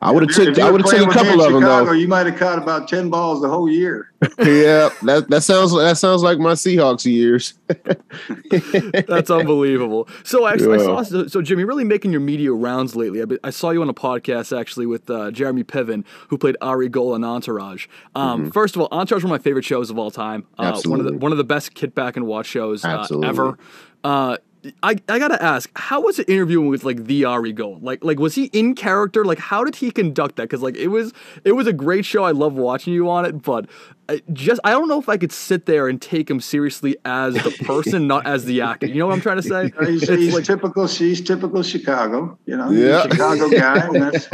I 0.00 0.10
would 0.12 0.22
have 0.22 0.30
If 0.30 0.54
took 0.54 0.64
I 0.64 0.70
would 0.70 0.80
have 0.80 0.90
playing 0.90 1.04
took 1.04 1.14
a 1.14 1.18
couple 1.18 1.32
in 1.32 1.40
of 1.40 1.52
them 1.52 1.62
Chicago, 1.62 1.84
though. 1.86 1.92
You 1.92 2.08
might 2.08 2.26
have 2.26 2.36
caught 2.36 2.58
about 2.58 2.88
10 2.88 3.10
balls 3.10 3.42
the 3.42 3.48
whole 3.48 3.68
year. 3.68 4.12
yeah, 4.38 4.90
that 5.02 5.26
that 5.28 5.42
sounds 5.42 5.72
that 5.76 5.96
sounds 5.98 6.22
like 6.22 6.38
my 6.38 6.52
Seahawks 6.52 7.04
years. 7.04 7.54
That's 9.06 9.30
unbelievable. 9.30 10.08
So 10.24 10.44
I, 10.44 10.52
I 10.52 10.56
saw 10.56 11.02
so, 11.02 11.26
so 11.26 11.42
Jimmy 11.42 11.64
really 11.64 11.84
making 11.84 12.12
your 12.12 12.20
media 12.20 12.52
rounds 12.52 12.96
lately. 12.96 13.22
I, 13.22 13.26
I 13.44 13.50
saw 13.50 13.70
you 13.70 13.82
on 13.82 13.88
a 13.88 13.94
podcast 13.94 14.58
actually 14.58 14.86
with 14.86 15.08
uh, 15.10 15.30
Jeremy 15.30 15.64
Piven, 15.64 16.04
who 16.28 16.38
played 16.38 16.56
Ari 16.60 16.88
Gold 16.88 17.14
on 17.14 17.24
Entourage. 17.24 17.86
Um, 18.14 18.50
First 18.50 18.76
of 18.76 18.82
all, 18.82 18.88
Entourage 18.90 19.20
is 19.20 19.24
one 19.24 19.34
of 19.34 19.40
my 19.40 19.42
favorite 19.42 19.64
shows 19.64 19.90
of 19.90 19.98
all 19.98 20.10
time. 20.10 20.46
Uh, 20.58 20.80
one 20.84 21.00
of 21.00 21.04
the 21.04 21.08
Mm-hmm. 21.08 21.20
One 21.20 21.32
of 21.32 21.38
the 21.38 21.44
best 21.44 21.74
kid 21.74 21.94
back 21.94 22.16
and 22.16 22.26
watch 22.26 22.46
shows 22.46 22.84
uh, 22.84 22.88
Absolutely. 22.88 23.28
ever. 23.28 23.58
Uh, 24.04 24.36
I, 24.82 24.96
I 25.08 25.18
gotta 25.18 25.40
ask, 25.42 25.70
how 25.76 26.00
was 26.00 26.18
it 26.18 26.28
interviewing 26.28 26.68
with 26.68 26.84
like 26.84 27.04
the 27.04 27.24
Ari 27.24 27.52
Gold? 27.52 27.82
Like 27.82 28.02
like 28.02 28.18
was 28.18 28.34
he 28.34 28.46
in 28.46 28.74
character? 28.74 29.24
Like 29.24 29.38
how 29.38 29.64
did 29.64 29.76
he 29.76 29.90
conduct 29.90 30.36
that? 30.36 30.42
Because 30.44 30.62
like 30.62 30.76
it 30.76 30.88
was 30.88 31.12
it 31.44 31.52
was 31.52 31.66
a 31.66 31.72
great 31.72 32.04
show. 32.04 32.24
I 32.24 32.32
love 32.32 32.54
watching 32.54 32.92
you 32.92 33.08
on 33.08 33.24
it, 33.24 33.42
but 33.42 33.66
I 34.08 34.20
just 34.32 34.60
I 34.64 34.70
don't 34.70 34.88
know 34.88 34.98
if 34.98 35.08
I 35.08 35.16
could 35.16 35.32
sit 35.32 35.66
there 35.66 35.88
and 35.88 36.02
take 36.02 36.28
him 36.28 36.40
seriously 36.40 36.96
as 37.04 37.34
the 37.34 37.50
person, 37.64 38.06
not 38.06 38.26
as 38.26 38.44
the 38.46 38.60
actor. 38.62 38.86
You 38.86 38.96
know 38.96 39.06
what 39.06 39.14
I'm 39.14 39.20
trying 39.20 39.40
to 39.40 39.42
say? 39.42 39.70
He's, 39.86 40.02
It's 40.02 40.10
he's 40.12 40.34
like- 40.34 40.44
typical. 40.44 40.88
She's 40.88 41.20
typical 41.20 41.62
Chicago. 41.62 42.38
You 42.46 42.56
know, 42.56 42.70
he's 42.70 42.80
Yeah. 42.80 43.04
a 43.04 43.10
Chicago 43.10 43.48
guy, 43.50 43.86
and 43.86 43.94
that's 43.96 44.28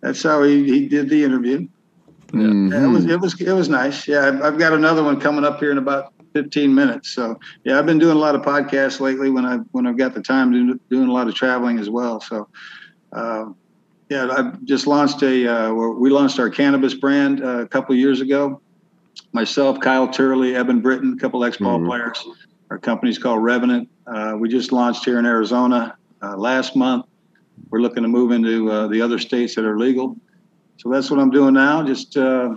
that's 0.00 0.22
how 0.22 0.42
he, 0.42 0.64
he 0.64 0.88
did 0.88 1.08
the 1.08 1.22
interview. 1.22 1.68
Yeah, 2.32 2.40
it 2.40 2.44
was 2.46 3.04
mm-hmm. 3.04 3.10
it 3.10 3.20
was 3.20 3.40
it 3.40 3.52
was 3.52 3.68
nice. 3.68 4.06
Yeah, 4.06 4.26
I've, 4.28 4.42
I've 4.42 4.58
got 4.58 4.72
another 4.72 5.02
one 5.02 5.20
coming 5.20 5.44
up 5.44 5.58
here 5.60 5.72
in 5.72 5.78
about 5.78 6.12
15 6.34 6.74
minutes. 6.74 7.10
So 7.10 7.38
yeah, 7.64 7.78
I've 7.78 7.86
been 7.86 7.98
doing 7.98 8.16
a 8.16 8.20
lot 8.20 8.34
of 8.34 8.42
podcasts 8.42 9.00
lately 9.00 9.30
when 9.30 9.44
I 9.44 9.58
when 9.72 9.86
I've 9.86 9.96
got 9.96 10.14
the 10.14 10.22
time 10.22 10.52
to 10.52 10.80
doing 10.90 11.08
a 11.08 11.12
lot 11.12 11.28
of 11.28 11.34
traveling 11.34 11.78
as 11.78 11.90
well. 11.90 12.20
So 12.20 12.48
uh, 13.12 13.46
yeah, 14.08 14.28
I've 14.30 14.62
just 14.64 14.86
launched 14.86 15.22
a 15.22 15.46
uh, 15.46 15.72
we 15.72 16.10
launched 16.10 16.38
our 16.38 16.50
cannabis 16.50 16.94
brand 16.94 17.42
uh, 17.42 17.60
a 17.60 17.68
couple 17.68 17.92
of 17.94 17.98
years 17.98 18.20
ago. 18.20 18.60
Myself, 19.32 19.80
Kyle 19.80 20.08
Turley, 20.08 20.54
Evan 20.56 20.80
Britton, 20.80 21.12
a 21.14 21.16
couple 21.16 21.44
ex-ball 21.44 21.78
Mhm. 21.80 21.86
players. 21.86 22.24
Our 22.70 22.78
company's 22.78 23.18
called 23.18 23.42
Revenant. 23.42 23.88
Uh, 24.06 24.36
we 24.38 24.48
just 24.48 24.72
launched 24.72 25.04
here 25.04 25.18
in 25.18 25.26
Arizona 25.26 25.96
uh, 26.22 26.36
last 26.36 26.74
month. 26.76 27.06
We're 27.70 27.80
looking 27.80 28.02
to 28.02 28.08
move 28.08 28.32
into 28.32 28.70
uh, 28.70 28.86
the 28.88 29.00
other 29.02 29.18
states 29.18 29.54
that 29.54 29.64
are 29.64 29.78
legal. 29.78 30.16
So 30.78 30.88
that's 30.88 31.10
what 31.10 31.20
I'm 31.20 31.30
doing 31.30 31.54
now. 31.54 31.82
Just 31.84 32.16
uh, 32.16 32.54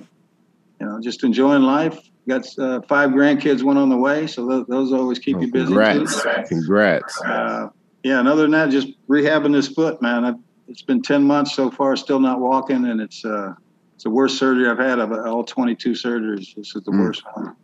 you 0.79 0.85
know, 0.87 0.99
just 1.01 1.23
enjoying 1.23 1.63
life. 1.63 1.99
Got 2.27 2.47
uh, 2.57 2.81
five 2.87 3.09
grandkids, 3.09 3.63
one 3.63 3.77
on 3.77 3.89
the 3.89 3.97
way. 3.97 4.27
So 4.27 4.45
those, 4.47 4.65
those 4.67 4.93
always 4.93 5.19
keep 5.19 5.41
you 5.41 5.51
busy. 5.51 5.65
Congrats. 5.67 6.21
Too. 6.23 6.29
Congrats. 6.47 7.21
Uh, 7.21 7.67
yeah, 8.03 8.19
and 8.19 8.27
other 8.29 8.43
than 8.43 8.51
that, 8.51 8.69
just 8.69 8.87
rehabbing 9.09 9.51
this 9.51 9.67
foot, 9.67 10.01
man. 10.01 10.23
I've, 10.23 10.35
it's 10.69 10.81
been 10.81 11.01
10 11.01 11.23
months 11.23 11.53
so 11.53 11.69
far, 11.69 11.95
still 11.97 12.19
not 12.21 12.39
walking, 12.39 12.85
and 12.85 13.01
it's 13.01 13.25
uh, 13.25 13.53
it's 13.95 14.05
the 14.05 14.09
worst 14.09 14.37
surgery 14.37 14.69
I've 14.69 14.79
had 14.79 14.99
of 14.99 15.11
all 15.11 15.43
22 15.43 15.91
surgeries. 15.91 16.55
This 16.55 16.73
is 16.75 16.83
the 16.85 16.91
Mm. 16.91 16.99
worst 16.99 17.23
one. 17.33 17.55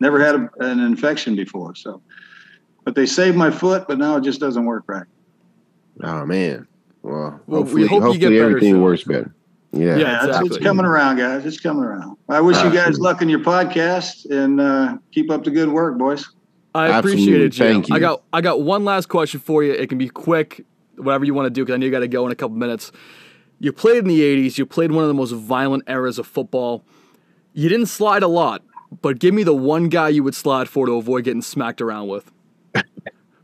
Never 0.00 0.22
had 0.22 0.34
a, 0.34 0.50
an 0.60 0.80
infection 0.80 1.34
before, 1.34 1.74
so. 1.74 2.02
But 2.84 2.94
they 2.94 3.06
saved 3.06 3.36
my 3.36 3.50
foot, 3.50 3.86
but 3.88 3.96
now 3.98 4.16
it 4.16 4.24
just 4.24 4.40
doesn't 4.40 4.64
work 4.66 4.84
right. 4.88 5.06
Oh 6.02 6.26
man. 6.26 6.66
Well, 7.02 7.40
Well, 7.46 7.62
we 7.64 7.82
hopefully, 7.82 7.82
hope 7.86 7.90
you 7.90 8.00
hopefully 8.02 8.18
get 8.18 8.32
everything 8.34 8.74
soon. 8.74 8.82
works 8.82 9.04
better. 9.04 9.34
Yeah, 9.72 9.96
Yeah. 9.96 10.16
it's, 10.16 10.26
exactly. 10.26 10.48
it's 10.48 10.58
coming 10.58 10.84
around, 10.86 11.16
guys. 11.16 11.46
It's 11.46 11.58
coming 11.60 11.82
around. 11.84 12.16
I 12.28 12.40
wish 12.40 12.62
you 12.62 12.70
guys 12.70 12.98
luck 12.98 13.22
in 13.22 13.28
your 13.28 13.40
podcast 13.40 14.30
and 14.30 14.60
uh, 14.60 14.98
keep 15.12 15.30
up 15.30 15.44
the 15.44 15.50
good 15.50 15.68
work, 15.70 15.96
boys. 15.98 16.28
I 16.74 16.98
appreciate 16.98 17.44
Absolutely. 17.44 17.46
it, 17.46 17.48
Jim. 17.50 17.72
Thank 17.74 17.88
you. 17.88 17.94
I 17.96 17.98
got 17.98 18.22
I 18.32 18.40
got 18.40 18.62
one 18.62 18.84
last 18.84 19.08
question 19.08 19.40
for 19.40 19.62
you. 19.62 19.72
It 19.72 19.88
can 19.88 19.98
be 19.98 20.08
quick, 20.08 20.64
whatever 20.96 21.24
you 21.24 21.34
want 21.34 21.46
to 21.46 21.50
do, 21.50 21.62
because 21.64 21.74
I 21.74 21.76
know 21.78 21.86
you 21.86 21.92
got 21.92 22.00
to 22.00 22.08
go 22.08 22.24
in 22.26 22.32
a 22.32 22.34
couple 22.34 22.56
minutes. 22.56 22.92
You 23.60 23.72
played 23.72 23.98
in 23.98 24.08
the 24.08 24.20
'80s. 24.20 24.56
You 24.58 24.66
played 24.66 24.90
one 24.92 25.04
of 25.04 25.08
the 25.08 25.14
most 25.14 25.32
violent 25.32 25.84
eras 25.88 26.18
of 26.18 26.26
football. 26.26 26.84
You 27.52 27.68
didn't 27.68 27.86
slide 27.86 28.22
a 28.22 28.28
lot, 28.28 28.62
but 29.02 29.18
give 29.18 29.34
me 29.34 29.42
the 29.42 29.54
one 29.54 29.88
guy 29.90 30.08
you 30.08 30.22
would 30.24 30.34
slide 30.34 30.68
for 30.68 30.86
to 30.86 30.92
avoid 30.96 31.24
getting 31.24 31.42
smacked 31.42 31.80
around 31.82 32.08
with. 32.08 32.32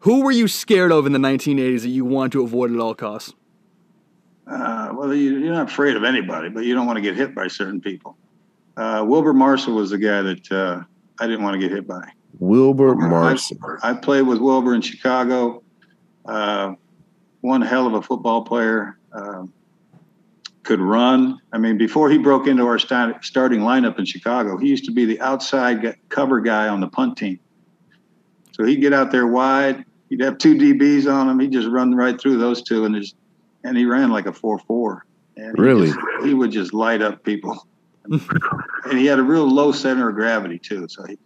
Who 0.00 0.22
were 0.22 0.30
you 0.30 0.48
scared 0.48 0.90
of 0.92 1.04
in 1.06 1.12
the 1.12 1.18
1980s 1.18 1.82
that 1.82 1.88
you 1.88 2.04
wanted 2.06 2.32
to 2.32 2.42
avoid 2.42 2.72
at 2.72 2.80
all 2.80 2.94
costs? 2.94 3.34
Uh, 4.48 4.92
well, 4.94 5.14
you, 5.14 5.38
you're 5.38 5.52
not 5.52 5.70
afraid 5.70 5.96
of 5.96 6.04
anybody, 6.04 6.48
but 6.48 6.64
you 6.64 6.74
don't 6.74 6.86
want 6.86 6.96
to 6.96 7.02
get 7.02 7.16
hit 7.16 7.34
by 7.34 7.48
certain 7.48 7.80
people. 7.80 8.16
Uh, 8.76 9.04
Wilber 9.06 9.32
Marshall 9.32 9.74
was 9.74 9.90
the 9.90 9.98
guy 9.98 10.22
that 10.22 10.52
uh, 10.52 10.82
I 11.20 11.26
didn't 11.26 11.42
want 11.42 11.54
to 11.54 11.60
get 11.60 11.70
hit 11.70 11.86
by. 11.86 12.10
Wilber 12.38 12.94
Marshall. 12.94 13.58
I, 13.82 13.90
I 13.90 13.94
played 13.94 14.22
with 14.22 14.38
Wilber 14.38 14.74
in 14.74 14.80
Chicago. 14.80 15.62
Uh, 16.24 16.74
one 17.40 17.62
hell 17.62 17.86
of 17.86 17.94
a 17.94 18.02
football 18.02 18.44
player. 18.44 18.98
Uh, 19.12 19.44
could 20.68 20.80
run. 20.80 21.40
I 21.50 21.56
mean, 21.56 21.78
before 21.78 22.10
he 22.10 22.18
broke 22.18 22.46
into 22.46 22.66
our 22.66 22.78
start, 22.78 23.24
starting 23.24 23.60
lineup 23.60 23.98
in 23.98 24.04
Chicago, 24.04 24.58
he 24.58 24.68
used 24.68 24.84
to 24.84 24.92
be 24.92 25.06
the 25.06 25.18
outside 25.22 25.96
cover 26.10 26.40
guy 26.40 26.68
on 26.68 26.80
the 26.80 26.88
punt 26.88 27.16
team. 27.16 27.40
So 28.52 28.64
he'd 28.64 28.82
get 28.82 28.92
out 28.92 29.10
there 29.10 29.26
wide. 29.26 29.86
He'd 30.10 30.20
have 30.20 30.36
two 30.36 30.56
DBs 30.56 31.10
on 31.10 31.28
him. 31.28 31.40
He'd 31.40 31.52
just 31.52 31.68
run 31.68 31.94
right 31.94 32.20
through 32.20 32.36
those 32.36 32.62
two, 32.62 32.84
and 32.84 32.94
just 32.94 33.16
and 33.68 33.76
he 33.76 33.84
ran 33.84 34.10
like 34.10 34.26
a 34.26 34.32
four-four. 34.32 35.04
And 35.36 35.56
he 35.56 35.62
Really? 35.62 35.86
just- 35.88 35.98
he 36.24 36.34
would 36.34 36.50
just 36.50 36.72
light 36.74 37.02
up 37.02 37.22
people. 37.22 37.66
and 38.10 38.98
he 38.98 39.04
had 39.06 39.18
a 39.18 39.22
real 39.22 39.46
low 39.46 39.70
center 39.70 40.08
of 40.08 40.14
gravity 40.14 40.58
too. 40.58 40.86
So 40.88 41.04
he, 41.04 41.18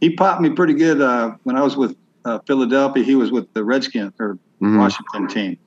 he 0.00 0.14
popped 0.14 0.40
me 0.40 0.50
pretty 0.50 0.74
good 0.74 1.00
uh, 1.00 1.32
when 1.42 1.56
I 1.56 1.62
was 1.62 1.76
with 1.76 1.96
uh, 2.24 2.38
Philadelphia. 2.46 3.02
He 3.02 3.16
was 3.16 3.32
with 3.32 3.52
the 3.52 3.64
Redskins 3.64 4.12
or 4.20 4.38
Mhm. 4.62 4.78
Washington 4.78 5.26
team. 5.26 5.58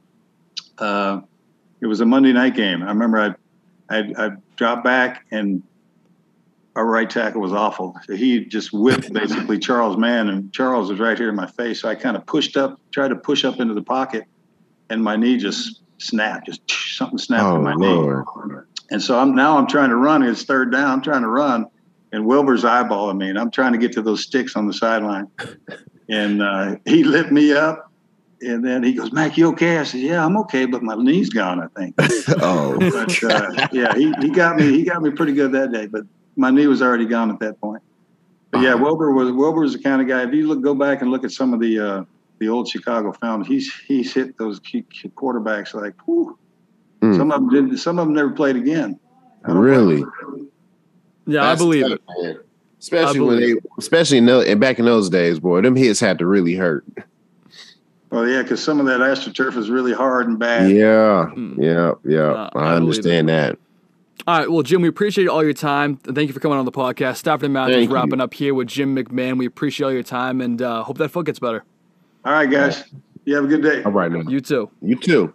Uh, 0.78 1.20
it 1.82 1.88
was 1.88 2.00
a 2.00 2.06
Monday 2.06 2.32
night 2.32 2.56
game. 2.56 2.82
I 2.82 2.88
remember 2.88 3.18
I 3.20 3.36
I 3.96 4.14
I 4.18 4.32
dropped 4.56 4.84
back 4.86 5.26
and 5.32 5.62
our 6.76 6.86
right 6.86 7.10
tackle 7.10 7.42
was 7.42 7.52
awful. 7.52 7.96
So 8.06 8.16
he 8.16 8.46
just 8.46 8.72
whipped 8.72 9.12
basically 9.12 9.60
Charles 9.68 9.98
Mann, 9.98 10.30
and 10.30 10.52
Charles 10.54 10.90
was 10.90 11.00
right 11.00 11.18
here 11.18 11.30
in 11.30 11.36
my 11.36 11.48
face. 11.48 11.82
So 11.82 11.90
I 11.90 11.96
kind 11.96 12.16
of 12.16 12.26
pushed 12.26 12.56
up, 12.56 12.80
tried 12.92 13.10
to 13.10 13.16
push 13.16 13.44
up 13.44 13.60
into 13.60 13.74
the 13.74 13.84
pocket, 13.84 14.24
and 14.90 15.04
my 15.04 15.16
knee 15.18 15.38
just 15.38 15.82
snapped. 16.00 16.46
Just 16.48 16.62
something 16.98 17.18
snapped 17.18 17.44
Oh, 17.44 17.56
in 17.58 17.64
my 17.64 17.74
Lord. 17.74 18.26
knee. 18.50 18.56
And 18.92 19.02
so 19.02 19.18
I'm 19.20 19.36
now 19.36 19.58
I'm 19.58 19.68
trying 19.68 19.90
to 19.90 19.96
run. 19.96 20.24
It's 20.24 20.44
third 20.44 20.72
down. 20.72 20.90
I'm 20.92 21.02
trying 21.02 21.22
to 21.24 21.28
run, 21.30 21.66
and 22.12 22.26
Wilber's 22.26 22.64
eyeballing 22.64 23.18
me, 23.18 23.30
and 23.30 23.40
I'm 23.40 23.50
trying 23.52 23.72
to 23.74 23.78
get 23.80 23.92
to 23.94 24.02
those 24.02 24.22
sticks 24.24 24.56
on 24.56 24.68
the 24.68 24.74
sideline. 24.74 25.28
And 26.10 26.42
uh, 26.42 26.76
he 26.86 27.04
lit 27.04 27.32
me 27.32 27.54
up, 27.54 27.90
and 28.42 28.64
then 28.64 28.84
he 28.84 28.94
goes, 28.94 29.12
"Mac, 29.12 29.38
you 29.38 29.48
okay?" 29.50 29.78
I 29.78 29.84
said, 29.84 30.02
"Yeah, 30.02 30.24
I'm 30.24 30.38
okay, 30.38 30.66
but 30.66 30.84
my 30.84 30.96
knee's 30.96 31.30
gone. 31.30 31.62
I 31.62 31.68
think." 31.80 31.96
Oh, 32.42 32.78
But 32.78 33.24
uh, 33.24 33.68
yeah, 33.72 33.96
he, 33.96 34.14
he 34.22 34.30
got 34.30 34.58
me. 34.58 34.66
He 34.72 34.84
got 34.84 35.02
me 35.02 35.12
pretty 35.12 35.34
good 35.34 35.52
that 35.54 35.72
day, 35.72 35.88
but 35.88 36.04
my 36.36 36.50
knee 36.52 36.68
was 36.68 36.82
already 36.82 37.06
gone 37.06 37.32
at 37.32 37.40
that 37.40 37.60
point. 37.62 37.82
But 38.52 38.62
yeah, 38.62 38.74
Wilber 38.76 39.12
was 39.14 39.32
Wilber 39.32 39.62
was 39.62 39.74
the 39.74 39.80
kind 39.80 40.02
of 40.02 40.08
guy. 40.08 40.24
If 40.24 40.34
you 40.34 40.48
look, 40.48 40.62
go 40.62 40.76
back 40.76 41.02
and 41.02 41.10
look 41.10 41.24
at 41.24 41.32
some 41.32 41.54
of 41.54 41.60
the 41.60 41.80
uh, 41.80 42.04
the 42.40 42.50
old 42.50 42.68
Chicago 42.68 43.12
film, 43.14 43.44
he's 43.44 43.74
he's 43.88 44.14
hit 44.14 44.38
those 44.38 44.60
key- 44.60 44.86
key 44.92 45.10
quarterbacks 45.10 45.74
like, 45.74 45.94
whew. 46.06 46.38
Hmm. 47.02 47.16
Some 47.16 47.32
of 47.32 47.40
them 47.42 47.50
didn't. 47.50 47.78
Some 47.78 48.00
of 48.00 48.08
them 48.08 48.14
never 48.16 48.32
played 48.32 48.56
again. 48.56 49.00
Really? 49.46 50.04
Yeah, 51.26 51.42
That's 51.42 51.62
I 51.62 51.64
believe 51.64 51.84
tough, 51.90 51.92
it. 51.94 52.24
man. 52.24 52.38
Especially 52.80 53.20
I 53.20 53.24
when 53.24 53.36
they, 53.38 53.42
believe 53.48 53.66
especially 53.78 54.18
in 54.18 54.26
the, 54.26 54.40
and 54.40 54.60
back 54.60 54.78
in 54.80 54.86
those 54.86 55.10
days, 55.10 55.40
boy, 55.40 55.62
them 55.62 55.76
hits 55.76 56.00
had 56.00 56.20
to 56.20 56.26
really 56.26 56.56
hurt. 56.56 56.86
Well, 58.10 58.28
yeah, 58.28 58.42
because 58.44 58.62
some 58.64 58.80
of 58.80 58.86
that 58.88 59.00
astroturf 59.00 59.58
is 59.58 59.70
really 59.70 59.94
hard 59.94 60.28
and 60.28 60.38
bad. 60.38 60.70
Yeah, 60.72 61.26
Hmm. 61.28 61.62
yeah, 61.62 61.94
yeah. 62.06 62.20
Uh, 62.22 62.50
I 62.56 62.60
I 62.60 62.64
believe 62.76 62.76
understand 62.90 63.30
that. 63.30 63.58
All 64.28 64.38
right, 64.40 64.50
well, 64.50 64.62
Jim, 64.64 64.82
we 64.82 64.88
appreciate 64.88 65.28
all 65.28 65.44
your 65.44 65.54
time. 65.54 65.98
Thank 65.98 66.28
you 66.28 66.34
for 66.34 66.40
coming 66.40 66.58
on 66.58 66.66
the 66.66 66.72
podcast. 66.72 67.18
Stafford 67.18 67.46
and 67.46 67.54
Matthews 67.54 67.76
Thank 67.78 67.90
you. 67.90 67.96
wrapping 67.96 68.22
up 68.22 68.34
here 68.34 68.54
with 68.54 68.68
Jim 68.68 68.96
McMahon. 68.96 69.38
We 69.38 69.46
appreciate 69.46 69.86
all 69.86 69.92
your 69.92 70.04
time 70.04 70.40
and 70.40 70.62
uh, 70.62 70.84
hope 70.84 70.98
that 71.00 71.10
foot 71.10 71.26
gets 71.26 71.40
better. 71.40 71.64
All 72.26 72.32
right, 72.34 72.50
guys. 72.50 72.84
You 73.26 73.36
have 73.36 73.46
a 73.46 73.48
good 73.48 73.62
day. 73.62 73.84
All 73.84 73.92
right, 73.92 74.12
now. 74.12 74.22
You 74.30 74.40
too. 74.40 74.70
You 74.82 74.96
too. 74.96 75.34